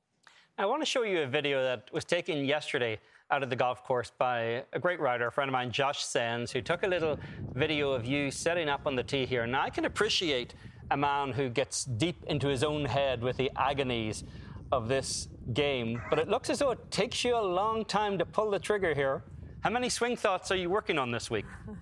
I 0.58 0.66
want 0.66 0.82
to 0.82 0.86
show 0.86 1.02
you 1.04 1.22
a 1.22 1.26
video 1.26 1.62
that 1.62 1.88
was 1.92 2.04
taken 2.04 2.44
yesterday 2.44 2.98
out 3.30 3.42
of 3.42 3.50
the 3.50 3.56
golf 3.56 3.84
course 3.84 4.12
by 4.18 4.64
a 4.72 4.78
great 4.78 5.00
writer, 5.00 5.28
a 5.28 5.32
friend 5.32 5.48
of 5.48 5.52
mine, 5.52 5.70
Josh 5.70 6.04
Sens, 6.04 6.50
who 6.50 6.60
took 6.60 6.82
a 6.82 6.86
little 6.86 7.18
video 7.54 7.92
of 7.92 8.04
you 8.04 8.30
setting 8.30 8.68
up 8.68 8.82
on 8.86 8.96
the 8.96 9.02
tee 9.02 9.24
here. 9.24 9.46
Now, 9.46 9.62
I 9.62 9.70
can 9.70 9.84
appreciate 9.84 10.54
a 10.90 10.96
man 10.96 11.32
who 11.32 11.48
gets 11.48 11.84
deep 11.84 12.24
into 12.26 12.48
his 12.48 12.64
own 12.64 12.84
head 12.84 13.22
with 13.22 13.36
the 13.36 13.50
agonies 13.56 14.24
of 14.72 14.88
this 14.88 15.28
game, 15.54 16.02
but 16.10 16.18
it 16.18 16.28
looks 16.28 16.50
as 16.50 16.58
though 16.58 16.72
it 16.72 16.90
takes 16.90 17.24
you 17.24 17.36
a 17.36 17.40
long 17.40 17.84
time 17.84 18.18
to 18.18 18.26
pull 18.26 18.50
the 18.50 18.58
trigger 18.58 18.94
here. 18.94 19.22
How 19.62 19.70
many 19.70 19.90
swing 19.90 20.16
thoughts 20.16 20.50
are 20.50 20.56
you 20.56 20.70
working 20.70 20.98
on 20.98 21.10
this 21.10 21.30
week? 21.30 21.46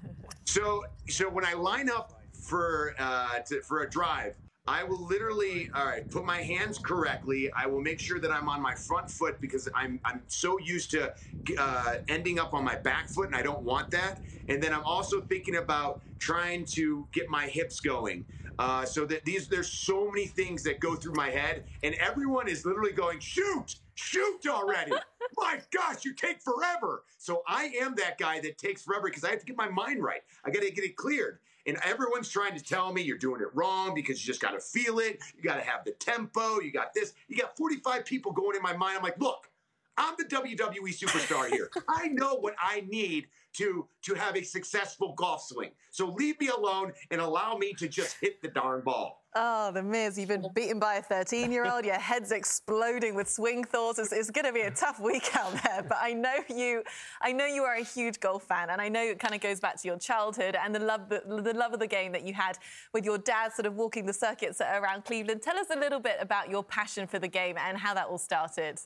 So, 0.44 0.82
so 1.10 1.28
when 1.28 1.44
I 1.44 1.52
line 1.52 1.90
up 1.90 2.22
for 2.32 2.94
uh, 2.98 3.40
to, 3.40 3.60
for 3.60 3.82
a 3.82 3.90
drive, 3.90 4.34
I 4.66 4.82
will 4.82 5.06
literally, 5.06 5.68
all 5.74 5.84
right, 5.84 6.10
put 6.10 6.24
my 6.24 6.38
hands 6.38 6.78
correctly. 6.78 7.50
I 7.52 7.66
will 7.66 7.82
make 7.82 8.00
sure 8.00 8.18
that 8.18 8.30
I'm 8.30 8.48
on 8.48 8.62
my 8.62 8.74
front 8.74 9.10
foot 9.10 9.38
because 9.42 9.68
I'm 9.74 10.00
I'm 10.06 10.22
so 10.26 10.58
used 10.58 10.90
to 10.92 11.12
uh, 11.58 11.96
ending 12.08 12.38
up 12.38 12.54
on 12.54 12.64
my 12.64 12.76
back 12.76 13.10
foot, 13.10 13.26
and 13.26 13.36
I 13.36 13.42
don't 13.42 13.62
want 13.62 13.90
that. 13.90 14.22
And 14.48 14.62
then 14.62 14.72
I'm 14.72 14.84
also 14.84 15.20
thinking 15.20 15.56
about 15.56 16.00
trying 16.18 16.64
to 16.76 17.06
get 17.12 17.28
my 17.28 17.46
hips 17.46 17.78
going. 17.80 18.24
Uh, 18.58 18.84
so 18.84 19.04
that 19.04 19.24
these 19.24 19.48
there's 19.48 19.70
so 19.70 20.10
many 20.10 20.26
things 20.26 20.62
that 20.64 20.80
go 20.80 20.96
through 20.96 21.14
my 21.14 21.30
head, 21.30 21.64
and 21.82 21.94
everyone 21.96 22.48
is 22.48 22.66
literally 22.66 22.92
going, 22.92 23.20
shoot, 23.20 23.76
shoot 23.94 24.40
already. 24.48 24.92
my 25.36 25.60
gosh, 25.70 26.04
you 26.04 26.14
take 26.14 26.40
forever. 26.42 27.04
So 27.18 27.42
I 27.46 27.70
am 27.80 27.94
that 27.96 28.18
guy 28.18 28.40
that 28.40 28.58
takes 28.58 28.82
forever 28.82 29.06
because 29.06 29.24
I 29.24 29.30
have 29.30 29.40
to 29.40 29.46
get 29.46 29.56
my 29.56 29.68
mind 29.68 30.02
right. 30.02 30.22
I 30.44 30.50
got 30.50 30.62
to 30.62 30.70
get 30.70 30.84
it 30.84 30.96
cleared. 30.96 31.38
And 31.66 31.76
everyone's 31.84 32.30
trying 32.30 32.56
to 32.56 32.64
tell 32.64 32.92
me 32.92 33.02
you're 33.02 33.18
doing 33.18 33.42
it 33.42 33.48
wrong 33.54 33.94
because 33.94 34.24
you 34.24 34.26
just 34.26 34.40
got 34.40 34.52
to 34.52 34.60
feel 34.60 35.00
it. 35.00 35.18
You 35.36 35.42
got 35.42 35.56
to 35.56 35.62
have 35.62 35.84
the 35.84 35.92
tempo. 35.92 36.60
You 36.60 36.72
got 36.72 36.94
this. 36.94 37.12
You 37.28 37.36
got 37.36 37.56
45 37.56 38.04
people 38.06 38.32
going 38.32 38.56
in 38.56 38.62
my 38.62 38.74
mind. 38.74 38.96
I'm 38.96 39.02
like, 39.02 39.20
look, 39.20 39.50
I'm 39.98 40.14
the 40.16 40.24
WWE 40.24 40.96
superstar 40.96 41.50
here. 41.50 41.70
I 41.88 42.08
know 42.08 42.36
what 42.36 42.54
I 42.58 42.84
need 42.88 43.26
to 43.58 43.86
to 44.02 44.14
have 44.14 44.36
a 44.36 44.42
successful 44.42 45.14
golf 45.16 45.42
swing. 45.42 45.70
So 45.90 46.14
leave 46.16 46.40
me 46.40 46.48
alone 46.48 46.92
and 47.10 47.20
allow 47.20 47.56
me 47.56 47.74
to 47.74 47.88
just 47.88 48.16
hit 48.20 48.40
the 48.42 48.48
darn 48.48 48.82
ball. 48.84 49.22
Oh, 49.34 49.70
the 49.72 49.82
Miz, 49.82 50.18
you've 50.18 50.28
been 50.28 50.46
beaten 50.54 50.78
by 50.78 50.94
a 50.94 51.02
13 51.02 51.52
year 51.52 51.70
old. 51.70 51.84
Your 51.84 51.98
head's 51.98 52.32
exploding 52.32 53.14
with 53.14 53.28
swing 53.28 53.62
thoughts. 53.62 53.98
It's, 53.98 54.10
it's 54.10 54.30
going 54.30 54.46
to 54.46 54.52
be 54.52 54.62
a 54.62 54.70
tough 54.70 54.98
week 55.00 55.30
out 55.36 55.52
there. 55.62 55.84
But 55.86 55.98
I 56.00 56.14
know 56.14 56.36
you, 56.48 56.82
I 57.20 57.32
know 57.32 57.44
you 57.44 57.62
are 57.62 57.74
a 57.74 57.84
huge 57.84 58.20
golf 58.20 58.44
fan, 58.44 58.70
and 58.70 58.80
I 58.80 58.88
know 58.88 59.02
it 59.02 59.18
kind 59.18 59.34
of 59.34 59.40
goes 59.40 59.60
back 59.60 59.80
to 59.82 59.88
your 59.88 59.98
childhood 59.98 60.56
and 60.60 60.74
the 60.74 60.80
love, 60.80 61.08
the, 61.08 61.22
the 61.26 61.52
love 61.52 61.74
of 61.74 61.78
the 61.78 61.86
game 61.86 62.12
that 62.12 62.24
you 62.24 62.32
had 62.32 62.58
with 62.94 63.04
your 63.04 63.18
dad, 63.18 63.52
sort 63.52 63.66
of 63.66 63.74
walking 63.74 64.06
the 64.06 64.12
circuits 64.12 64.60
around 64.60 65.04
Cleveland. 65.04 65.42
Tell 65.42 65.58
us 65.58 65.66
a 65.70 65.78
little 65.78 66.00
bit 66.00 66.16
about 66.20 66.50
your 66.50 66.64
passion 66.64 67.06
for 67.06 67.18
the 67.18 67.28
game 67.28 67.56
and 67.58 67.76
how 67.76 67.94
that 67.94 68.06
all 68.06 68.18
started. 68.18 68.80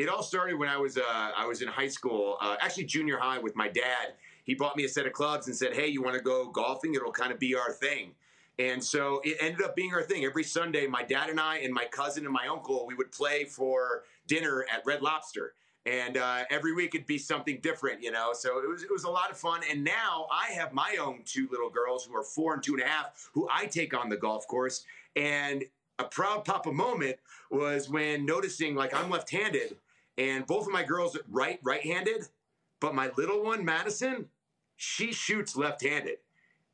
It 0.00 0.08
all 0.08 0.22
started 0.22 0.58
when 0.58 0.70
I 0.70 0.78
was 0.78 0.96
uh, 0.96 1.02
I 1.04 1.44
was 1.46 1.60
in 1.60 1.68
high 1.68 1.88
school, 1.88 2.38
uh, 2.40 2.56
actually 2.60 2.84
junior 2.84 3.18
high, 3.18 3.38
with 3.38 3.54
my 3.54 3.68
dad. 3.68 4.14
He 4.44 4.54
bought 4.54 4.74
me 4.74 4.84
a 4.84 4.88
set 4.88 5.04
of 5.04 5.12
clubs 5.12 5.46
and 5.46 5.54
said, 5.54 5.74
"Hey, 5.74 5.88
you 5.88 6.02
want 6.02 6.16
to 6.16 6.22
go 6.22 6.48
golfing? 6.48 6.94
It'll 6.94 7.12
kind 7.12 7.30
of 7.30 7.38
be 7.38 7.54
our 7.54 7.70
thing." 7.70 8.14
And 8.58 8.82
so 8.82 9.20
it 9.24 9.36
ended 9.40 9.62
up 9.62 9.76
being 9.76 9.92
our 9.92 10.02
thing. 10.02 10.24
Every 10.24 10.42
Sunday, 10.42 10.86
my 10.86 11.02
dad 11.02 11.28
and 11.28 11.38
I 11.38 11.58
and 11.58 11.72
my 11.72 11.84
cousin 11.84 12.24
and 12.24 12.32
my 12.32 12.46
uncle, 12.46 12.86
we 12.86 12.94
would 12.94 13.12
play 13.12 13.44
for 13.44 14.04
dinner 14.26 14.64
at 14.72 14.82
Red 14.86 15.02
Lobster. 15.02 15.52
And 15.84 16.16
uh, 16.16 16.44
every 16.50 16.72
week 16.72 16.94
it'd 16.94 17.06
be 17.06 17.18
something 17.18 17.58
different, 17.62 18.02
you 18.02 18.10
know. 18.10 18.32
So 18.32 18.58
it 18.58 18.68
was 18.70 18.82
it 18.82 18.90
was 18.90 19.04
a 19.04 19.10
lot 19.10 19.30
of 19.30 19.36
fun. 19.36 19.60
And 19.70 19.84
now 19.84 20.28
I 20.32 20.50
have 20.52 20.72
my 20.72 20.96
own 20.98 21.20
two 21.26 21.46
little 21.50 21.68
girls 21.68 22.06
who 22.06 22.16
are 22.16 22.24
four 22.24 22.54
and 22.54 22.62
two 22.62 22.72
and 22.72 22.82
a 22.82 22.86
half, 22.86 23.28
who 23.34 23.46
I 23.52 23.66
take 23.66 23.92
on 23.92 24.08
the 24.08 24.16
golf 24.16 24.46
course. 24.48 24.86
And 25.14 25.64
a 25.98 26.04
proud 26.04 26.46
papa 26.46 26.72
moment 26.72 27.16
was 27.50 27.90
when 27.90 28.24
noticing 28.24 28.74
like 28.74 28.94
I'm 28.94 29.10
left-handed, 29.10 29.76
and 30.20 30.46
both 30.46 30.66
of 30.66 30.72
my 30.72 30.84
girls 30.84 31.18
right 31.28 31.58
right-handed, 31.64 32.28
but 32.78 32.94
my 32.94 33.10
little 33.16 33.42
one 33.42 33.64
Madison, 33.64 34.26
she 34.76 35.12
shoots 35.12 35.56
left-handed 35.56 36.18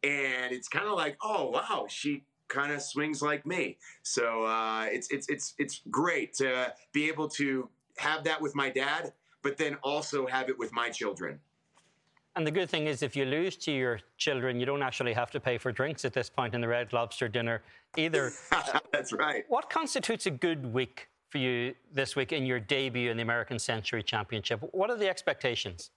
and 0.02 0.52
it's 0.52 0.68
kind 0.68 0.86
of 0.86 0.92
like, 0.92 1.16
oh 1.22 1.50
wow, 1.50 1.86
she 1.88 2.24
kind 2.48 2.72
of 2.72 2.80
swings 2.82 3.22
like 3.22 3.44
me. 3.46 3.78
So 4.02 4.44
uh, 4.44 4.86
it's 4.90 5.08
it's 5.10 5.28
it's 5.28 5.54
it's 5.58 5.82
great 5.90 6.34
to 6.34 6.72
be 6.92 7.08
able 7.08 7.28
to 7.30 7.68
have 7.98 8.24
that 8.24 8.40
with 8.40 8.54
my 8.54 8.70
dad, 8.70 9.12
but 9.42 9.56
then 9.56 9.76
also 9.82 10.26
have 10.26 10.48
it 10.48 10.58
with 10.58 10.72
my 10.72 10.90
children. 10.90 11.40
And 12.36 12.46
the 12.46 12.50
good 12.50 12.68
thing 12.68 12.86
is, 12.86 13.02
if 13.02 13.16
you 13.16 13.24
lose 13.24 13.56
to 13.56 13.72
your 13.72 13.98
children, 14.18 14.60
you 14.60 14.66
don't 14.66 14.82
actually 14.82 15.14
have 15.14 15.30
to 15.30 15.40
pay 15.40 15.56
for 15.56 15.72
drinks 15.72 16.04
at 16.04 16.12
this 16.12 16.28
point 16.28 16.54
in 16.54 16.60
the 16.60 16.68
Red 16.68 16.92
Lobster 16.92 17.28
dinner 17.28 17.62
either. 17.96 18.30
That's 18.92 19.14
right. 19.14 19.44
What 19.48 19.70
constitutes 19.70 20.26
a 20.26 20.30
good 20.30 20.70
week 20.72 21.08
for 21.28 21.38
you 21.38 21.74
this 21.92 22.16
week 22.16 22.32
in 22.32 22.46
your 22.46 22.60
debut 22.60 23.10
in 23.10 23.16
the 23.16 23.22
American 23.22 23.58
Century 23.58 24.02
Championship? 24.02 24.60
What 24.72 24.90
are 24.90 24.96
the 24.96 25.08
expectations? 25.08 25.90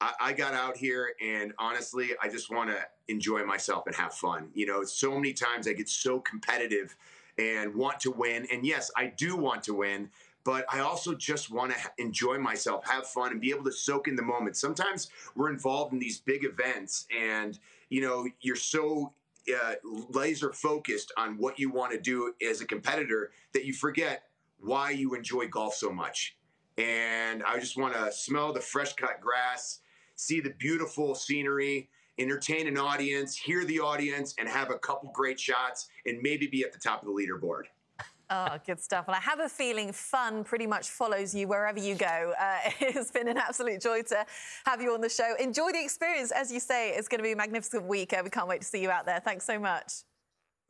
I, 0.00 0.12
I 0.20 0.32
got 0.32 0.54
out 0.54 0.76
here 0.76 1.14
and 1.22 1.52
honestly, 1.58 2.10
I 2.22 2.28
just 2.28 2.50
want 2.50 2.70
to 2.70 2.78
enjoy 3.08 3.44
myself 3.44 3.86
and 3.86 3.94
have 3.96 4.14
fun. 4.14 4.48
You 4.54 4.66
know, 4.66 4.84
so 4.84 5.14
many 5.14 5.32
times 5.32 5.68
I 5.68 5.72
get 5.72 5.88
so 5.88 6.20
competitive 6.20 6.96
and 7.38 7.74
want 7.74 8.00
to 8.00 8.10
win. 8.10 8.46
And 8.52 8.66
yes, 8.66 8.90
I 8.96 9.06
do 9.06 9.36
want 9.36 9.62
to 9.64 9.74
win, 9.74 10.10
but 10.44 10.64
I 10.72 10.80
also 10.80 11.14
just 11.14 11.50
want 11.50 11.72
to 11.72 11.78
enjoy 11.98 12.38
myself, 12.38 12.86
have 12.86 13.06
fun, 13.06 13.32
and 13.32 13.40
be 13.40 13.50
able 13.50 13.64
to 13.64 13.72
soak 13.72 14.08
in 14.08 14.16
the 14.16 14.22
moment. 14.22 14.56
Sometimes 14.56 15.10
we're 15.34 15.50
involved 15.50 15.92
in 15.92 15.98
these 15.98 16.20
big 16.20 16.44
events 16.44 17.06
and, 17.16 17.58
you 17.88 18.00
know, 18.00 18.26
you're 18.40 18.56
so 18.56 19.12
uh, 19.50 19.74
laser 20.10 20.52
focused 20.52 21.12
on 21.16 21.36
what 21.38 21.58
you 21.58 21.70
want 21.70 21.92
to 21.92 21.98
do 21.98 22.34
as 22.46 22.60
a 22.60 22.66
competitor 22.66 23.32
that 23.52 23.64
you 23.64 23.72
forget 23.72 24.24
why 24.60 24.90
you 24.90 25.14
enjoy 25.14 25.48
golf 25.48 25.74
so 25.74 25.90
much. 25.90 26.36
And 26.78 27.42
I 27.42 27.58
just 27.58 27.76
want 27.76 27.94
to 27.94 28.10
smell 28.12 28.52
the 28.52 28.60
fresh 28.60 28.94
cut 28.94 29.20
grass, 29.20 29.80
see 30.16 30.40
the 30.40 30.54
beautiful 30.58 31.14
scenery, 31.14 31.90
entertain 32.18 32.66
an 32.66 32.78
audience, 32.78 33.36
hear 33.36 33.64
the 33.64 33.80
audience, 33.80 34.34
and 34.38 34.48
have 34.48 34.70
a 34.70 34.78
couple 34.78 35.10
great 35.14 35.40
shots 35.40 35.88
and 36.06 36.20
maybe 36.22 36.46
be 36.46 36.62
at 36.62 36.72
the 36.72 36.78
top 36.78 37.02
of 37.02 37.06
the 37.06 37.12
leaderboard. 37.12 37.64
Oh, 38.32 38.58
good 38.64 38.80
stuff. 38.80 39.08
Well, 39.08 39.16
I 39.16 39.20
have 39.20 39.40
a 39.40 39.48
feeling 39.48 39.92
fun 39.92 40.44
pretty 40.44 40.66
much 40.66 40.88
follows 40.88 41.34
you 41.34 41.48
wherever 41.48 41.80
you 41.80 41.96
go. 41.96 42.32
Uh, 42.40 42.58
it's 42.80 43.10
been 43.10 43.26
an 43.26 43.36
absolute 43.36 43.80
joy 43.80 44.02
to 44.02 44.24
have 44.66 44.80
you 44.80 44.94
on 44.94 45.00
the 45.00 45.08
show. 45.08 45.34
Enjoy 45.40 45.72
the 45.72 45.82
experience. 45.82 46.30
As 46.30 46.52
you 46.52 46.60
say, 46.60 46.90
it's 46.90 47.08
going 47.08 47.18
to 47.18 47.24
be 47.24 47.32
a 47.32 47.36
magnificent 47.36 47.84
week. 47.84 48.12
Uh, 48.12 48.20
we 48.22 48.30
can't 48.30 48.46
wait 48.46 48.60
to 48.60 48.66
see 48.66 48.80
you 48.80 48.90
out 48.90 49.04
there. 49.04 49.18
Thanks 49.18 49.44
so 49.44 49.58
much. 49.58 50.04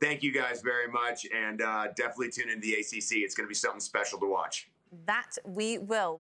Thank 0.01 0.23
you 0.23 0.31
guys 0.31 0.61
very 0.61 0.87
much. 0.87 1.27
And 1.33 1.61
uh, 1.61 1.87
definitely 1.95 2.31
tune 2.31 2.49
into 2.49 2.61
the 2.61 2.73
ACC. 2.73 3.21
It's 3.23 3.35
going 3.35 3.45
to 3.45 3.49
be 3.49 3.55
something 3.55 3.79
special 3.79 4.19
to 4.19 4.25
watch. 4.25 4.69
That 5.05 5.37
we 5.45 5.77
will. 5.77 6.19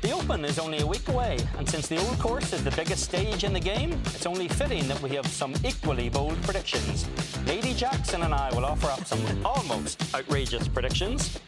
The 0.00 0.10
Open 0.12 0.44
is 0.44 0.58
only 0.58 0.80
a 0.80 0.86
week 0.86 1.06
away, 1.08 1.38
and 1.58 1.68
since 1.68 1.86
the 1.86 1.96
Old 1.98 2.18
Course 2.18 2.52
is 2.52 2.64
the 2.64 2.72
biggest 2.72 3.04
stage 3.04 3.44
in 3.44 3.52
the 3.52 3.60
game, 3.60 3.92
it's 4.06 4.26
only 4.26 4.48
fitting 4.48 4.88
that 4.88 5.00
we 5.00 5.10
have 5.10 5.26
some 5.26 5.54
equally 5.64 6.08
bold 6.08 6.40
predictions. 6.42 7.06
Lady 7.46 7.72
Jackson 7.74 8.22
and 8.22 8.34
I 8.34 8.50
will 8.54 8.64
offer 8.64 8.88
up 8.88 9.04
some 9.04 9.20
almost 9.44 10.02
outrageous 10.14 10.66
predictions. 10.66 11.38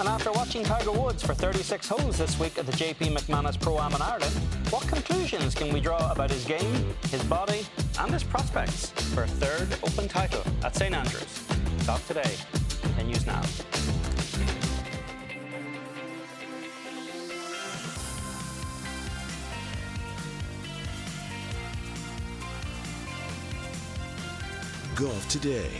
And 0.00 0.06
after 0.08 0.30
watching 0.30 0.62
Tiger 0.62 0.92
Woods 0.92 1.24
for 1.24 1.34
36 1.34 1.88
holes 1.88 2.18
this 2.18 2.38
week 2.38 2.56
at 2.56 2.66
the 2.66 2.72
JP 2.72 3.16
McManus 3.16 3.60
Pro 3.60 3.78
Am 3.78 3.92
in 3.94 4.00
Ireland, 4.00 4.32
what 4.70 4.86
conclusions 4.86 5.56
can 5.56 5.72
we 5.72 5.80
draw 5.80 6.12
about 6.12 6.30
his 6.30 6.44
game, 6.44 6.94
his 7.10 7.22
body, 7.24 7.66
and 7.98 8.12
his 8.12 8.22
prospects 8.22 8.90
for 9.12 9.24
a 9.24 9.26
third 9.26 9.76
Open 9.82 10.06
title 10.06 10.42
at 10.64 10.76
St 10.76 10.94
Andrews? 10.94 11.44
Talk 11.84 12.06
today 12.06 12.36
continues 12.80 13.26
now. 13.26 13.42
Golf 24.94 25.28
Today, 25.28 25.70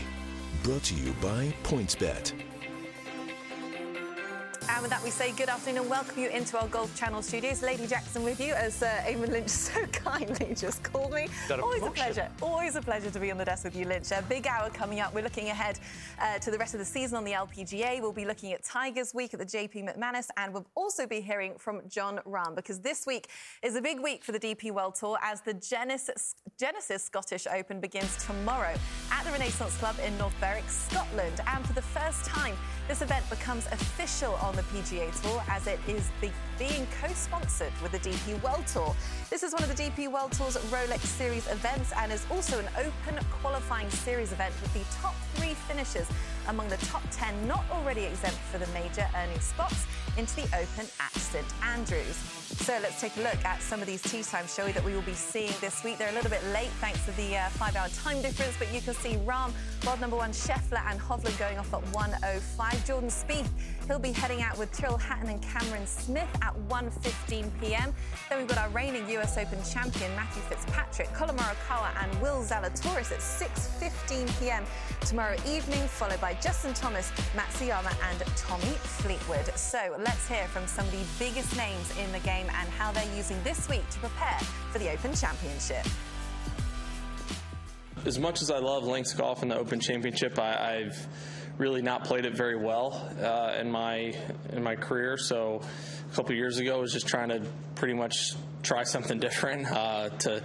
brought 0.63 0.83
to 0.83 0.95
you 0.95 1.13
by 1.21 1.53
PointsBet. 1.63 2.48
And 4.71 4.83
with 4.83 4.91
that, 4.91 5.03
we 5.03 5.09
say 5.09 5.31
good 5.31 5.49
afternoon 5.49 5.81
and 5.81 5.89
welcome 5.89 6.21
you 6.21 6.29
into 6.29 6.57
our 6.59 6.67
Golf 6.67 6.95
Channel 6.95 7.23
studios. 7.23 7.63
Lady 7.63 7.87
Jackson 7.87 8.23
with 8.23 8.39
you, 8.39 8.53
as 8.53 8.83
uh, 8.83 8.87
Eamon 9.05 9.29
Lynch 9.29 9.49
so 9.49 9.83
kindly 9.87 10.53
just 10.55 10.83
called 10.83 11.11
me. 11.11 11.27
A 11.49 11.59
Always 11.59 11.81
a 11.81 11.89
pleasure. 11.89 12.29
Always 12.39 12.75
a 12.75 12.81
pleasure 12.81 13.09
to 13.09 13.19
be 13.19 13.31
on 13.31 13.37
the 13.37 13.45
desk 13.45 13.63
with 13.63 13.75
you, 13.75 13.85
Lynch. 13.85 14.11
A 14.11 14.21
big 14.29 14.45
hour 14.45 14.69
coming 14.69 14.99
up. 14.99 15.13
We're 15.13 15.23
looking 15.23 15.49
ahead 15.49 15.79
uh, 16.21 16.37
to 16.37 16.51
the 16.51 16.57
rest 16.57 16.75
of 16.75 16.79
the 16.79 16.85
season 16.85 17.17
on 17.17 17.23
the 17.23 17.31
LPGA. 17.31 17.99
We'll 17.99 18.13
be 18.13 18.25
looking 18.25 18.53
at 18.53 18.63
Tigers 18.63 19.13
Week 19.13 19.33
at 19.33 19.39
the 19.39 19.45
JP 19.45 19.89
McManus, 19.89 20.27
and 20.37 20.53
we'll 20.53 20.67
also 20.75 21.07
be 21.07 21.19
hearing 21.19 21.55
from 21.57 21.81
Jon 21.89 22.19
Rahm 22.27 22.55
because 22.55 22.79
this 22.79 23.07
week 23.07 23.27
is 23.63 23.75
a 23.75 23.81
big 23.81 23.99
week 23.99 24.23
for 24.23 24.33
the 24.33 24.39
DP 24.39 24.71
World 24.71 24.95
Tour 24.95 25.17
as 25.23 25.41
the 25.41 25.55
Genesis, 25.55 26.35
Genesis 26.59 27.03
Scottish 27.03 27.47
Open 27.51 27.79
begins 27.79 28.23
tomorrow 28.23 28.75
at 29.11 29.25
the 29.25 29.31
Renaissance 29.31 29.75
Club 29.77 29.95
in 30.05 30.15
North 30.19 30.39
Berwick, 30.39 30.69
Scotland. 30.69 31.41
And 31.47 31.65
for 31.65 31.73
the 31.73 31.81
first 31.81 32.23
time, 32.25 32.55
this 32.87 33.01
event 33.01 33.27
becomes 33.29 33.65
official 33.67 34.33
on 34.35 34.58
the 34.59 34.77
PGA 34.77 35.21
Tour 35.21 35.41
as 35.47 35.67
it 35.67 35.79
is 35.87 36.09
be- 36.19 36.31
being 36.57 36.85
co-sponsored 37.01 37.71
with 37.81 37.93
the 37.93 37.99
DP 37.99 38.41
World 38.43 38.67
Tour. 38.67 38.93
This 39.29 39.41
is 39.41 39.53
one 39.53 39.63
of 39.63 39.73
the 39.73 39.83
DP 39.83 40.11
World 40.11 40.33
Tour's 40.33 40.57
Rolex 40.67 40.99
Series 40.99 41.47
events 41.47 41.93
and 41.95 42.11
is 42.11 42.25
also 42.29 42.59
an 42.59 42.67
open 42.77 43.23
qualifying 43.41 43.89
series 43.89 44.33
event 44.33 44.53
with 44.61 44.73
the 44.73 44.83
top 45.01 45.15
three 45.35 45.53
finishers 45.53 46.07
among 46.49 46.67
the 46.67 46.77
top 46.77 47.03
10 47.11 47.47
not 47.47 47.63
already 47.71 48.03
exempt 48.03 48.37
for 48.51 48.57
the 48.57 48.67
major 48.67 49.07
earning 49.15 49.39
spots 49.39 49.85
into 50.17 50.35
the 50.35 50.45
Open 50.47 50.85
at 50.99 51.13
St 51.13 51.45
Andrews. 51.63 52.15
So 52.59 52.77
let's 52.81 52.99
take 52.99 53.15
a 53.17 53.21
look 53.21 53.45
at 53.45 53.61
some 53.61 53.79
of 53.79 53.87
these 53.87 54.01
tee 54.01 54.23
times, 54.23 54.53
shall 54.53 54.65
we, 54.65 54.71
that 54.73 54.83
we 54.83 54.93
will 54.93 55.03
be 55.03 55.13
seeing 55.13 55.53
this 55.61 55.83
week. 55.83 55.97
They're 55.97 56.09
a 56.09 56.13
little 56.13 56.29
bit 56.29 56.43
late 56.47 56.69
thanks 56.81 57.05
to 57.05 57.11
the 57.11 57.37
uh, 57.37 57.49
five-hour 57.49 57.87
time 57.89 58.21
difference, 58.21 58.55
but 58.57 58.73
you 58.73 58.81
can 58.81 58.95
see 58.95 59.15
Rahm, 59.25 59.53
world 59.85 60.01
number 60.01 60.17
one, 60.17 60.31
Scheffler 60.31 60.81
and 60.89 60.99
Hovland 60.99 61.37
going 61.39 61.57
off 61.57 61.73
at 61.73 61.83
1.05. 61.93 62.85
Jordan 62.85 63.09
Spieth, 63.09 63.47
he'll 63.87 63.99
be 63.99 64.11
heading 64.11 64.41
out 64.41 64.57
with 64.57 64.71
Tyrrell 64.71 64.97
Hatton 64.97 65.29
and 65.29 65.41
Cameron 65.41 65.85
Smith 65.85 66.27
at 66.41 66.55
1.15 66.67 67.49
p.m. 67.61 67.93
Then 68.27 68.39
we've 68.39 68.47
got 68.47 68.57
our 68.57 68.69
reigning 68.69 69.07
US 69.11 69.37
Open 69.37 69.59
champion, 69.63 70.13
Matthew 70.15 70.41
Fitzpatrick, 70.43 71.13
Collin 71.13 71.37
Morikawa 71.37 71.91
and 72.03 72.21
Will 72.21 72.43
Zalatoris 72.43 73.11
at 73.11 73.19
6.15 73.19 74.39
p.m. 74.39 74.65
tomorrow 75.01 75.37
evening, 75.47 75.87
followed 75.87 76.19
by 76.19 76.33
Justin 76.41 76.73
Thomas, 76.73 77.11
Matsuyama 77.35 77.93
and 78.09 78.19
Tommy 78.37 78.63
Fleetwood. 78.63 79.53
So 79.57 79.95
let's 79.99 80.25
hear 80.27 80.45
from 80.47 80.65
some 80.67 80.85
of 80.85 80.91
the 80.91 81.03
biggest 81.23 81.55
names 81.57 81.93
in 81.97 82.09
the 82.13 82.19
game 82.19 82.47
and 82.47 82.69
how 82.69 82.93
they're 82.93 83.15
using 83.15 83.41
this 83.43 83.67
week 83.67 83.87
to 83.89 83.99
prepare 83.99 84.39
for 84.71 84.79
the 84.79 84.89
Open 84.91 85.13
Championship. 85.13 85.85
As 88.05 88.17
much 88.17 88.41
as 88.41 88.49
I 88.49 88.59
love 88.59 88.85
links 88.85 89.13
golf 89.13 89.41
and 89.41 89.51
the 89.51 89.57
Open 89.57 89.81
Championship, 89.81 90.39
I, 90.39 90.83
have 90.83 91.07
really 91.57 91.81
not 91.81 92.05
played 92.05 92.25
it 92.25 92.37
very 92.37 92.55
well 92.55 93.11
uh, 93.21 93.59
in 93.59 93.69
my 93.69 94.13
in 94.53 94.63
my 94.63 94.77
career. 94.77 95.17
So 95.17 95.61
a 96.09 96.15
couple 96.15 96.33
years 96.33 96.57
ago, 96.57 96.77
I 96.77 96.79
was 96.79 96.93
just 96.93 97.07
trying 97.07 97.29
to 97.29 97.45
pretty 97.75 97.93
much 97.93 98.35
try 98.63 98.83
something 98.83 99.19
different 99.27 99.69
uh, 99.69 100.09
to 100.19 100.41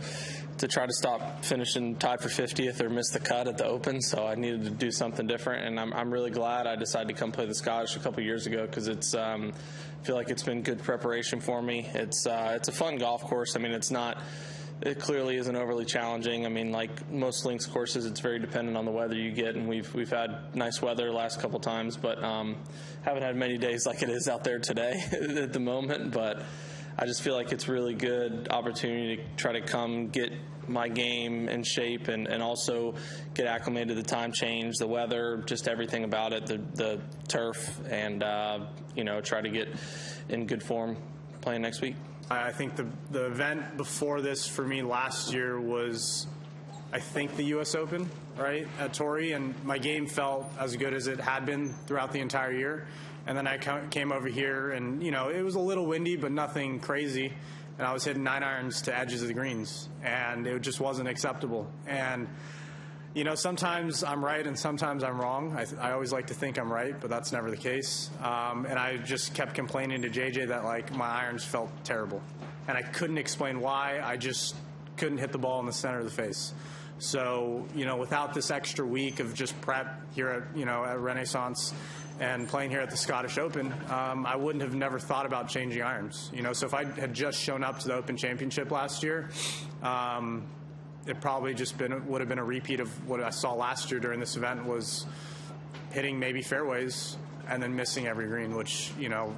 to 0.58 0.68
try 0.68 0.86
to 0.86 0.92
stop 0.92 1.44
finishing 1.44 1.96
tied 1.96 2.20
for 2.20 2.28
50th 2.28 2.80
or 2.80 2.88
miss 2.88 3.10
the 3.10 3.20
cut 3.20 3.48
at 3.48 3.58
the 3.58 3.64
Open. 3.64 4.00
So 4.00 4.26
I 4.26 4.34
needed 4.34 4.64
to 4.64 4.70
do 4.70 4.90
something 4.90 5.26
different, 5.26 5.66
and 5.66 5.80
I'm, 5.80 5.92
I'm 5.92 6.12
really 6.12 6.30
glad 6.30 6.66
I 6.66 6.76
decided 6.76 7.08
to 7.08 7.14
come 7.14 7.32
play 7.32 7.46
the 7.46 7.54
Scottish 7.54 7.96
a 7.96 8.00
couple 8.00 8.22
years 8.22 8.46
ago 8.46 8.66
because 8.66 8.88
it's 8.88 9.14
um, 9.14 9.52
I 10.00 10.06
feel 10.06 10.16
like 10.16 10.30
it's 10.30 10.42
been 10.42 10.62
good 10.62 10.82
preparation 10.82 11.40
for 11.40 11.60
me. 11.62 11.88
It's 11.94 12.26
uh, 12.26 12.52
it's 12.56 12.68
a 12.68 12.72
fun 12.72 12.98
golf 12.98 13.22
course. 13.22 13.56
I 13.56 13.58
mean, 13.58 13.72
it's 13.72 13.90
not 13.90 14.18
it 14.80 14.98
clearly 14.98 15.36
isn't 15.36 15.56
overly 15.56 15.84
challenging. 15.84 16.44
I 16.44 16.48
mean, 16.48 16.72
like 16.72 17.10
most 17.10 17.44
links 17.46 17.66
courses, 17.66 18.06
it's 18.06 18.20
very 18.20 18.38
dependent 18.38 18.76
on 18.76 18.84
the 18.84 18.90
weather 18.90 19.14
you 19.14 19.30
get, 19.30 19.56
and 19.56 19.68
we've 19.68 19.92
we've 19.94 20.10
had 20.10 20.54
nice 20.54 20.82
weather 20.82 21.06
the 21.06 21.12
last 21.12 21.40
couple 21.40 21.60
times, 21.60 21.96
but 21.96 22.22
um, 22.22 22.56
haven't 23.02 23.22
had 23.22 23.36
many 23.36 23.56
days 23.56 23.86
like 23.86 24.02
it 24.02 24.10
is 24.10 24.28
out 24.28 24.44
there 24.44 24.58
today 24.58 25.02
at 25.12 25.52
the 25.52 25.60
moment. 25.60 26.12
But 26.12 26.42
I 26.96 27.06
just 27.06 27.22
feel 27.22 27.34
like 27.34 27.52
it's 27.52 27.68
really 27.68 27.94
good 27.94 28.48
opportunity 28.50 29.16
to 29.16 29.22
try 29.36 29.52
to 29.52 29.60
come 29.60 30.08
get 30.08 30.32
my 30.68 30.88
game 30.88 31.48
in 31.48 31.62
shape 31.62 32.08
and, 32.08 32.26
and 32.26 32.42
also 32.42 32.94
get 33.34 33.46
acclimated 33.46 33.88
to 33.88 33.94
the 33.94 34.02
time 34.02 34.32
change, 34.32 34.76
the 34.78 34.86
weather, 34.86 35.42
just 35.46 35.68
everything 35.68 36.04
about 36.04 36.32
it, 36.32 36.46
the 36.46 36.58
the 36.74 37.00
turf, 37.28 37.80
and 37.90 38.22
uh, 38.22 38.60
you 38.94 39.04
know 39.04 39.20
try 39.20 39.40
to 39.40 39.50
get 39.50 39.68
in 40.28 40.46
good 40.46 40.62
form 40.62 40.96
playing 41.40 41.62
next 41.62 41.80
week. 41.80 41.96
I 42.30 42.52
think 42.52 42.76
the 42.76 42.86
the 43.10 43.26
event 43.26 43.76
before 43.76 44.20
this 44.20 44.46
for 44.46 44.64
me 44.64 44.82
last 44.82 45.32
year 45.32 45.60
was, 45.60 46.26
I 46.92 47.00
think 47.00 47.36
the 47.36 47.44
U.S. 47.46 47.74
Open, 47.74 48.08
right 48.38 48.66
at 48.78 48.94
Torrey, 48.94 49.32
and 49.32 49.54
my 49.64 49.78
game 49.78 50.06
felt 50.06 50.50
as 50.58 50.76
good 50.76 50.94
as 50.94 51.06
it 51.06 51.20
had 51.20 51.44
been 51.44 51.74
throughout 51.86 52.12
the 52.12 52.20
entire 52.20 52.52
year. 52.52 52.86
And 53.26 53.36
then 53.36 53.46
I 53.46 53.58
came 53.90 54.12
over 54.12 54.28
here, 54.28 54.72
and 54.72 55.02
you 55.02 55.10
know 55.10 55.28
it 55.28 55.42
was 55.42 55.54
a 55.54 55.60
little 55.60 55.86
windy, 55.86 56.16
but 56.16 56.32
nothing 56.32 56.80
crazy. 56.80 57.32
And 57.78 57.86
I 57.86 57.92
was 57.92 58.04
hitting 58.04 58.22
nine 58.22 58.42
irons 58.42 58.82
to 58.82 58.96
edges 58.96 59.22
of 59.22 59.28
the 59.28 59.34
greens, 59.34 59.88
and 60.02 60.46
it 60.46 60.62
just 60.62 60.80
wasn't 60.80 61.08
acceptable. 61.08 61.70
And 61.86 62.28
you 63.14 63.22
know, 63.22 63.36
sometimes 63.36 64.02
I'm 64.02 64.24
right 64.24 64.44
and 64.44 64.58
sometimes 64.58 65.04
I'm 65.04 65.20
wrong. 65.20 65.54
I, 65.56 65.64
th- 65.64 65.80
I, 65.80 65.92
always 65.92 66.12
like 66.12 66.26
to 66.26 66.34
think 66.34 66.58
I'm 66.58 66.72
right, 66.72 67.00
but 67.00 67.08
that's 67.08 67.30
never 67.30 67.48
the 67.48 67.56
case. 67.56 68.10
Um, 68.20 68.66
and 68.66 68.76
I 68.76 68.96
just 68.96 69.34
kept 69.34 69.54
complaining 69.54 70.02
to 70.02 70.10
JJ 70.10 70.48
that 70.48 70.64
like 70.64 70.92
my 70.92 71.06
irons 71.06 71.44
felt 71.44 71.70
terrible, 71.84 72.20
and 72.66 72.76
I 72.76 72.82
couldn't 72.82 73.18
explain 73.18 73.60
why. 73.60 74.00
I 74.02 74.16
just 74.16 74.56
couldn't 74.96 75.18
hit 75.18 75.32
the 75.32 75.38
ball 75.38 75.60
in 75.60 75.66
the 75.66 75.72
center 75.72 75.98
of 75.98 76.04
the 76.04 76.10
face. 76.10 76.52
So 76.98 77.66
you 77.74 77.86
know, 77.86 77.96
without 77.96 78.34
this 78.34 78.50
extra 78.50 78.84
week 78.84 79.20
of 79.20 79.32
just 79.32 79.58
prep 79.60 80.00
here 80.14 80.28
at 80.28 80.56
you 80.56 80.64
know 80.64 80.84
at 80.84 80.98
Renaissance 80.98 81.72
and 82.20 82.48
playing 82.48 82.70
here 82.70 82.80
at 82.80 82.90
the 82.90 82.96
Scottish 82.96 83.38
Open, 83.38 83.72
um, 83.90 84.24
I 84.26 84.36
wouldn't 84.36 84.62
have 84.62 84.74
never 84.74 84.98
thought 84.98 85.26
about 85.26 85.48
changing 85.48 85.82
irons. 85.82 86.30
You 86.32 86.42
know, 86.42 86.52
so 86.52 86.66
if 86.66 86.74
I 86.74 86.84
had 86.84 87.14
just 87.14 87.40
shown 87.40 87.64
up 87.64 87.80
to 87.80 87.88
the 87.88 87.94
Open 87.94 88.16
Championship 88.16 88.70
last 88.70 89.02
year. 89.02 89.28
Um, 89.82 90.46
it 91.06 91.20
probably 91.20 91.54
just 91.54 91.76
been 91.76 92.06
would 92.08 92.20
have 92.20 92.28
been 92.28 92.38
a 92.38 92.44
repeat 92.44 92.80
of 92.80 93.08
what 93.08 93.22
I 93.22 93.30
saw 93.30 93.54
last 93.54 93.90
year 93.90 94.00
during 94.00 94.20
this 94.20 94.36
event 94.36 94.64
was 94.64 95.06
hitting 95.90 96.18
maybe 96.18 96.42
fairways 96.42 97.16
and 97.48 97.62
then 97.62 97.76
missing 97.76 98.06
every 98.06 98.26
green, 98.26 98.56
which 98.56 98.92
you 98.98 99.08
know 99.08 99.34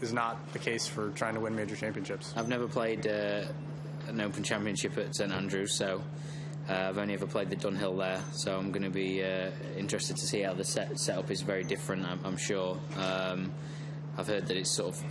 is 0.00 0.12
not 0.12 0.52
the 0.52 0.58
case 0.58 0.86
for 0.86 1.10
trying 1.10 1.34
to 1.34 1.40
win 1.40 1.54
major 1.54 1.76
championships. 1.76 2.32
I've 2.36 2.48
never 2.48 2.66
played 2.66 3.06
uh, 3.06 3.42
an 4.08 4.20
Open 4.20 4.42
Championship 4.42 4.96
at 4.96 5.14
St 5.14 5.30
Andrews, 5.30 5.74
so 5.74 6.02
uh, 6.70 6.88
I've 6.88 6.98
only 6.98 7.14
ever 7.14 7.26
played 7.26 7.50
the 7.50 7.56
Dunhill 7.56 7.98
there. 7.98 8.22
So 8.32 8.56
I'm 8.56 8.70
going 8.70 8.84
to 8.84 8.90
be 8.90 9.24
uh, 9.24 9.50
interested 9.76 10.16
to 10.16 10.26
see 10.26 10.42
how 10.42 10.54
the 10.54 10.64
set, 10.64 10.98
setup 10.98 11.30
is 11.30 11.42
very 11.42 11.64
different. 11.64 12.06
I'm, 12.06 12.20
I'm 12.24 12.36
sure. 12.36 12.78
Um, 12.96 13.52
I've 14.16 14.28
heard 14.28 14.46
that 14.46 14.56
it's 14.56 14.70
sort 14.70 14.94
of 14.94 15.04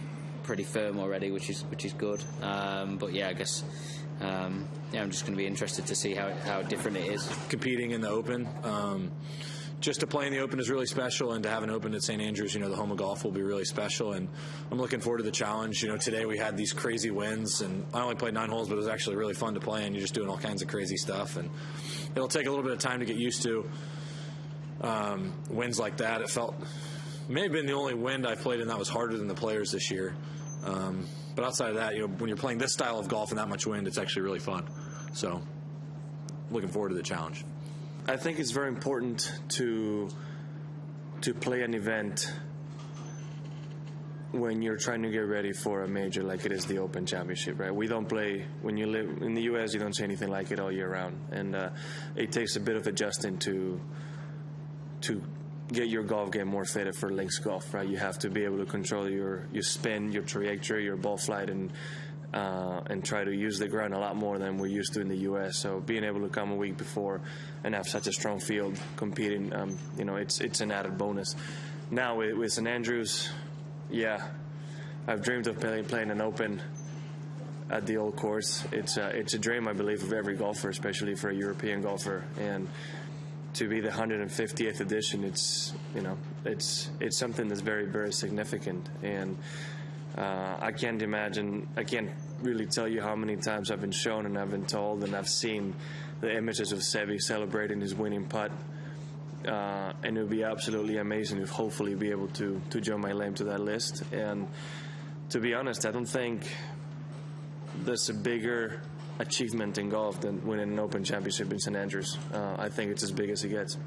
pretty 0.44 0.64
firm 0.64 1.00
already, 1.00 1.32
which 1.32 1.50
is 1.50 1.64
which 1.66 1.84
is 1.84 1.94
good. 1.94 2.24
Um, 2.42 2.98
but 2.98 3.14
yeah, 3.14 3.28
I 3.28 3.34
guess 3.34 3.64
um, 4.22 4.68
yeah, 4.92 5.02
I'm 5.02 5.12
just 5.12 5.24
going 5.24 5.34
to 5.34 5.38
be 5.38 5.48
interested 5.48 5.86
to 5.88 5.96
see 5.96 6.14
how, 6.14 6.32
how 6.46 6.62
different 6.62 6.98
it 6.98 7.12
is. 7.12 7.30
Competing 7.50 7.92
in 7.92 8.02
the 8.02 8.10
Open. 8.10 8.48
Um, 8.64 9.12
just 9.80 10.02
to 10.02 10.08
play 10.08 10.28
in 10.28 10.34
the 10.34 10.40
Open 10.40 10.60
is 10.60 10.70
really 10.70 10.86
special, 10.86 11.34
and 11.34 11.44
to 11.44 11.50
have 11.50 11.64
an 11.64 11.70
Open 11.70 11.94
at 11.94 12.04
St. 12.04 12.22
Andrews, 12.22 12.54
you 12.54 12.60
know, 12.60 12.70
the 12.70 12.76
home 12.76 12.92
of 12.92 12.98
golf 12.98 13.24
will 13.24 13.32
be 13.32 13.42
really 13.42 13.66
special. 13.66 14.14
And 14.14 14.28
I'm 14.72 14.78
looking 14.78 15.00
forward 15.00 15.20
to 15.20 15.24
the 15.24 15.32
challenge. 15.32 15.82
You 15.82 15.90
know, 15.90 15.98
today 15.98 16.26
we 16.26 16.38
had 16.38 16.58
these 16.58 16.74
crazy 16.74 17.12
winds, 17.12 17.62
and 17.62 17.86
I 17.94 18.02
only 18.02 18.16
played 18.16 18.34
nine 18.34 18.50
holes, 18.50 18.68
but 18.68 18.76
it 18.76 18.78
was 18.78 18.88
actually 18.88 19.16
really 19.16 19.34
fun 19.34 19.54
to 19.54 19.60
play. 19.60 19.86
And 19.86 19.96
you're 19.96 20.02
just 20.02 20.14
doing 20.14 20.30
all 20.30 20.38
kinds 20.38 20.62
of 20.62 20.68
crazy 20.68 20.98
stuff, 20.98 21.38
and 21.38 21.50
it'll 22.16 22.28
take 22.28 22.46
a 22.46 22.50
little 22.50 22.64
bit 22.64 22.74
of 22.74 22.80
time 22.80 23.00
to 23.00 23.06
get 23.06 23.16
used 23.16 23.44
to 23.44 23.70
um, 24.82 25.34
winds 25.50 25.80
like 25.80 25.98
that. 25.98 26.22
It 26.22 26.30
felt 26.30 26.56
may 27.30 27.44
have 27.44 27.52
been 27.52 27.68
the 27.68 27.74
only 27.74 27.94
wind 27.94 28.28
I 28.28 28.36
played 28.36 28.60
in 28.60 28.68
that 28.68 28.80
was 28.80 28.90
harder 28.90 29.16
than 29.16 29.28
the 29.28 29.36
players 29.36 29.72
this 29.72 29.92
year. 29.92 30.16
Um, 30.66 31.06
but 31.36 31.46
outside 31.46 31.70
of 31.70 31.76
that, 31.76 31.96
you 31.96 32.02
know, 32.02 32.08
when 32.08 32.28
you're 32.28 32.38
playing 32.38 32.58
this 32.58 32.74
style 32.74 33.00
of 33.00 33.08
golf 33.08 33.32
in 33.32 33.38
that 33.38 33.48
much 33.48 33.66
wind, 33.66 33.88
it's 33.88 33.98
actually 33.98 34.24
really 34.24 34.40
fun. 34.40 34.68
So, 35.14 35.42
looking 36.52 36.70
forward 36.70 36.90
to 36.90 36.96
the 36.96 37.04
challenge. 37.04 37.46
I 38.10 38.18
think 38.18 38.40
it's 38.40 38.50
very 38.50 38.70
important 38.70 39.32
to 39.50 40.10
to 41.22 41.32
play 41.32 41.62
an 41.62 41.76
event 41.76 42.34
when 44.32 44.64
you're 44.64 44.78
trying 44.78 45.04
to 45.04 45.12
get 45.12 45.28
ready 45.28 45.52
for 45.52 45.84
a 45.84 45.88
major 45.88 46.24
like 46.24 46.44
it 46.44 46.52
is 46.52 46.66
the 46.66 46.80
Open 46.80 47.06
Championship, 47.06 47.60
right? 47.60 47.74
We 47.74 47.86
don't 47.86 48.10
play 48.10 48.46
when 48.64 48.78
you 48.78 48.88
live 48.88 49.22
in 49.22 49.36
the 49.36 49.44
U.S. 49.44 49.76
You 49.76 49.80
don't 49.80 49.94
see 49.94 50.04
anything 50.04 50.30
like 50.30 50.50
it 50.50 50.60
all 50.60 50.72
year 50.72 50.90
round, 50.90 51.20
and 51.30 51.56
uh, 51.56 51.70
it 52.16 52.32
takes 52.32 52.56
a 52.56 52.60
bit 52.60 52.78
of 52.78 52.88
adjusting 52.88 53.38
to 53.40 53.80
to 55.02 55.22
get 55.72 55.88
your 55.88 56.02
golf 56.02 56.32
game 56.32 56.48
more 56.48 56.66
fitted 56.66 56.96
for 56.96 57.12
links 57.12 57.38
golf, 57.38 57.76
right? 57.76 57.88
You 57.88 57.98
have 57.98 58.18
to 58.20 58.30
be 58.32 58.44
able 58.44 58.58
to 58.58 58.66
control 58.66 59.08
your 59.08 59.46
your 59.52 59.62
spin, 59.62 60.12
your 60.12 60.24
trajectory, 60.24 60.84
your 60.84 60.98
ball 60.98 61.18
flight, 61.18 61.52
and 61.52 61.72
uh, 62.34 62.82
and 62.88 63.04
try 63.04 63.24
to 63.24 63.34
use 63.34 63.60
the 63.60 63.68
ground 63.68 63.94
a 63.94 64.00
lot 64.00 64.16
more 64.16 64.38
than 64.38 64.58
we're 64.58 64.68
used 64.68 64.94
to 64.94 65.02
in 65.02 65.08
the 65.08 65.18
U.S. 65.18 65.58
So 65.58 65.80
being 65.80 66.04
able 66.04 66.22
to 66.22 66.30
come 66.30 66.52
a 66.52 66.56
week 66.56 66.78
before 66.78 67.22
and 67.64 67.74
have 67.74 67.88
such 67.88 68.08
a 68.08 68.12
strong 68.12 68.40
field 68.40 68.80
competing, 68.96 69.54
um, 69.54 69.78
you 69.98 70.06
know, 70.06 70.16
it's 70.16 70.40
it's 70.40 70.62
an 70.62 70.72
added 70.72 70.98
bonus. 70.98 71.36
Now 71.92 72.18
with, 72.18 72.36
with 72.36 72.54
St 72.54 72.68
Andrews, 72.68 73.30
yeah, 73.90 74.28
I've 75.08 75.24
dreamed 75.24 75.48
of 75.48 75.60
playing, 75.60 75.86
playing 75.86 76.12
an 76.12 76.22
Open 76.22 76.62
at 77.70 77.86
the 77.86 77.98
old 77.98 78.16
course. 78.16 78.64
It's 78.72 78.98
a, 78.98 79.08
it's 79.10 79.34
a 79.34 79.40
dream, 79.40 79.68
I 79.68 79.74
believe, 79.74 80.04
of 80.04 80.14
every 80.14 80.36
golfer, 80.36 80.70
especially 80.70 81.16
for 81.16 81.30
a 81.30 81.36
European 81.36 81.82
golfer, 81.82 82.24
and 82.40 82.68
to 83.54 83.68
be 83.68 83.80
the 83.80 83.90
150th 83.90 84.80
edition, 84.80 85.24
it's 85.24 85.74
you 85.96 86.02
know 86.02 86.18
it's 86.46 86.90
it's 87.00 87.18
something 87.18 87.48
that's 87.48 87.62
very 87.62 87.86
very 87.86 88.14
significant, 88.14 88.88
and 89.02 89.38
uh, 90.20 90.58
I 90.60 90.74
can't 90.74 91.02
imagine. 91.02 91.68
I 91.78 91.84
can't 91.86 92.12
really 92.42 92.66
tell 92.66 92.88
you 92.88 93.02
how 93.02 93.16
many 93.16 93.38
times 93.38 93.72
I've 93.72 93.80
been 93.80 93.92
shown 93.92 94.26
and 94.26 94.38
I've 94.38 94.52
been 94.52 94.66
told 94.66 95.04
and 95.06 95.16
I've 95.16 95.30
seen 95.30 95.74
the 96.20 96.36
images 96.36 96.74
of 96.74 96.80
Seve 96.80 97.22
celebrating 97.22 97.80
his 97.80 97.96
winning 97.96 98.26
putt. 98.26 98.52
Uh, 99.48 99.94
and 100.04 100.18
it 100.18 100.22
would 100.22 100.30
be 100.30 100.44
absolutely 100.44 100.98
amazing 100.98 101.40
if 101.40 101.50
hopefully 101.50 101.96
be 101.96 102.12
able 102.12 102.28
to 102.28 102.62
to 102.70 102.82
join 102.82 103.00
my 103.00 103.14
name 103.14 103.34
to 103.36 103.46
that 103.46 103.62
list. 103.62 104.04
And 104.12 104.48
to 105.30 105.40
be 105.40 105.54
honest, 105.54 105.86
I 105.86 105.92
don't 105.92 106.06
think 106.06 106.46
there's 107.86 108.10
a 108.10 108.14
bigger 108.14 108.82
achievement 109.20 109.78
in 109.78 109.90
golf 109.90 110.20
than 110.20 110.46
winning 110.46 110.74
an 110.74 110.80
Open 110.80 111.06
Championship 111.06 111.52
in 111.54 111.60
St 111.60 111.78
Andrews. 111.78 112.18
Uh, 112.34 112.56
I 112.60 112.68
think 112.68 112.92
it's 112.92 113.04
as 113.04 113.12
big 113.12 113.30
as 113.30 113.46
it 113.46 113.50
gets. 113.50 113.78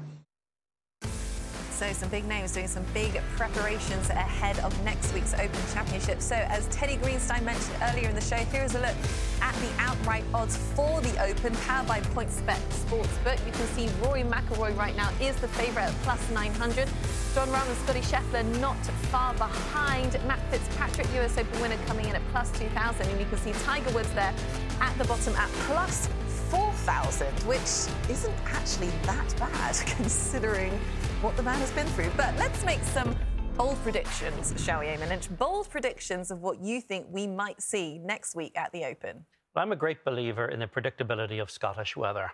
So 1.73 1.91
some 1.91 2.09
big 2.09 2.25
names 2.25 2.51
doing 2.51 2.67
some 2.67 2.85
big 2.93 3.19
preparations 3.35 4.09
ahead 4.11 4.59
of 4.59 4.71
next 4.83 5.11
week's 5.11 5.33
Open 5.33 5.59
Championship. 5.73 6.21
So 6.21 6.35
as 6.35 6.67
Teddy 6.67 6.97
Greenstein 6.97 7.41
mentioned 7.43 7.75
earlier 7.89 8.09
in 8.09 8.15
the 8.15 8.21
show, 8.21 8.35
here's 8.35 8.75
a 8.75 8.79
look 8.79 8.95
at 9.41 9.55
the 9.55 9.69
outright 9.79 10.23
odds 10.35 10.55
for 10.55 11.01
the 11.01 11.23
Open, 11.23 11.53
powered 11.65 11.87
by 11.87 11.99
PointsBet 12.01 12.59
Sportsbook. 12.69 13.43
You 13.45 13.51
can 13.51 13.67
see 13.75 13.89
Rory 14.03 14.21
McIlroy 14.21 14.77
right 14.77 14.95
now 14.95 15.09
is 15.19 15.35
the 15.37 15.47
favourite 15.47 15.87
at 15.87 15.93
plus 16.03 16.29
900. 16.29 16.87
Jon 17.33 17.47
Rahm 17.47 17.67
and 17.67 17.77
Scottie 17.79 18.01
Scheffler 18.01 18.59
not 18.61 18.77
far 19.09 19.33
behind. 19.33 20.13
Matt 20.27 20.39
Fitzpatrick, 20.51 21.07
US 21.15 21.39
Open 21.39 21.59
winner, 21.59 21.77
coming 21.87 22.07
in 22.07 22.15
at 22.15 22.21
plus 22.31 22.51
2,000. 22.59 23.07
And 23.07 23.19
you 23.19 23.25
can 23.25 23.39
see 23.39 23.51
Tiger 23.63 23.89
Woods 23.91 24.13
there 24.13 24.33
at 24.79 24.95
the 24.99 25.05
bottom 25.05 25.35
at 25.35 25.49
plus 25.65 26.07
4,000, 26.49 27.27
which 27.47 27.89
isn't 28.11 28.35
actually 28.45 28.91
that 29.03 29.35
bad 29.39 29.75
considering 29.97 30.79
what 31.23 31.37
the 31.37 31.43
man 31.43 31.57
has 31.59 31.71
been 31.71 31.87
through. 31.87 32.11
But 32.17 32.35
let's 32.37 32.65
make 32.65 32.83
some 32.83 33.15
bold 33.55 33.81
predictions, 33.81 34.53
shall 34.61 34.81
we, 34.81 34.87
Eamon 34.87 35.07
Lynch? 35.07 35.29
Bold 35.37 35.69
predictions 35.69 36.31
of 36.31 36.41
what 36.41 36.59
you 36.59 36.81
think 36.81 37.07
we 37.09 37.27
might 37.27 37.61
see 37.61 37.97
next 37.97 38.35
week 38.35 38.51
at 38.57 38.73
the 38.73 38.83
Open. 38.83 39.25
Well, 39.55 39.63
I'm 39.63 39.71
a 39.71 39.77
great 39.77 40.03
believer 40.03 40.49
in 40.49 40.59
the 40.59 40.67
predictability 40.67 41.41
of 41.41 41.49
Scottish 41.49 41.95
weather. 41.95 42.29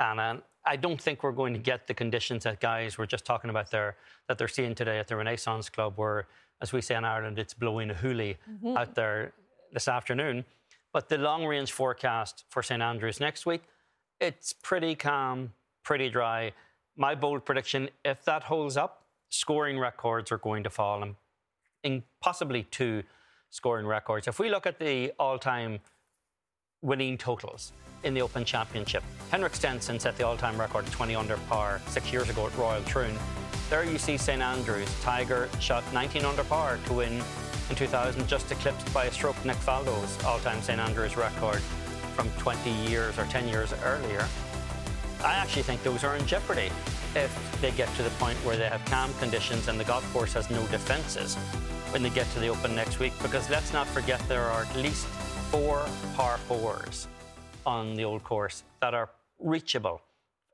And 0.00 0.18
um, 0.18 0.42
I 0.64 0.76
don't 0.76 0.98
think 0.98 1.22
we're 1.22 1.32
going 1.32 1.52
to 1.52 1.58
get 1.58 1.86
the 1.86 1.92
conditions 1.92 2.44
that 2.44 2.58
guys 2.58 2.96
were 2.96 3.06
just 3.06 3.26
talking 3.26 3.50
about 3.50 3.70
there 3.70 3.96
that 4.28 4.38
they're 4.38 4.48
seeing 4.48 4.74
today 4.74 4.98
at 4.98 5.08
the 5.08 5.16
Renaissance 5.16 5.68
Club, 5.68 5.94
where, 5.96 6.26
as 6.62 6.72
we 6.72 6.80
say 6.80 6.94
in 6.94 7.04
Ireland, 7.04 7.38
it's 7.38 7.52
blowing 7.52 7.90
a 7.90 7.94
hoolie 7.94 8.36
mm-hmm. 8.50 8.78
out 8.78 8.94
there 8.94 9.34
this 9.74 9.88
afternoon. 9.88 10.46
But 10.94 11.10
the 11.10 11.18
long 11.18 11.44
range 11.44 11.72
forecast 11.72 12.44
for 12.48 12.62
St 12.62 12.80
Andrews 12.80 13.20
next 13.20 13.44
week, 13.44 13.62
it's 14.20 14.54
pretty 14.54 14.94
calm, 14.94 15.52
pretty 15.84 16.08
dry. 16.08 16.52
My 16.96 17.14
bold 17.14 17.44
prediction: 17.44 17.88
if 18.04 18.24
that 18.24 18.44
holds 18.44 18.76
up, 18.76 19.04
scoring 19.28 19.78
records 19.78 20.30
are 20.30 20.38
going 20.38 20.62
to 20.64 20.70
fall, 20.70 21.02
and 21.02 21.14
in 21.82 22.02
possibly 22.20 22.64
two 22.64 23.02
scoring 23.50 23.86
records. 23.86 24.28
If 24.28 24.38
we 24.38 24.48
look 24.50 24.66
at 24.66 24.78
the 24.78 25.12
all-time 25.18 25.80
winning 26.82 27.16
totals 27.16 27.72
in 28.02 28.14
the 28.14 28.22
Open 28.22 28.44
Championship. 28.44 29.02
Henrik 29.30 29.54
Stenson 29.54 30.00
set 30.00 30.16
the 30.16 30.26
all-time 30.26 30.58
record 30.58 30.84
20 30.86 31.14
under 31.14 31.36
par 31.48 31.80
six 31.86 32.12
years 32.12 32.28
ago 32.28 32.46
at 32.46 32.56
Royal 32.56 32.82
Troon. 32.84 33.16
There 33.70 33.84
you 33.84 33.98
see 33.98 34.16
St 34.16 34.42
Andrews. 34.42 34.88
Tiger 35.00 35.48
shot 35.60 35.84
19 35.92 36.24
under 36.24 36.44
par 36.44 36.78
to 36.86 36.92
win 36.92 37.22
in 37.70 37.76
2000, 37.76 38.26
just 38.26 38.50
eclipsed 38.50 38.92
by 38.92 39.04
a 39.04 39.12
stroke 39.12 39.42
Nick 39.44 39.56
Faldo's 39.56 40.22
all-time 40.24 40.60
St 40.60 40.80
Andrews 40.80 41.16
record 41.16 41.60
from 42.14 42.28
20 42.38 42.70
years 42.90 43.16
or 43.18 43.24
10 43.26 43.48
years 43.48 43.72
earlier. 43.84 44.26
I 45.24 45.34
actually 45.34 45.62
think 45.62 45.82
those 45.84 46.02
are 46.02 46.16
in 46.16 46.26
jeopardy 46.26 46.68
if 47.14 47.60
they 47.60 47.70
get 47.70 47.88
to 47.94 48.02
the 48.02 48.10
point 48.10 48.36
where 48.38 48.56
they 48.56 48.68
have 48.68 48.84
calm 48.86 49.12
conditions 49.20 49.68
and 49.68 49.78
the 49.78 49.84
golf 49.84 50.10
course 50.12 50.32
has 50.32 50.50
no 50.50 50.66
defences 50.66 51.36
when 51.92 52.02
they 52.02 52.10
get 52.10 52.28
to 52.32 52.40
the 52.40 52.48
Open 52.48 52.74
next 52.74 52.98
week. 52.98 53.12
Because 53.22 53.48
let's 53.48 53.72
not 53.72 53.86
forget 53.86 54.20
there 54.28 54.42
are 54.42 54.62
at 54.64 54.76
least 54.76 55.06
four 55.52 55.86
par 56.16 56.38
fours 56.38 57.06
on 57.64 57.94
the 57.94 58.02
old 58.02 58.24
course 58.24 58.64
that 58.80 58.94
are 58.94 59.10
reachable. 59.38 60.02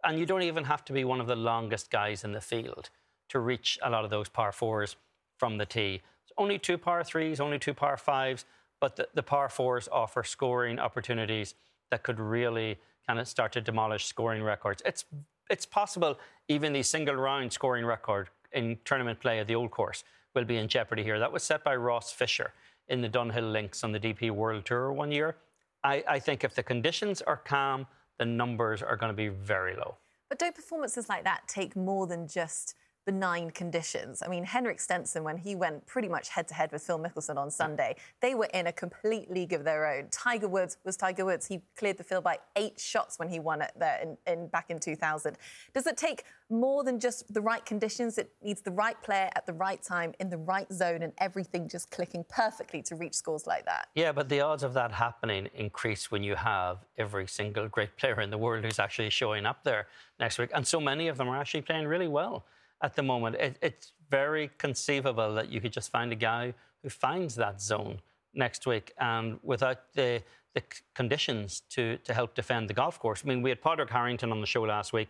And 0.04 0.18
you 0.18 0.26
don't 0.26 0.42
even 0.42 0.64
have 0.64 0.84
to 0.86 0.92
be 0.92 1.02
one 1.02 1.20
of 1.20 1.26
the 1.26 1.36
longest 1.36 1.90
guys 1.90 2.22
in 2.22 2.32
the 2.32 2.40
field 2.40 2.90
to 3.30 3.38
reach 3.38 3.78
a 3.82 3.88
lot 3.88 4.04
of 4.04 4.10
those 4.10 4.28
par 4.28 4.52
fours 4.52 4.96
from 5.38 5.56
the 5.56 5.64
tee. 5.64 6.02
It's 6.24 6.32
only 6.36 6.58
two 6.58 6.76
par 6.76 7.04
threes, 7.04 7.40
only 7.40 7.58
two 7.58 7.72
par 7.72 7.96
fives, 7.96 8.44
but 8.80 8.96
the, 8.96 9.08
the 9.14 9.22
par 9.22 9.48
fours 9.48 9.88
offer 9.90 10.22
scoring 10.22 10.78
opportunities 10.78 11.54
that 11.90 12.02
could 12.02 12.20
really 12.20 12.78
of 13.16 13.28
start 13.28 13.52
to 13.52 13.60
demolish 13.60 14.06
scoring 14.06 14.42
records. 14.42 14.82
It's 14.84 15.04
it's 15.50 15.64
possible 15.64 16.18
even 16.48 16.72
the 16.72 16.82
single 16.82 17.14
round 17.14 17.52
scoring 17.52 17.86
record 17.86 18.28
in 18.52 18.78
tournament 18.84 19.20
play 19.20 19.38
at 19.38 19.46
the 19.46 19.54
old 19.54 19.70
course 19.70 20.04
will 20.34 20.44
be 20.44 20.56
in 20.56 20.68
jeopardy 20.68 21.02
here. 21.02 21.18
That 21.18 21.32
was 21.32 21.42
set 21.42 21.64
by 21.64 21.76
Ross 21.76 22.12
Fisher 22.12 22.52
in 22.88 23.00
the 23.00 23.08
Dunhill 23.08 23.52
Links 23.52 23.84
on 23.84 23.92
the 23.92 24.00
DP 24.00 24.30
World 24.30 24.64
Tour 24.64 24.92
one 24.92 25.10
year. 25.10 25.36
I, 25.84 26.04
I 26.08 26.18
think 26.18 26.44
if 26.44 26.54
the 26.54 26.62
conditions 26.62 27.22
are 27.22 27.36
calm, 27.36 27.86
the 28.18 28.24
numbers 28.24 28.82
are 28.82 28.96
going 28.96 29.10
to 29.10 29.16
be 29.16 29.28
very 29.28 29.74
low. 29.76 29.96
But 30.28 30.38
don't 30.38 30.54
performances 30.54 31.08
like 31.08 31.24
that 31.24 31.42
take 31.46 31.76
more 31.76 32.06
than 32.06 32.28
just 32.28 32.74
benign 33.08 33.50
conditions. 33.50 34.22
I 34.22 34.28
mean, 34.28 34.44
Henrik 34.44 34.78
Stenson, 34.78 35.24
when 35.24 35.38
he 35.38 35.54
went 35.54 35.86
pretty 35.86 36.08
much 36.08 36.28
head 36.28 36.46
to 36.48 36.52
head 36.52 36.70
with 36.70 36.82
Phil 36.82 36.98
Mickelson 36.98 37.38
on 37.38 37.50
Sunday, 37.50 37.96
they 38.20 38.34
were 38.34 38.50
in 38.52 38.66
a 38.66 38.72
complete 38.72 39.30
league 39.30 39.54
of 39.54 39.64
their 39.64 39.86
own. 39.86 40.08
Tiger 40.10 40.46
Woods 40.46 40.76
was 40.84 40.94
Tiger 40.98 41.24
Woods. 41.24 41.46
He 41.46 41.62
cleared 41.74 41.96
the 41.96 42.04
field 42.04 42.22
by 42.22 42.38
eight 42.54 42.78
shots 42.78 43.18
when 43.18 43.30
he 43.30 43.40
won 43.40 43.62
it 43.62 43.72
there 43.78 43.98
in, 44.02 44.18
in 44.30 44.48
back 44.48 44.66
in 44.68 44.78
2000. 44.78 45.38
Does 45.72 45.86
it 45.86 45.96
take 45.96 46.24
more 46.50 46.84
than 46.84 47.00
just 47.00 47.32
the 47.32 47.40
right 47.40 47.64
conditions? 47.64 48.18
It 48.18 48.30
needs 48.42 48.60
the 48.60 48.72
right 48.72 49.00
player 49.02 49.30
at 49.34 49.46
the 49.46 49.54
right 49.54 49.82
time 49.82 50.12
in 50.20 50.28
the 50.28 50.36
right 50.36 50.70
zone 50.70 51.00
and 51.00 51.14
everything 51.16 51.66
just 51.66 51.90
clicking 51.90 52.26
perfectly 52.28 52.82
to 52.82 52.94
reach 52.94 53.14
scores 53.14 53.46
like 53.46 53.64
that. 53.64 53.88
Yeah, 53.94 54.12
but 54.12 54.28
the 54.28 54.42
odds 54.42 54.62
of 54.62 54.74
that 54.74 54.92
happening 54.92 55.48
increase 55.54 56.10
when 56.10 56.22
you 56.22 56.34
have 56.34 56.84
every 56.98 57.26
single 57.26 57.68
great 57.68 57.96
player 57.96 58.20
in 58.20 58.28
the 58.28 58.36
world 58.36 58.66
who's 58.66 58.78
actually 58.78 59.08
showing 59.08 59.46
up 59.46 59.64
there 59.64 59.86
next 60.20 60.36
week. 60.36 60.50
And 60.54 60.66
so 60.66 60.78
many 60.78 61.08
of 61.08 61.16
them 61.16 61.26
are 61.30 61.38
actually 61.38 61.62
playing 61.62 61.86
really 61.86 62.08
well 62.08 62.44
at 62.82 62.94
the 62.94 63.02
moment. 63.02 63.36
It, 63.36 63.58
it's 63.62 63.92
very 64.10 64.50
conceivable 64.58 65.34
that 65.34 65.50
you 65.50 65.60
could 65.60 65.72
just 65.72 65.90
find 65.90 66.12
a 66.12 66.16
guy 66.16 66.54
who 66.82 66.88
finds 66.88 67.34
that 67.36 67.60
zone 67.60 68.00
next 68.34 68.66
week 68.66 68.92
and 68.98 69.38
without 69.42 69.92
the, 69.94 70.22
the 70.54 70.62
conditions 70.94 71.62
to, 71.70 71.98
to 71.98 72.14
help 72.14 72.34
defend 72.34 72.68
the 72.68 72.74
golf 72.74 72.98
course. 72.98 73.22
I 73.24 73.28
mean, 73.28 73.42
we 73.42 73.50
had 73.50 73.60
Padraig 73.60 73.90
Harrington 73.90 74.32
on 74.32 74.40
the 74.40 74.46
show 74.46 74.62
last 74.62 74.92
week 74.92 75.08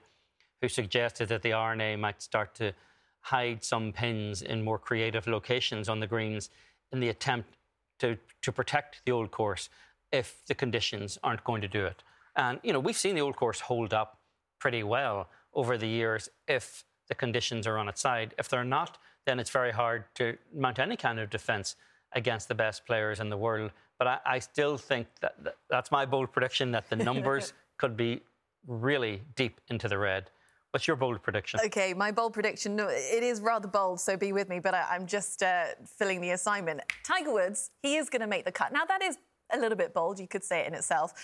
who 0.61 0.69
suggested 0.69 1.29
that 1.29 1.43
the 1.43 1.53
R&A 1.53 1.97
might 1.97 2.23
start 2.23 2.55
to 2.57 2.73
hide 3.21 3.63
some 3.63 3.93
pins 3.93 4.43
in 4.43 4.65
more 4.65 4.79
creative 4.79 5.27
locations 5.27 5.89
on 5.89 6.01
the 6.01 6.07
greens 6.07 6.51
in 6.93 7.01
the 7.01 7.09
attempt 7.09 7.57
to, 7.99 8.17
to 8.43 8.53
protect 8.53 9.03
the 9.05 9.13
old 9.13 9.31
course 9.31 9.69
if 10.13 10.41
the 10.47 10.55
conditions 10.55 11.19
aren't 11.23 11.45
going 11.45 11.61
to 11.61 11.69
do 11.69 11.85
it. 11.85 12.03
And, 12.37 12.59
you 12.63 12.73
know, 12.73 12.81
we've 12.81 12.97
seen 12.97 13.15
the 13.15 13.21
old 13.21 13.37
course 13.37 13.61
hold 13.61 13.93
up 13.93 14.21
pretty 14.59 14.83
well 14.83 15.29
over 15.53 15.77
the 15.77 15.89
years 15.89 16.29
if 16.47 16.85
the 17.09 17.15
conditions 17.15 17.67
are 17.67 17.79
on 17.79 17.89
its 17.89 18.01
side. 18.01 18.35
If 18.39 18.49
they're 18.49 18.65
not, 18.65 18.99
then 19.27 19.41
it's 19.41 19.51
very 19.51 19.73
hard 19.73 20.05
to 20.15 20.37
mount 20.55 20.79
any 20.79 20.97
kind 20.97 21.19
of 21.19 21.31
defence 21.31 21.77
against 22.13 22.49
the 22.49 22.55
best 22.55 22.87
players 22.87 23.21
in 23.21 23.29
the 23.29 23.37
world. 23.37 23.73
But 23.99 24.07
I, 24.09 24.19
I 24.25 24.39
still 24.39 24.79
think 24.79 25.07
that, 25.21 25.35
that, 25.45 25.57
that's 25.69 25.91
my 25.91 26.07
bold 26.07 26.33
prediction 26.33 26.71
that 26.73 26.89
the 26.89 26.97
numbers 27.11 27.53
could 27.77 27.97
be 27.97 28.23
really 28.67 29.23
deep 29.37 29.61
into 29.69 29.89
the 29.89 29.99
red. 29.99 30.31
What's 30.71 30.87
your 30.87 30.97
bold 30.97 31.23
prediction? 31.23 31.61
Okay, 31.65 31.95
my 31.95 32.13
bold 32.13 32.35
prediction, 32.35 32.77
no, 32.77 32.89
it 32.89 33.23
is 33.23 33.41
rather 33.41 33.69
bold, 33.69 34.01
so 34.01 34.17
be 34.17 34.33
with 34.33 34.51
me, 34.51 34.61
but 34.61 34.75
I, 34.75 34.95
am 34.95 35.07
just 35.07 35.43
uh, 35.43 35.65
filling 35.87 36.21
the 36.21 36.31
assignment. 36.31 36.83
Tiger 37.05 37.33
Woods, 37.33 37.71
he 37.83 37.97
is 37.97 38.11
going 38.11 38.21
to 38.21 38.27
make 38.27 38.45
the 38.45 38.53
cut. 38.53 38.71
Now, 38.71 38.85
that 38.85 39.03
is 39.03 39.17
a 39.51 39.59
little 39.59 39.79
bit 39.79 39.95
bold, 39.95 40.21
you 40.21 40.29
could 40.29 40.45
say 40.45 40.61
it 40.61 40.67
in 40.67 40.75
itself, 40.75 41.15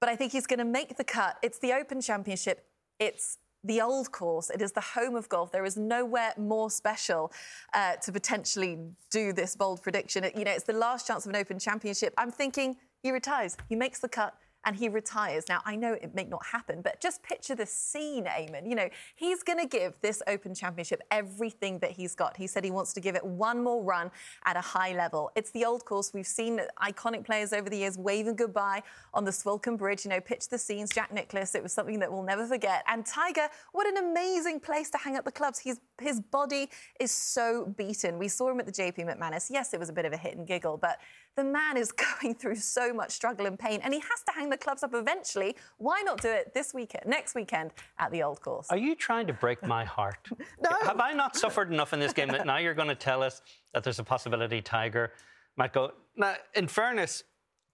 but 0.00 0.10
I 0.10 0.16
think 0.16 0.32
he's 0.32 0.46
going 0.46 0.58
to 0.58 0.66
make 0.66 0.98
the 0.98 1.04
cut. 1.04 1.38
It's 1.42 1.58
the 1.58 1.72
Open 1.72 2.02
Championship, 2.02 2.66
it's 2.98 3.38
the 3.64 3.80
old 3.80 4.12
course. 4.12 4.50
It 4.50 4.60
is 4.60 4.72
the 4.72 4.80
home 4.80 5.16
of 5.16 5.28
golf. 5.28 5.50
There 5.50 5.64
is 5.64 5.76
nowhere 5.76 6.34
more 6.36 6.70
special 6.70 7.32
uh, 7.72 7.96
to 7.96 8.12
potentially 8.12 8.78
do 9.10 9.32
this 9.32 9.56
bold 9.56 9.82
prediction. 9.82 10.24
You 10.36 10.44
know, 10.44 10.52
it's 10.52 10.64
the 10.64 10.74
last 10.74 11.06
chance 11.06 11.24
of 11.24 11.30
an 11.30 11.36
Open 11.36 11.58
Championship. 11.58 12.12
I'm 12.18 12.30
thinking 12.30 12.76
he 13.02 13.10
retires. 13.10 13.56
He 13.68 13.74
makes 13.74 14.00
the 14.00 14.08
cut 14.08 14.34
and 14.64 14.76
he 14.76 14.88
retires. 14.88 15.44
Now, 15.48 15.60
I 15.64 15.76
know 15.76 15.92
it 15.92 16.14
may 16.14 16.24
not 16.24 16.44
happen, 16.44 16.80
but 16.82 17.00
just 17.00 17.22
picture 17.22 17.54
the 17.54 17.66
scene, 17.66 18.24
Eamon. 18.24 18.68
You 18.68 18.74
know, 18.74 18.88
he's 19.14 19.42
going 19.42 19.58
to 19.58 19.66
give 19.66 19.94
this 20.00 20.22
Open 20.26 20.54
Championship 20.54 21.02
everything 21.10 21.78
that 21.80 21.90
he's 21.90 22.14
got. 22.14 22.36
He 22.36 22.46
said 22.46 22.64
he 22.64 22.70
wants 22.70 22.92
to 22.94 23.00
give 23.00 23.16
it 23.16 23.24
one 23.24 23.62
more 23.62 23.82
run 23.82 24.10
at 24.44 24.56
a 24.56 24.60
high 24.60 24.94
level. 24.94 25.30
It's 25.34 25.50
the 25.50 25.64
old 25.64 25.84
course. 25.84 26.12
We've 26.14 26.26
seen 26.26 26.60
iconic 26.82 27.24
players 27.24 27.52
over 27.52 27.68
the 27.68 27.78
years 27.78 27.98
waving 27.98 28.36
goodbye 28.36 28.82
on 29.12 29.24
the 29.24 29.30
Swilcan 29.30 29.76
Bridge. 29.76 30.04
You 30.04 30.10
know, 30.10 30.20
pitch 30.20 30.48
the 30.48 30.58
scenes. 30.58 30.90
Jack 30.90 31.12
Nicklaus, 31.12 31.54
it 31.54 31.62
was 31.62 31.72
something 31.72 31.98
that 31.98 32.10
we'll 32.10 32.22
never 32.22 32.46
forget. 32.46 32.84
And 32.88 33.04
Tiger, 33.04 33.48
what 33.72 33.86
an 33.86 33.96
amazing 33.96 34.60
place 34.60 34.90
to 34.90 34.98
hang 34.98 35.16
up 35.16 35.24
the 35.24 35.32
clubs. 35.32 35.58
He's, 35.58 35.80
his 36.00 36.20
body 36.20 36.70
is 37.00 37.12
so 37.12 37.72
beaten. 37.76 38.18
We 38.18 38.28
saw 38.28 38.50
him 38.50 38.60
at 38.60 38.66
the 38.66 38.72
JP 38.72 38.98
McManus. 38.98 39.50
Yes, 39.50 39.74
it 39.74 39.80
was 39.80 39.88
a 39.88 39.92
bit 39.92 40.04
of 40.04 40.12
a 40.12 40.16
hit 40.16 40.36
and 40.36 40.46
giggle, 40.46 40.76
but 40.76 40.98
the 41.36 41.44
man 41.44 41.76
is 41.76 41.92
going 42.20 42.34
through 42.34 42.56
so 42.56 42.92
much 42.92 43.10
struggle 43.10 43.46
and 43.46 43.58
pain, 43.58 43.80
and 43.82 43.92
he 43.92 44.00
has 44.00 44.22
to 44.26 44.32
hang 44.32 44.50
the 44.50 44.56
clubs 44.56 44.82
up 44.82 44.94
eventually. 44.94 45.56
Why 45.78 46.02
not 46.02 46.20
do 46.20 46.28
it 46.28 46.54
this 46.54 46.74
weekend, 46.74 47.06
next 47.06 47.34
weekend 47.34 47.72
at 47.98 48.10
the 48.10 48.22
Old 48.22 48.40
Course? 48.40 48.66
Are 48.70 48.76
you 48.76 48.94
trying 48.94 49.26
to 49.26 49.32
break 49.32 49.62
my 49.62 49.84
heart? 49.84 50.28
no. 50.62 50.70
Have 50.82 51.00
I 51.00 51.12
not 51.12 51.36
suffered 51.36 51.72
enough 51.72 51.92
in 51.92 52.00
this 52.00 52.12
game 52.12 52.28
that 52.28 52.46
now 52.46 52.58
you're 52.58 52.74
going 52.74 52.88
to 52.88 52.94
tell 52.94 53.22
us 53.22 53.42
that 53.72 53.84
there's 53.84 53.98
a 53.98 54.04
possibility 54.04 54.60
Tiger 54.60 55.12
might 55.56 55.72
go? 55.72 55.92
Now, 56.16 56.34
in 56.54 56.68
fairness, 56.68 57.24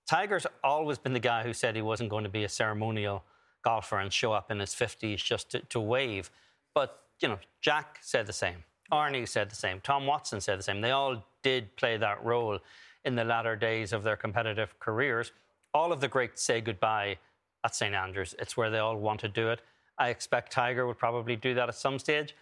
Tiger's 0.09 0.47
always 0.65 0.99
been 0.99 1.13
the 1.13 1.21
guy 1.21 1.43
who 1.43 1.53
said 1.53 1.77
he 1.77 1.83
wasn't 1.83 2.11
going 2.11 2.25
to 2.25 2.31
be 2.31 2.45
a 2.45 2.49
ceremonial 2.49 3.25
golfer 3.63 3.99
and 3.99 4.13
show 4.13 4.33
up 4.33 4.51
in 4.51 4.59
his 4.59 4.71
50s 4.71 5.19
just 5.19 5.51
to, 5.51 5.61
to 5.61 5.79
wave. 5.79 6.31
But, 6.75 7.03
you 7.21 7.29
know, 7.29 7.39
Jack 7.61 7.99
said 8.01 8.27
the 8.27 8.33
same. 8.33 8.65
Arnie 8.91 9.29
said 9.29 9.51
the 9.51 9.57
same. 9.57 9.81
Tom 9.81 10.07
Watson 10.07 10.41
said 10.41 10.59
the 10.59 10.63
same. 10.63 10.81
They 10.81 10.91
all 10.91 11.25
did 11.43 11.77
play 11.77 11.97
that 11.97 12.25
role 12.25 12.59
in 13.05 13.15
the 13.15 13.25
latter 13.25 13.57
days 13.57 13.93
of 13.93 14.03
their 14.03 14.17
competitive 14.17 14.79
careers. 14.79 15.33
All 15.73 15.93
of 15.93 16.01
the 16.01 16.09
greats 16.09 16.43
say 16.43 16.61
goodbye 16.61 17.17
at 17.65 17.75
St 17.75 17.95
Andrews. 17.95 18.35
It's 18.39 18.57
where 18.57 18.71
they 18.71 18.79
all 18.79 18.97
want 18.97 19.21
to 19.21 19.29
do 19.29 19.51
it. 19.51 19.61
I 19.99 20.09
expect 20.09 20.53
Tiger 20.53 20.87
would 20.87 20.99
probably 20.99 21.37
do 21.37 21.55
that 21.55 21.69
at 21.69 21.75
some 21.75 21.99
stage. 21.99 22.35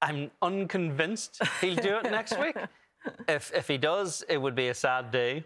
I'm 0.00 0.30
unconvinced 0.42 1.40
he'll 1.60 1.76
do 1.76 1.96
it 1.98 2.04
next 2.04 2.38
week. 2.38 2.56
If 3.28 3.54
if 3.54 3.68
he 3.68 3.78
does, 3.78 4.24
it 4.28 4.38
would 4.38 4.56
be 4.56 4.68
a 4.68 4.74
sad 4.74 5.12
day 5.12 5.44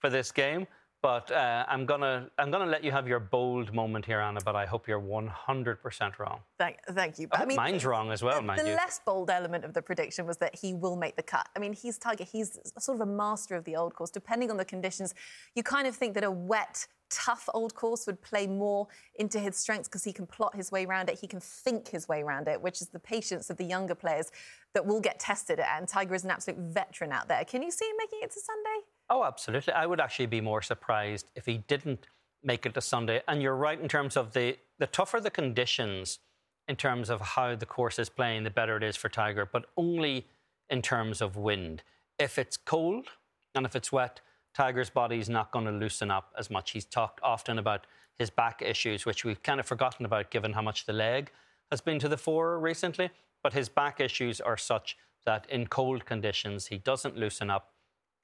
for 0.00 0.10
this 0.10 0.30
game. 0.30 0.66
But 1.02 1.30
uh, 1.30 1.64
I'm 1.66 1.86
gonna 1.86 2.28
I'm 2.36 2.50
gonna 2.50 2.66
let 2.66 2.84
you 2.84 2.92
have 2.92 3.08
your 3.08 3.20
bold 3.20 3.72
moment 3.72 4.04
here, 4.04 4.20
Anna. 4.20 4.40
But 4.44 4.54
I 4.54 4.66
hope 4.66 4.86
you're 4.86 5.00
100% 5.00 6.18
wrong. 6.18 6.40
Thank, 6.58 6.76
thank 6.90 7.18
you. 7.18 7.26
I, 7.32 7.42
I 7.42 7.44
mean, 7.46 7.56
mine's 7.56 7.86
wrong 7.86 8.12
as 8.12 8.22
well, 8.22 8.36
the, 8.36 8.42
mind 8.42 8.60
the 8.60 8.68
you. 8.68 8.74
less 8.74 9.00
bold 9.04 9.30
element 9.30 9.64
of 9.64 9.72
the 9.72 9.80
prediction 9.80 10.26
was 10.26 10.36
that 10.38 10.54
he 10.54 10.74
will 10.74 10.96
make 10.96 11.16
the 11.16 11.22
cut. 11.22 11.48
I 11.56 11.58
mean, 11.58 11.72
he's 11.72 11.96
Tiger. 11.96 12.24
He's 12.24 12.58
sort 12.78 13.00
of 13.00 13.08
a 13.08 13.10
master 13.10 13.56
of 13.56 13.64
the 13.64 13.76
old 13.76 13.94
course. 13.94 14.10
Depending 14.10 14.50
on 14.50 14.58
the 14.58 14.64
conditions, 14.64 15.14
you 15.54 15.62
kind 15.62 15.86
of 15.86 15.94
think 15.94 16.12
that 16.14 16.24
a 16.24 16.30
wet, 16.30 16.86
tough 17.08 17.48
old 17.54 17.74
course 17.74 18.06
would 18.06 18.20
play 18.20 18.46
more 18.46 18.86
into 19.14 19.40
his 19.40 19.56
strengths 19.56 19.88
because 19.88 20.04
he 20.04 20.12
can 20.12 20.26
plot 20.26 20.54
his 20.54 20.70
way 20.70 20.84
around 20.84 21.08
it. 21.08 21.18
He 21.18 21.26
can 21.26 21.40
think 21.40 21.88
his 21.88 22.08
way 22.08 22.20
around 22.20 22.46
it, 22.46 22.60
which 22.60 22.82
is 22.82 22.88
the 22.88 23.00
patience 23.00 23.48
of 23.48 23.56
the 23.56 23.64
younger 23.64 23.94
players 23.94 24.30
that 24.74 24.84
will 24.84 25.00
get 25.00 25.18
tested. 25.18 25.60
at. 25.60 25.78
And 25.78 25.88
Tiger 25.88 26.14
is 26.14 26.24
an 26.24 26.30
absolute 26.30 26.60
veteran 26.60 27.10
out 27.10 27.26
there. 27.26 27.42
Can 27.46 27.62
you 27.62 27.70
see 27.70 27.86
him 27.86 27.96
making 27.98 28.18
it 28.22 28.30
to 28.32 28.40
Sunday? 28.40 28.86
Oh, 29.10 29.24
absolutely. 29.24 29.72
I 29.72 29.86
would 29.86 30.00
actually 30.00 30.26
be 30.26 30.40
more 30.40 30.62
surprised 30.62 31.26
if 31.34 31.44
he 31.44 31.58
didn't 31.66 32.06
make 32.44 32.64
it 32.64 32.74
to 32.74 32.80
Sunday. 32.80 33.22
And 33.26 33.42
you're 33.42 33.56
right 33.56 33.78
in 33.78 33.88
terms 33.88 34.16
of 34.16 34.32
the, 34.32 34.56
the 34.78 34.86
tougher 34.86 35.20
the 35.20 35.30
conditions, 35.30 36.20
in 36.68 36.76
terms 36.76 37.10
of 37.10 37.20
how 37.20 37.56
the 37.56 37.66
course 37.66 37.98
is 37.98 38.08
playing, 38.08 38.44
the 38.44 38.50
better 38.50 38.76
it 38.76 38.84
is 38.84 38.96
for 38.96 39.08
Tiger, 39.08 39.48
but 39.52 39.66
only 39.76 40.28
in 40.70 40.80
terms 40.80 41.20
of 41.20 41.36
wind. 41.36 41.82
If 42.20 42.38
it's 42.38 42.56
cold 42.56 43.08
and 43.56 43.66
if 43.66 43.74
it's 43.74 43.90
wet, 43.90 44.20
Tiger's 44.54 44.90
body 44.90 45.18
is 45.18 45.28
not 45.28 45.50
going 45.50 45.64
to 45.64 45.72
loosen 45.72 46.10
up 46.10 46.32
as 46.38 46.48
much. 46.48 46.70
He's 46.70 46.84
talked 46.84 47.18
often 47.24 47.58
about 47.58 47.88
his 48.16 48.30
back 48.30 48.62
issues, 48.62 49.04
which 49.04 49.24
we've 49.24 49.42
kind 49.42 49.58
of 49.58 49.66
forgotten 49.66 50.06
about 50.06 50.30
given 50.30 50.52
how 50.52 50.62
much 50.62 50.86
the 50.86 50.92
leg 50.92 51.32
has 51.72 51.80
been 51.80 51.98
to 51.98 52.08
the 52.08 52.16
fore 52.16 52.60
recently. 52.60 53.10
But 53.42 53.54
his 53.54 53.68
back 53.68 54.00
issues 54.00 54.40
are 54.40 54.56
such 54.56 54.96
that 55.26 55.46
in 55.50 55.66
cold 55.66 56.04
conditions, 56.04 56.66
he 56.66 56.78
doesn't 56.78 57.16
loosen 57.16 57.50
up 57.50 57.69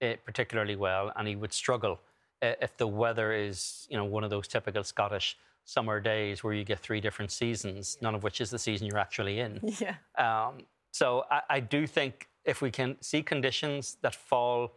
uh, 0.02 0.14
particularly 0.24 0.76
well, 0.76 1.12
and 1.16 1.26
he 1.28 1.36
would 1.36 1.52
struggle 1.52 2.00
uh, 2.42 2.52
if 2.60 2.76
the 2.76 2.86
weather 2.86 3.32
is, 3.32 3.86
you 3.90 3.96
know, 3.96 4.04
one 4.04 4.24
of 4.24 4.30
those 4.30 4.48
typical 4.48 4.84
Scottish 4.84 5.36
summer 5.64 6.00
days 6.00 6.44
where 6.44 6.54
you 6.54 6.64
get 6.64 6.78
three 6.78 7.00
different 7.00 7.30
seasons, 7.30 7.98
none 8.00 8.14
of 8.14 8.22
which 8.22 8.40
is 8.40 8.50
the 8.50 8.58
season 8.58 8.86
you're 8.86 8.98
actually 8.98 9.40
in. 9.40 9.60
Yeah. 9.80 9.96
Um, 10.16 10.58
so 10.92 11.24
I, 11.30 11.42
I 11.50 11.60
do 11.60 11.86
think 11.86 12.28
if 12.44 12.62
we 12.62 12.70
can 12.70 12.96
see 13.00 13.22
conditions 13.22 13.98
that 14.02 14.14
fall 14.14 14.72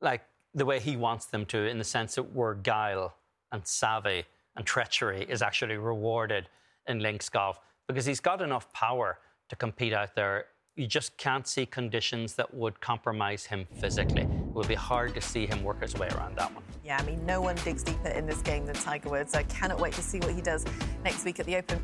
like 0.00 0.22
the 0.54 0.64
way 0.64 0.78
he 0.78 0.96
wants 0.96 1.26
them 1.26 1.44
to, 1.46 1.58
in 1.66 1.78
the 1.78 1.84
sense 1.84 2.16
that 2.16 2.34
where 2.34 2.54
guile 2.54 3.14
and 3.50 3.66
savvy 3.66 4.24
and 4.56 4.64
treachery 4.66 5.26
is 5.28 5.42
actually 5.42 5.76
rewarded 5.76 6.48
in 6.86 7.00
links 7.00 7.28
golf, 7.28 7.58
because 7.88 8.06
he's 8.06 8.20
got 8.20 8.42
enough 8.42 8.72
power 8.72 9.18
to 9.48 9.56
compete 9.56 9.92
out 9.92 10.14
there. 10.14 10.46
You 10.78 10.86
just 10.86 11.16
can't 11.16 11.48
see 11.48 11.64
conditions 11.64 12.34
that 12.34 12.52
would 12.52 12.82
compromise 12.82 13.46
him 13.46 13.66
physically. 13.80 14.24
It 14.24 14.54
would 14.54 14.68
be 14.68 14.74
hard 14.74 15.14
to 15.14 15.22
see 15.22 15.46
him 15.46 15.64
work 15.64 15.80
his 15.80 15.94
way 15.94 16.08
around 16.08 16.36
that 16.36 16.54
one. 16.54 16.62
Yeah, 16.84 16.98
I 17.00 17.02
mean, 17.04 17.24
no 17.24 17.40
one 17.40 17.56
digs 17.64 17.82
deeper 17.82 18.08
in 18.08 18.26
this 18.26 18.42
game 18.42 18.66
than 18.66 18.74
Tiger 18.74 19.08
Woods. 19.08 19.34
I 19.34 19.44
cannot 19.44 19.80
wait 19.80 19.94
to 19.94 20.02
see 20.02 20.18
what 20.18 20.34
he 20.34 20.42
does 20.42 20.66
next 21.02 21.24
week 21.24 21.40
at 21.40 21.46
the 21.46 21.56
Open. 21.56 21.82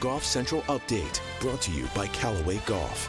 Golf 0.00 0.22
Central 0.22 0.60
Update 0.64 1.20
brought 1.40 1.62
to 1.62 1.70
you 1.70 1.88
by 1.94 2.08
Callaway 2.08 2.60
Golf. 2.66 3.08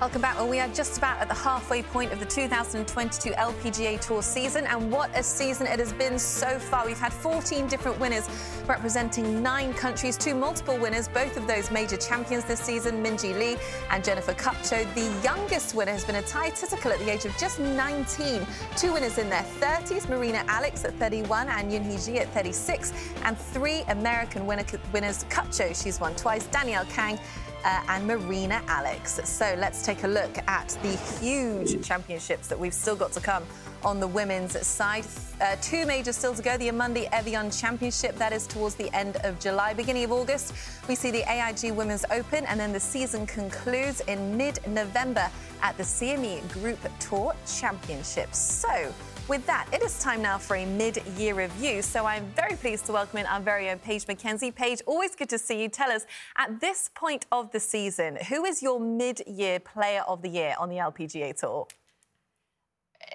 Welcome 0.00 0.22
back. 0.22 0.36
Well, 0.36 0.48
we 0.48 0.60
are 0.60 0.68
just 0.68 0.96
about 0.96 1.20
at 1.20 1.26
the 1.26 1.34
halfway 1.34 1.82
point 1.82 2.12
of 2.12 2.20
the 2.20 2.24
2022 2.24 3.30
LPGA 3.30 4.00
Tour 4.00 4.22
season, 4.22 4.64
and 4.68 4.92
what 4.92 5.10
a 5.18 5.24
season 5.24 5.66
it 5.66 5.80
has 5.80 5.92
been 5.92 6.20
so 6.20 6.56
far. 6.60 6.86
We've 6.86 6.96
had 6.96 7.12
14 7.12 7.66
different 7.66 7.98
winners 7.98 8.30
representing 8.68 9.42
nine 9.42 9.74
countries, 9.74 10.16
two 10.16 10.36
multiple 10.36 10.78
winners, 10.78 11.08
both 11.08 11.36
of 11.36 11.48
those 11.48 11.72
major 11.72 11.96
champions 11.96 12.44
this 12.44 12.60
season, 12.60 13.02
Minjee 13.02 13.36
Lee 13.36 13.56
and 13.90 14.04
Jennifer 14.04 14.34
Kupcho. 14.34 14.86
The 14.94 15.20
youngest 15.24 15.74
winner 15.74 15.90
has 15.90 16.04
been 16.04 16.14
Atthaya 16.14 16.52
Thitikul 16.52 16.92
at 16.92 17.00
the 17.00 17.10
age 17.10 17.24
of 17.24 17.36
just 17.36 17.58
19. 17.58 18.46
Two 18.76 18.92
winners 18.92 19.18
in 19.18 19.28
their 19.28 19.44
30s, 19.58 20.08
Marina 20.08 20.44
Alex 20.46 20.84
at 20.84 20.94
31 20.94 21.48
and 21.48 21.72
Eun-hee 21.72 21.98
Ji 22.12 22.20
at 22.20 22.28
36, 22.34 22.92
and 23.24 23.36
three 23.36 23.82
American 23.88 24.46
winner, 24.46 24.64
winners, 24.92 25.24
Kupcho, 25.24 25.74
she's 25.82 25.98
won 25.98 26.14
twice, 26.14 26.46
Danielle 26.46 26.84
Kang 26.84 27.18
uh, 27.64 27.82
and 27.88 28.06
Marina 28.06 28.62
Alex. 28.66 29.20
So 29.24 29.54
let's 29.58 29.84
take 29.84 30.04
a 30.04 30.08
look 30.08 30.38
at 30.46 30.68
the 30.82 30.96
huge 31.20 31.84
championships 31.86 32.48
that 32.48 32.58
we've 32.58 32.74
still 32.74 32.96
got 32.96 33.12
to 33.12 33.20
come 33.20 33.44
on 33.84 34.00
the 34.00 34.06
women's 34.06 34.66
side. 34.66 35.04
Uh, 35.40 35.56
two 35.60 35.86
majors 35.86 36.16
still 36.16 36.34
to 36.34 36.42
go. 36.42 36.56
The 36.56 36.68
Amundi 36.68 37.08
Evian 37.12 37.50
Championship, 37.50 38.16
that 38.16 38.32
is 38.32 38.46
towards 38.46 38.74
the 38.74 38.94
end 38.94 39.16
of 39.22 39.38
July. 39.38 39.72
Beginning 39.72 40.04
of 40.04 40.12
August, 40.12 40.52
we 40.88 40.94
see 40.94 41.10
the 41.10 41.22
AIG 41.30 41.72
Women's 41.72 42.04
Open, 42.10 42.44
and 42.46 42.58
then 42.58 42.72
the 42.72 42.80
season 42.80 43.26
concludes 43.26 44.00
in 44.02 44.36
mid 44.36 44.58
November 44.66 45.30
at 45.62 45.76
the 45.76 45.82
CME 45.82 46.50
Group 46.52 46.78
Tour 46.98 47.34
Championships. 47.46 48.38
So, 48.38 48.92
with 49.28 49.44
that, 49.46 49.66
it 49.72 49.82
is 49.82 50.00
time 50.00 50.22
now 50.22 50.38
for 50.38 50.56
a 50.56 50.64
mid-year 50.64 51.34
review. 51.34 51.82
So 51.82 52.06
I'm 52.06 52.24
very 52.34 52.56
pleased 52.56 52.86
to 52.86 52.92
welcome 52.92 53.18
in 53.18 53.26
our 53.26 53.40
very 53.40 53.68
own 53.68 53.78
Paige 53.78 54.06
McKenzie. 54.06 54.54
Paige, 54.54 54.80
always 54.86 55.14
good 55.14 55.28
to 55.28 55.38
see 55.38 55.62
you. 55.62 55.68
Tell 55.68 55.90
us, 55.90 56.06
at 56.36 56.60
this 56.60 56.90
point 56.94 57.26
of 57.30 57.52
the 57.52 57.60
season, 57.60 58.16
who 58.28 58.44
is 58.44 58.62
your 58.62 58.80
mid-year 58.80 59.60
player 59.60 60.02
of 60.08 60.22
the 60.22 60.28
year 60.28 60.54
on 60.58 60.68
the 60.68 60.76
LPGA 60.76 61.38
Tour? 61.38 61.66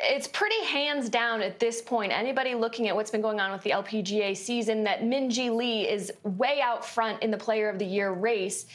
it's 0.02 0.28
pretty 0.28 0.64
hands 0.66 1.10
down 1.10 1.42
at 1.42 1.60
this 1.60 1.82
point. 1.82 2.12
Anybody 2.12 2.56
looking 2.56 2.88
at 2.88 2.96
what's 2.96 3.12
been 3.12 3.22
going 3.22 3.40
on 3.40 3.52
with 3.52 3.62
the 3.62 3.72
LPGA 3.72 4.36
season, 4.36 4.84
that 4.86 5.02
Minjee 5.02 5.56
Lee 5.56 5.88
is 5.88 6.12
way 6.24 6.62
out 6.62 6.86
front 6.86 7.22
in 7.22 7.30
the 7.30 7.38
Player 7.38 7.70
of 7.70 7.78
the 7.78 7.86
Year 7.86 8.12
race. 8.12 8.66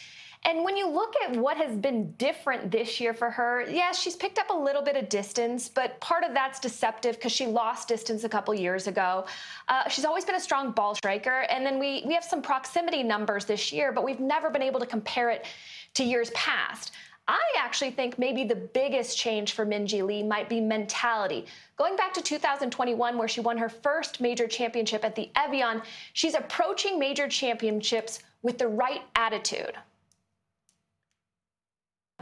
And 0.49 0.65
when 0.65 0.79
you 0.79 0.89
look 0.89 1.13
at 1.23 1.37
what 1.37 1.59
has 1.59 1.77
been 1.77 2.13
different 2.13 2.71
this 2.71 2.99
year 2.99 3.13
for 3.13 3.31
her, 3.31 3.67
yes, 3.69 4.01
she's 4.01 4.17
picked 4.17 4.39
up 4.39 4.49
a 4.49 4.57
little 4.57 4.81
bit 4.81 4.97
of 4.97 5.11
distance, 5.11 5.69
but 5.69 6.01
part 6.01 6.25
of 6.25 6.33
that's 6.33 6.59
deceptive 6.59 7.17
because 7.17 7.33
she 7.33 7.45
lost 7.45 7.87
distance 7.87 8.25
a 8.25 8.31
couple 8.31 8.55
years 8.55 8.87
ago. 8.87 9.27
Uh, 9.69 9.87
she's 9.91 10.07
always 10.07 10.25
been 10.25 10.37
a 10.37 10.41
strong 10.41 10.73
ball 10.73 10.95
striker. 10.95 11.45
And 11.51 11.67
then 11.67 11.79
we, 11.79 12.03
we 12.07 12.15
have 12.15 12.25
some 12.25 12.41
proximity 12.41 13.03
numbers 13.03 13.45
this 13.45 13.75
year, 13.75 13.93
but 13.93 14.05
we've 14.05 14.21
never 14.21 14.49
been 14.49 14.63
able 14.63 14.81
to 14.81 14.87
compare 14.87 15.29
it 15.29 15.45
to 15.93 16.03
years 16.03 16.31
past. 16.31 16.93
I 17.27 17.43
actually 17.59 17.91
think 17.91 18.19
maybe 18.19 18.45
the 18.45 18.57
biggest 18.57 19.19
change 19.19 19.53
for 19.53 19.67
Minjee 19.67 20.03
Lee 20.03 20.23
might 20.23 20.49
be 20.49 20.63
mentality. 20.63 21.45
Going 21.77 21.95
back 21.95 22.15
to 22.15 22.23
2021, 22.23 23.19
where 23.19 23.29
she 23.29 23.43
won 23.43 23.59
her 23.59 23.69
first 23.69 24.23
major 24.23 24.47
championship 24.47 25.05
at 25.05 25.15
the 25.15 25.31
Evian, 25.37 25.83
she's 26.15 26.33
approaching 26.33 26.99
major 26.99 27.29
championships 27.29 28.21
with 28.41 28.57
the 28.57 28.69
right 28.69 29.03
attitude. 29.15 29.77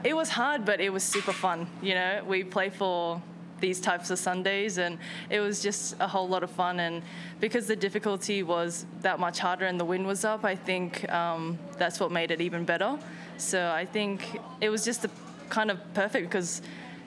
It 0.06 0.14
was 0.14 0.28
hard, 0.28 0.64
but 0.64 0.80
it 0.80 0.92
was 0.92 1.02
super 1.02 1.32
fun. 1.32 1.66
You 1.82 1.94
know, 1.94 2.22
we 2.28 2.44
play 2.44 2.70
for 2.70 3.20
these 3.60 3.80
types 3.80 4.10
of 4.10 4.20
Sundays, 4.20 4.78
and 4.78 4.98
it 5.30 5.40
was 5.40 5.60
just 5.60 5.96
a 5.98 6.06
whole 6.06 6.28
lot 6.28 6.44
of 6.44 6.50
fun. 6.52 6.78
And 6.78 7.02
because 7.40 7.66
the 7.66 7.74
difficulty 7.74 8.44
was 8.44 8.86
that 9.00 9.18
much 9.18 9.40
harder 9.40 9.66
and 9.66 9.80
the 9.80 9.84
wind 9.84 10.06
was 10.06 10.24
up, 10.24 10.44
I 10.44 10.54
think 10.54 11.10
um, 11.10 11.58
that's 11.76 11.98
what 11.98 12.12
made 12.12 12.30
it 12.30 12.40
even 12.40 12.64
better. 12.64 13.00
So 13.36 13.72
I 13.72 13.84
think 13.84 14.38
it 14.60 14.68
was 14.68 14.84
just 14.84 15.06
kind 15.48 15.72
of 15.72 15.80
perfect 15.92 16.28
because 16.28 16.62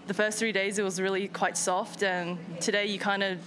the 0.08 0.14
first 0.14 0.38
three 0.38 0.52
days 0.52 0.78
it 0.78 0.84
was 0.84 1.00
really 1.00 1.30
quite 1.30 1.56
soft, 1.56 2.04
and 2.04 2.38
today 2.60 2.88
you 2.88 3.00
kind 3.00 3.24
of 3.24 3.40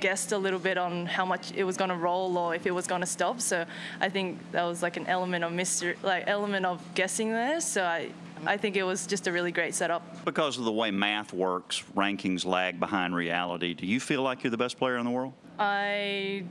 guessed 0.00 0.32
a 0.32 0.38
little 0.38 0.58
bit 0.58 0.78
on 0.78 1.06
how 1.06 1.24
much 1.24 1.52
it 1.52 1.62
was 1.62 1.76
going 1.76 1.90
to 1.90 1.96
roll 1.96 2.36
or 2.36 2.56
if 2.56 2.66
it 2.66 2.72
was 2.72 2.88
going 2.88 3.02
to 3.02 3.06
stop. 3.06 3.40
So 3.40 3.66
I 4.00 4.08
think 4.08 4.40
that 4.50 4.64
was 4.64 4.82
like 4.82 4.96
an 4.96 5.06
element 5.06 5.44
of 5.44 5.52
mystery, 5.52 5.94
like 6.02 6.24
element 6.26 6.66
of 6.66 6.82
guessing 6.96 7.30
there. 7.30 7.60
So 7.60 7.84
I 7.84 8.10
I 8.44 8.56
think 8.56 8.76
it 8.76 8.82
was 8.82 9.06
just 9.06 9.26
a 9.26 9.32
really 9.32 9.52
great 9.52 9.74
setup. 9.74 10.24
Because 10.24 10.58
of 10.58 10.64
the 10.64 10.72
way 10.72 10.90
math 10.90 11.32
works, 11.32 11.82
rankings 11.96 12.44
lag 12.44 12.78
behind 12.78 13.14
reality. 13.14 13.74
Do 13.74 13.86
you 13.86 14.00
feel 14.00 14.22
like 14.22 14.44
you're 14.44 14.50
the 14.50 14.56
best 14.56 14.78
player 14.78 14.96
in 14.96 15.04
the 15.04 15.10
world? 15.10 15.32
I 15.58 16.44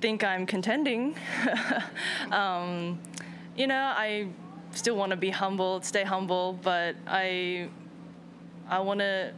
think 0.00 0.24
I'm 0.24 0.46
contending. 0.46 1.16
um, 2.30 3.00
you 3.56 3.66
know, 3.66 3.92
I 3.96 4.28
still 4.72 4.96
want 4.96 5.10
to 5.10 5.16
be 5.16 5.30
humble, 5.30 5.80
stay 5.82 6.04
humble, 6.04 6.58
but 6.62 6.96
I 7.06 7.68
I 8.68 8.80
want 8.80 9.00
to 9.00 9.32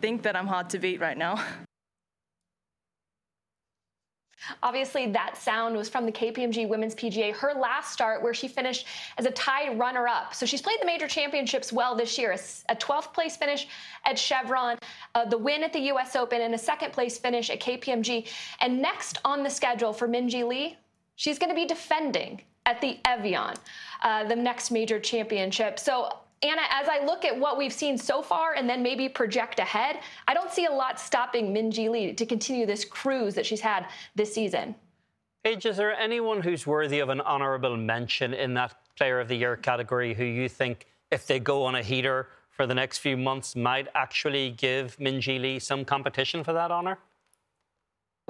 think 0.00 0.22
that 0.22 0.36
I'm 0.36 0.46
hard 0.46 0.70
to 0.70 0.78
beat 0.78 1.00
right 1.00 1.16
now. 1.16 1.44
Obviously, 4.62 5.06
that 5.12 5.36
sound 5.36 5.76
was 5.76 5.88
from 5.88 6.06
the 6.06 6.12
KPMG 6.12 6.68
Women's 6.68 6.94
PGA, 6.94 7.34
her 7.34 7.54
last 7.54 7.92
start, 7.92 8.22
where 8.22 8.34
she 8.34 8.48
finished 8.48 8.86
as 9.18 9.26
a 9.26 9.30
tied 9.30 9.78
runner 9.78 10.08
up. 10.08 10.34
So 10.34 10.46
she's 10.46 10.62
played 10.62 10.80
the 10.80 10.86
major 10.86 11.08
championships 11.08 11.72
well 11.72 11.94
this 11.94 12.18
year 12.18 12.32
a 12.32 12.76
12th 12.76 13.12
place 13.12 13.36
finish 13.36 13.68
at 14.04 14.18
Chevron, 14.18 14.78
uh, 15.14 15.24
the 15.24 15.38
win 15.38 15.62
at 15.62 15.72
the 15.72 15.80
US 15.92 16.16
Open, 16.16 16.40
and 16.42 16.54
a 16.54 16.58
second 16.58 16.92
place 16.92 17.18
finish 17.18 17.50
at 17.50 17.60
KPMG. 17.60 18.28
And 18.60 18.80
next 18.80 19.18
on 19.24 19.42
the 19.42 19.50
schedule 19.50 19.92
for 19.92 20.08
Minjee 20.08 20.46
Lee, 20.46 20.76
she's 21.16 21.38
going 21.38 21.50
to 21.50 21.54
be 21.54 21.66
defending 21.66 22.40
at 22.66 22.80
the 22.80 22.98
Evian, 23.04 23.54
uh, 24.02 24.24
the 24.24 24.36
next 24.36 24.70
major 24.70 25.00
championship. 25.00 25.78
So 25.78 26.16
Anna, 26.42 26.62
as 26.70 26.88
I 26.88 27.04
look 27.04 27.24
at 27.24 27.38
what 27.38 27.56
we've 27.56 27.72
seen 27.72 27.96
so 27.96 28.20
far 28.20 28.54
and 28.54 28.68
then 28.68 28.82
maybe 28.82 29.08
project 29.08 29.60
ahead, 29.60 30.00
I 30.26 30.34
don't 30.34 30.50
see 30.50 30.66
a 30.66 30.72
lot 30.72 30.98
stopping 30.98 31.54
Minjee 31.54 31.88
Lee 31.88 32.12
to 32.14 32.26
continue 32.26 32.66
this 32.66 32.84
cruise 32.84 33.34
that 33.36 33.46
she's 33.46 33.60
had 33.60 33.86
this 34.16 34.34
season. 34.34 34.74
Paige, 35.44 35.66
is 35.66 35.76
there 35.76 35.94
anyone 35.94 36.40
who's 36.40 36.66
worthy 36.66 36.98
of 36.98 37.08
an 37.10 37.20
honourable 37.20 37.76
mention 37.76 38.34
in 38.34 38.54
that 38.54 38.74
Player 38.96 39.20
of 39.20 39.28
the 39.28 39.36
Year 39.36 39.56
category 39.56 40.14
who 40.14 40.24
you 40.24 40.48
think, 40.48 40.86
if 41.10 41.26
they 41.26 41.38
go 41.38 41.64
on 41.64 41.76
a 41.76 41.82
heater 41.82 42.28
for 42.50 42.66
the 42.66 42.74
next 42.74 42.98
few 42.98 43.16
months, 43.16 43.56
might 43.56 43.88
actually 43.94 44.50
give 44.50 44.96
Minjee 44.98 45.40
Lee 45.40 45.58
some 45.58 45.84
competition 45.84 46.42
for 46.44 46.52
that 46.52 46.70
honour? 46.70 46.98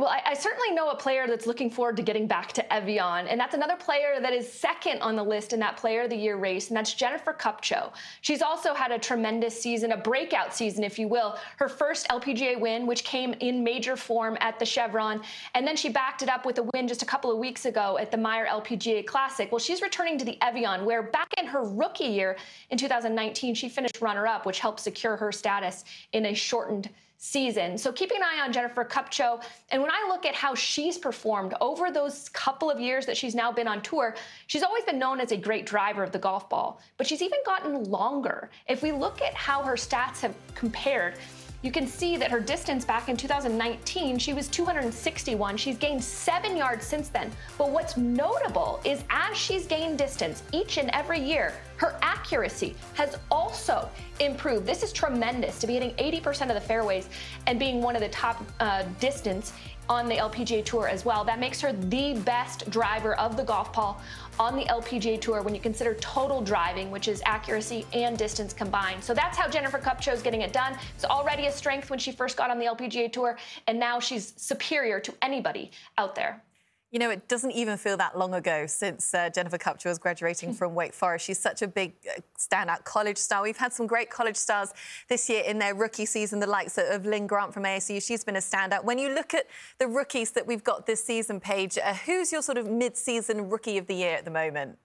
Well, 0.03 0.11
I, 0.11 0.33
I, 0.33 0.35
certainly 0.35 0.73
know 0.73 0.91
a 0.91 0.97
player 0.97 1.29
that's 1.29 1.47
looking 1.47 1.71
forward 1.71 1.97
to 1.97 2.03
getting 2.03 2.27
back 2.27 2.53
to 2.55 2.73
Evian, 2.73 3.29
and 3.29 3.39
that's 3.39 3.55
another 3.55 3.77
player 3.77 4.19
that 4.21 4.33
is 4.33 4.53
second 4.53 5.01
on 5.01 5.15
the 5.15 5.23
list 5.23 5.53
in 5.53 5.61
that 5.61 5.77
Player 5.77 6.03
of 6.03 6.11
the 6.11 6.17
Year 6.17 6.39
race, 6.39 6.71
and 6.71 6.77
that's 6.77 6.93
Jennifer 6.93 7.33
Kupcho. 7.33 7.93
She's 8.21 8.43
also 8.43 8.75
had 8.75 8.91
a 8.91 8.99
tremendous 8.99 9.63
season, 9.63 9.93
a 9.93 9.97
breakout 9.97 10.53
season, 10.53 10.83
if 10.83 10.99
you 10.99 11.07
will. 11.07 11.39
Her 11.57 11.69
first 11.69 12.09
LPGA 12.09 12.59
win, 12.59 12.85
which 12.85 13.05
came 13.05 13.33
in 13.35 13.63
major 13.63 13.97
form 13.97 14.37
at 14.41 14.59
the 14.59 14.67
Chevron, 14.67 15.23
and 15.55 15.65
then 15.65 15.77
she 15.77 15.89
backed 15.89 16.23
it 16.23 16.29
up 16.29 16.45
with 16.47 16.59
a 16.59 16.69
win 16.75 16.89
just 16.89 17.05
a 17.05 17.07
couple 17.07 17.31
of 17.31 17.39
weeks 17.39 17.65
ago 17.65 17.97
at 17.97 18.11
the 18.11 18.17
Meijer 18.17 18.49
LPGA 18.49 19.07
Classic. 19.07 19.53
Well, 19.53 19.61
she's 19.61 19.83
returning 19.83 20.19
to 20.19 20.25
the 20.25 20.37
Evian, 20.43 20.85
where 20.85 21.05
back 21.05 21.29
in 21.39 21.47
her 21.47 21.63
rookie 21.63 22.07
year 22.07 22.37
in 22.71 22.77
2019, 22.77 23.55
she 23.55 23.69
finished 23.69 24.01
runner-up, 24.01 24.47
which 24.47 24.59
helped 24.59 24.81
secure 24.81 25.17
her 25.17 25.31
status 25.31 25.85
in 26.13 26.27
a 26.27 26.35
shortened 26.35 26.91
season. 27.25 27.79
So 27.79 27.93
keeping 27.93 28.17
an 28.17 28.25
eye 28.25 28.45
on 28.45 28.53
Jennifer 28.53 28.85
Kupcho. 28.85 29.41
And 29.71 29.81
when 29.81 29.93
I 29.93 30.07
look 30.09 30.27
at 30.27 30.35
how 30.35 30.57
she's 30.57 30.99
performed 30.99 31.55
over 31.61 31.93
those 31.93 32.29
couple 32.31 32.69
of 32.69 32.81
years 32.81 33.07
that 33.07 33.17
she's 33.17 33.33
now 33.33 33.53
been 33.53 33.69
on 33.69 33.81
tour, 33.81 34.17
she's 34.49 34.65
always 34.65 34.83
been 34.83 34.99
known 34.99 35.21
as 35.21 35.31
a 35.31 35.37
great 35.37 35.65
driver 35.65 36.03
of 36.03 36.11
the 36.11 36.19
golf 36.19 36.51
ball, 36.51 36.81
but 36.97 37.07
she's 37.07 37.23
even 37.23 37.39
gotten 37.47 37.85
longer. 37.85 38.51
If 38.67 38.83
we 38.83 38.91
look 38.91 39.23
at 39.23 39.35
how 39.35 39.63
her 39.63 39.75
stats 39.75 40.19
have 40.23 40.35
compared, 40.57 41.15
you 41.63 41.71
can 41.71 41.87
see 41.87 42.17
that 42.17 42.31
her 42.31 42.41
distance 42.41 42.85
back 42.85 43.09
in 43.09 43.17
2019, 43.17 44.19
she 44.19 44.35
was 44.35 44.49
261. 44.49 45.57
She's 45.57 45.79
gained 45.79 46.03
seven 46.03 46.57
yards 46.57 46.85
since 46.85 47.09
then. 47.09 47.31
But 47.57 47.71
what's 47.71 47.97
notable 47.97 48.81
is 48.85 49.05
as 49.11 49.37
she's 49.37 49.67
gained 49.67 49.97
distance 49.97 50.43
each 50.53 50.77
and 50.79 50.91
every 50.91 51.21
year, 51.21 51.55
her 51.77 51.97
accuracy 52.03 52.75
has 52.95 53.17
also 53.31 53.89
improved. 54.21 54.67
This 54.67 54.83
is 54.83 54.93
tremendous 54.93 55.59
to 55.61 55.67
be 55.67 55.75
hitting 55.75 55.95
80% 55.95 56.49
of 56.49 56.55
the 56.55 56.61
fairways 56.61 57.09
and 57.47 57.59
being 57.59 57.81
one 57.81 57.95
of 57.95 58.03
the 58.03 58.09
top 58.09 58.45
uh, 58.61 58.83
distance 58.99 59.53
on 59.93 60.09
the 60.09 60.17
LPGA 60.17 60.65
Tour 60.65 60.89
as 60.89 61.05
well. 61.05 61.25
That 61.25 61.39
makes 61.39 61.61
her 61.61 61.73
the 61.73 62.15
best 62.25 62.69
driver 62.71 63.15
of 63.17 63.37
the 63.37 63.45
golf 63.45 63.73
ball 63.73 64.01
on 64.41 64.57
the 64.57 64.65
LPGA 64.65 65.21
Tour 65.21 65.43
when 65.43 65.55
you 65.55 65.61
consider 65.61 65.95
total 65.95 66.41
driving, 66.41 66.91
which 66.91 67.07
is 67.07 67.23
accuracy 67.27 67.87
and 67.93 68.17
distance 68.17 68.53
combined. 68.53 69.05
So 69.05 69.13
that's 69.13 69.37
how 69.37 69.49
Jennifer 69.49 69.79
Kupcho 69.79 70.13
is 70.13 70.23
getting 70.23 70.41
it 70.41 70.53
done. 70.53 70.77
It's 70.95 71.05
already 71.05 71.47
a 71.47 71.53
strength 71.53 71.91
when 71.91 71.99
she 71.99 72.11
first 72.11 72.37
got 72.37 72.51
on 72.51 72.59
the 72.59 72.65
LPGA 72.65 73.13
Tour, 73.13 73.37
and 73.67 73.79
now 73.79 74.01
she's 74.01 74.33
superior 74.37 74.99
to 75.01 75.15
anybody 75.23 75.71
out 75.99 76.15
there. 76.15 76.43
You 76.93 76.99
know, 76.99 77.09
it 77.09 77.27
doesn't 77.27 77.53
even 77.53 77.79
feel 77.79 77.97
that 77.97 78.19
long 78.19 78.35
ago 78.35 78.67
since 78.67 79.15
uh, 79.15 79.31
Jennifer 79.31 79.57
Kupcho 79.57 79.87
was 79.87 79.99
graduating 79.99 80.51
hmm. 80.51 80.55
from 80.55 80.75
Wake 80.75 80.93
Forest. 80.93 81.25
She's 81.25 81.39
such 81.39 81.63
a 81.63 81.67
big 81.67 81.95
uh, 82.07 82.21
standout 82.39 82.85
college 82.85 83.17
star. 83.17 83.43
We've 83.43 83.57
had 83.57 83.73
some 83.73 83.87
great 83.87 84.11
college 84.11 84.37
stars 84.37 84.75
this 85.09 85.31
year 85.31 85.43
in 85.43 85.59
their 85.59 85.75
rookie 85.75 86.05
season, 86.05 86.39
the 86.39 86.47
likes 86.47 86.77
of 86.77 87.07
Linn 87.07 87.27
Grant 87.27 87.55
from 87.55 87.63
ASU. 87.63 88.07
She's 88.07 88.25
been 88.25 88.37
a 88.37 88.41
standout. 88.41 88.85
When 88.85 88.99
you 88.99 89.15
look 89.15 89.33
at 89.33 89.47
the 89.79 89.89
rookies 89.89 90.33
that 90.33 90.47
we've 90.47 90.63
got 90.63 90.85
this 90.85 91.03
season, 91.03 91.41
Paige, 91.41 91.79
uh, 91.79 91.95
who's 91.95 92.31
your 92.31 92.43
sort 92.43 92.59
of 92.59 92.69
mid-season 92.69 93.49
rookie 93.49 93.79
of 93.79 93.87
the 93.87 93.95
year 93.95 94.15
at 94.15 94.27
the 94.27 94.31
moment? 94.31 94.77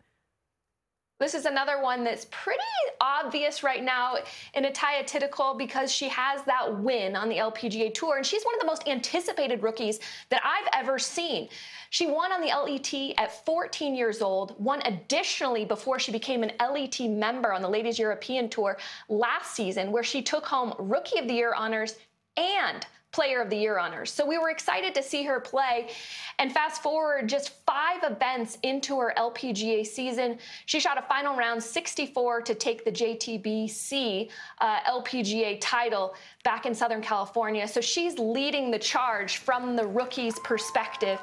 This 1.19 1.33
is 1.33 1.45
another 1.45 1.81
one 1.81 2.03
that's 2.03 2.27
pretty 2.29 2.61
obvious 3.01 3.63
right 3.63 3.83
now 3.83 4.17
in 4.53 4.65
Atthaya 4.65 5.03
Thitikul 5.03 5.57
because 5.57 5.91
she 5.91 6.07
has 6.09 6.43
that 6.43 6.79
win 6.79 7.15
on 7.15 7.27
the 7.27 7.37
LPGA 7.37 7.91
Tour, 7.91 8.17
and 8.17 8.25
she's 8.25 8.43
one 8.43 8.53
of 8.53 8.59
the 8.59 8.67
most 8.67 8.87
anticipated 8.87 9.63
rookies 9.63 9.99
that 10.29 10.41
I've 10.45 10.69
ever 10.73 10.99
seen. 10.99 11.49
She 11.89 12.05
won 12.05 12.31
on 12.31 12.41
the 12.41 12.49
LET 12.49 13.15
at 13.17 13.45
14 13.45 13.95
years 13.95 14.21
old, 14.21 14.63
won 14.63 14.83
additionally 14.85 15.65
before 15.65 15.97
she 15.97 16.11
became 16.11 16.43
an 16.43 16.51
LET 16.59 16.99
member 16.99 17.51
on 17.51 17.63
the 17.63 17.69
Ladies 17.69 17.97
European 17.97 18.47
Tour 18.47 18.77
last 19.09 19.55
season, 19.55 19.91
where 19.91 20.03
she 20.03 20.21
took 20.21 20.45
home 20.45 20.75
Rookie 20.77 21.17
of 21.17 21.27
the 21.27 21.33
Year 21.33 21.55
honors 21.55 21.95
and 22.37 22.85
Player 23.17 23.41
of 23.41 23.49
the 23.49 23.55
Year 23.55 23.79
honors. 23.79 24.11
So 24.11 24.23
we 24.23 24.37
were 24.37 24.51
excited 24.51 24.93
to 24.93 25.01
see 25.01 25.23
her 25.23 25.39
play. 25.39 25.89
And 26.37 26.53
fast 26.53 26.83
forward 26.83 27.27
just 27.27 27.49
five 27.65 28.03
events 28.03 28.59
into 28.61 28.99
her 28.99 29.11
LPGA 29.17 29.87
season, 29.87 30.37
she 30.67 30.79
shot 30.79 30.99
a 30.99 31.01
final 31.01 31.35
round 31.35 31.63
64 31.63 32.43
to 32.43 32.53
take 32.53 32.85
the 32.85 32.91
JTBC 32.91 34.29
uh, 34.61 34.79
LPGA 34.81 35.57
title 35.59 36.13
back 36.43 36.67
in 36.67 36.75
Southern 36.75 37.01
California. 37.01 37.67
So 37.67 37.81
she's 37.81 38.19
leading 38.19 38.69
the 38.69 38.77
charge 38.77 39.37
from 39.37 39.75
the 39.75 39.87
rookie's 39.87 40.37
perspective. 40.43 41.19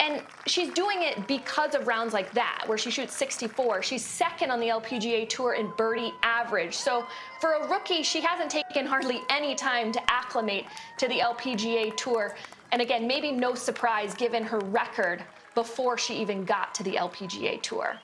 And 0.00 0.22
she's 0.46 0.72
doing 0.72 1.02
it 1.02 1.26
because 1.26 1.74
of 1.74 1.86
rounds 1.86 2.12
like 2.12 2.32
that, 2.32 2.64
where 2.66 2.76
she 2.76 2.90
shoots 2.90 3.14
64. 3.16 3.82
She's 3.82 4.04
second 4.04 4.50
on 4.50 4.60
the 4.60 4.68
LPGA 4.68 5.28
Tour 5.28 5.54
in 5.54 5.70
birdie 5.76 6.12
average. 6.22 6.74
So 6.74 7.06
for 7.40 7.52
a 7.54 7.68
rookie, 7.68 8.02
she 8.02 8.20
hasn't 8.20 8.50
taken 8.50 8.86
hardly 8.86 9.20
any 9.30 9.54
time 9.54 9.92
to 9.92 10.10
acclimate 10.10 10.66
to 10.98 11.08
the 11.08 11.20
LPGA 11.20 11.96
Tour. 11.96 12.36
And 12.72 12.82
again, 12.82 13.06
maybe 13.06 13.32
no 13.32 13.54
surprise 13.54 14.14
given 14.14 14.44
her 14.44 14.58
record 14.58 15.24
before 15.54 15.96
she 15.96 16.14
even 16.16 16.44
got 16.44 16.74
to 16.74 16.82
the 16.82 16.92
LPGA 16.92 17.62
Tour. 17.62 17.98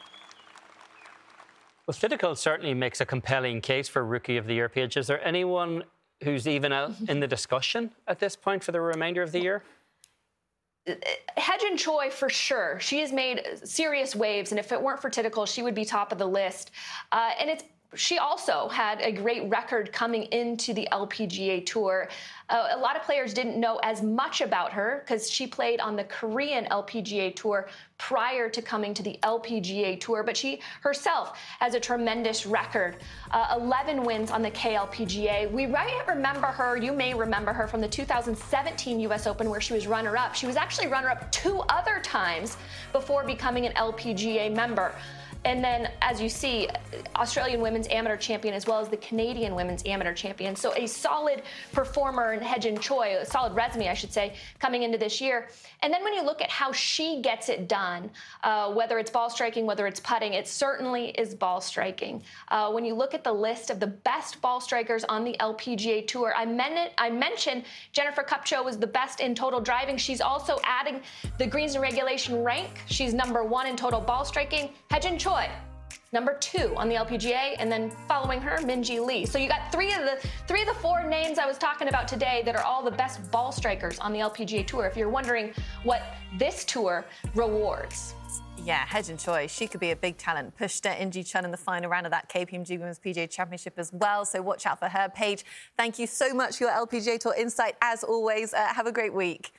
Well, 1.86 1.94
Thitikul 1.94 2.36
certainly 2.36 2.74
makes 2.74 3.00
a 3.00 3.06
compelling 3.06 3.60
case 3.60 3.88
for 3.88 4.04
Rookie 4.04 4.36
of 4.36 4.46
the 4.46 4.54
Year, 4.54 4.68
Paige. 4.68 4.96
Is 4.96 5.08
there 5.08 5.22
anyone 5.26 5.84
who's 6.22 6.46
even 6.46 6.72
out 6.72 6.94
in 7.08 7.20
the 7.20 7.26
discussion 7.26 7.90
at 8.06 8.18
this 8.18 8.36
point 8.36 8.64
for 8.64 8.72
the 8.72 8.80
remainder 8.80 9.22
of 9.22 9.32
the 9.32 9.40
year? 9.40 9.62
Hye-Jin 10.86 11.76
Choi 11.76 12.10
for 12.10 12.28
sure. 12.28 12.80
She 12.80 13.00
has 13.00 13.12
made 13.12 13.42
serious 13.62 14.16
waves, 14.16 14.50
and 14.50 14.58
if 14.58 14.72
it 14.72 14.82
weren't 14.82 15.00
for 15.00 15.10
Thitikul, 15.10 15.46
she 15.46 15.62
would 15.62 15.74
be 15.74 15.84
top 15.84 16.10
of 16.10 16.18
the 16.18 16.26
list. 16.26 16.72
Uh, 17.12 17.30
and 17.38 17.48
it's 17.48 17.64
she 17.94 18.18
also 18.18 18.68
had 18.68 19.00
a 19.02 19.12
great 19.12 19.48
record 19.50 19.92
coming 19.92 20.22
into 20.24 20.72
the 20.72 20.88
LPGA 20.92 21.64
Tour. 21.66 22.08
Uh, 22.48 22.68
a 22.72 22.78
lot 22.78 22.96
of 22.96 23.02
players 23.02 23.34
didn't 23.34 23.58
know 23.58 23.78
as 23.82 24.02
much 24.02 24.40
about 24.40 24.72
her 24.72 25.02
because 25.04 25.30
she 25.30 25.46
played 25.46 25.78
on 25.80 25.94
the 25.94 26.04
Korean 26.04 26.64
LPGA 26.66 27.34
Tour 27.36 27.68
prior 27.98 28.48
to 28.48 28.62
coming 28.62 28.94
to 28.94 29.02
the 29.02 29.18
LPGA 29.22 30.00
Tour, 30.00 30.22
but 30.22 30.36
she 30.36 30.60
herself 30.80 31.38
has 31.60 31.74
a 31.74 31.80
tremendous 31.80 32.46
record 32.46 32.96
uh, 33.30 33.56
11 33.60 34.02
wins 34.02 34.30
on 34.30 34.42
the 34.42 34.50
KLPGA. 34.50 35.50
We 35.50 35.66
might 35.66 36.04
remember 36.08 36.46
her, 36.46 36.76
you 36.76 36.92
may 36.92 37.12
remember 37.14 37.52
her 37.52 37.68
from 37.68 37.80
the 37.80 37.88
2017 37.88 39.00
US 39.00 39.26
Open 39.26 39.50
where 39.50 39.60
she 39.60 39.74
was 39.74 39.86
runner 39.86 40.16
up. 40.16 40.34
She 40.34 40.46
was 40.46 40.56
actually 40.56 40.88
runner 40.88 41.10
up 41.10 41.30
two 41.30 41.60
other 41.68 42.00
times 42.02 42.56
before 42.92 43.22
becoming 43.24 43.66
an 43.66 43.72
LPGA 43.74 44.54
member. 44.54 44.94
And 45.44 45.62
then, 45.62 45.90
as 46.02 46.20
you 46.20 46.28
see, 46.28 46.68
Australian 47.16 47.60
women's 47.60 47.88
amateur 47.88 48.16
champion 48.16 48.54
as 48.54 48.66
well 48.66 48.78
as 48.78 48.88
the 48.88 48.96
Canadian 48.98 49.54
women's 49.56 49.84
amateur 49.86 50.14
champion. 50.14 50.54
So 50.54 50.72
a 50.74 50.86
solid 50.86 51.42
performer 51.72 52.34
in 52.34 52.40
Hye-Jin 52.40 52.78
Choi, 52.78 53.16
a 53.20 53.26
solid 53.26 53.52
resume, 53.54 53.88
I 53.88 53.94
should 53.94 54.12
say, 54.12 54.34
coming 54.60 54.84
into 54.84 54.98
this 54.98 55.20
year. 55.20 55.48
And 55.80 55.92
then 55.92 56.04
when 56.04 56.14
you 56.14 56.22
look 56.22 56.40
at 56.40 56.50
how 56.50 56.70
she 56.70 57.20
gets 57.22 57.48
it 57.48 57.66
done, 57.66 58.10
uh, 58.44 58.72
whether 58.72 59.00
it's 59.00 59.10
ball 59.10 59.30
striking, 59.30 59.66
whether 59.66 59.86
it's 59.88 59.98
putting, 59.98 60.34
it 60.34 60.46
certainly 60.46 61.08
is 61.10 61.34
ball 61.34 61.60
striking. 61.60 62.22
Uh, 62.48 62.70
when 62.70 62.84
you 62.84 62.94
look 62.94 63.12
at 63.12 63.24
the 63.24 63.32
list 63.32 63.70
of 63.70 63.80
the 63.80 63.86
best 63.88 64.40
ball 64.40 64.60
strikers 64.60 65.02
on 65.04 65.24
the 65.24 65.36
LPGA 65.40 66.06
Tour, 66.06 66.32
I, 66.36 66.44
men- 66.44 66.90
I 66.98 67.10
mentioned 67.10 67.64
Jennifer 67.90 68.22
Kupcho 68.22 68.64
was 68.64 68.78
the 68.78 68.86
best 68.86 69.18
in 69.18 69.34
total 69.34 69.60
driving. 69.60 69.96
She's 69.96 70.20
also 70.20 70.60
adding 70.62 71.00
the 71.38 71.46
greens 71.46 71.74
and 71.74 71.82
regulation 71.82 72.44
rank. 72.44 72.70
She's 72.86 73.12
number 73.12 73.42
one 73.42 73.66
in 73.66 73.74
total 73.74 74.00
ball 74.00 74.24
striking. 74.24 74.70
Hye-Jin 74.90 75.18
Choi 75.18 75.31
Choi, 75.32 75.48
number 76.12 76.36
two 76.40 76.74
on 76.76 76.90
the 76.90 76.94
LPGA, 76.94 77.56
and 77.58 77.72
then 77.72 77.90
following 78.06 78.38
her, 78.42 78.58
Minjee 78.58 79.02
Lee. 79.02 79.24
So 79.24 79.38
you 79.38 79.48
got 79.48 79.72
three 79.72 79.94
of 79.94 80.00
the 80.00 80.18
three 80.46 80.60
of 80.60 80.68
the 80.68 80.74
four 80.74 81.02
names 81.04 81.38
I 81.38 81.46
was 81.46 81.56
talking 81.56 81.88
about 81.88 82.06
today 82.06 82.42
that 82.44 82.54
are 82.54 82.62
all 82.62 82.82
the 82.82 82.90
best 82.90 83.30
ball 83.30 83.50
strikers 83.50 83.98
on 83.98 84.12
the 84.12 84.18
LPGA 84.18 84.66
tour. 84.66 84.84
If 84.84 84.94
you're 84.94 85.08
wondering 85.08 85.54
what 85.84 86.02
this 86.36 86.66
tour 86.66 87.06
rewards. 87.34 88.14
Yeah, 88.62 88.84
Hye-Jin 88.84 89.16
Choi, 89.16 89.46
she 89.46 89.66
could 89.66 89.80
be 89.80 89.92
a 89.92 89.96
big 89.96 90.18
talent. 90.18 90.54
Pushed 90.54 90.84
In 90.84 91.10
Gee 91.10 91.22
Chun 91.22 91.46
in 91.46 91.50
the 91.50 91.56
final 91.56 91.88
round 91.88 92.04
of 92.06 92.12
that 92.12 92.28
KPMG 92.28 92.78
Women's 92.78 92.98
PGA 92.98 93.28
Championship 93.28 93.78
as 93.78 93.90
well. 93.90 94.26
So 94.26 94.42
watch 94.42 94.66
out 94.66 94.80
for 94.80 94.88
her. 94.88 95.08
Paige, 95.08 95.46
thank 95.78 95.98
you 95.98 96.06
so 96.06 96.34
much 96.34 96.58
for 96.58 96.64
your 96.64 96.72
LPGA 96.74 97.18
Tour 97.18 97.34
insight. 97.38 97.74
As 97.80 98.04
always, 98.04 98.52
uh, 98.52 98.66
have 98.66 98.86
a 98.86 98.92
great 98.92 99.14
week. 99.14 99.52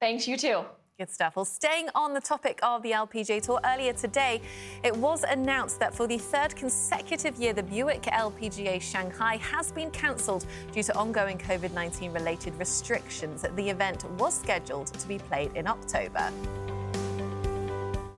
Thanks, 0.00 0.26
you 0.26 0.36
too. 0.36 0.64
Good 0.98 1.10
stuff. 1.10 1.36
Well, 1.36 1.44
staying 1.44 1.90
on 1.94 2.14
the 2.14 2.22
topic 2.22 2.58
of 2.62 2.82
the 2.82 2.92
LPGA 2.92 3.42
Tour, 3.42 3.60
earlier 3.66 3.92
today 3.92 4.40
it 4.82 4.96
was 4.96 5.24
announced 5.24 5.78
that 5.78 5.94
for 5.94 6.06
the 6.06 6.16
third 6.16 6.56
consecutive 6.56 7.36
year, 7.36 7.52
the 7.52 7.62
Buick 7.62 8.04
LPGA 8.04 8.80
Shanghai 8.80 9.36
has 9.36 9.70
been 9.70 9.90
cancelled 9.90 10.46
due 10.72 10.82
to 10.82 10.96
ongoing 10.96 11.36
COVID 11.36 11.74
19 11.74 12.12
related 12.12 12.58
restrictions. 12.58 13.44
The 13.56 13.68
event 13.68 14.10
was 14.12 14.32
scheduled 14.40 14.86
to 14.86 15.06
be 15.06 15.18
played 15.18 15.54
in 15.54 15.66
October. 15.66 16.32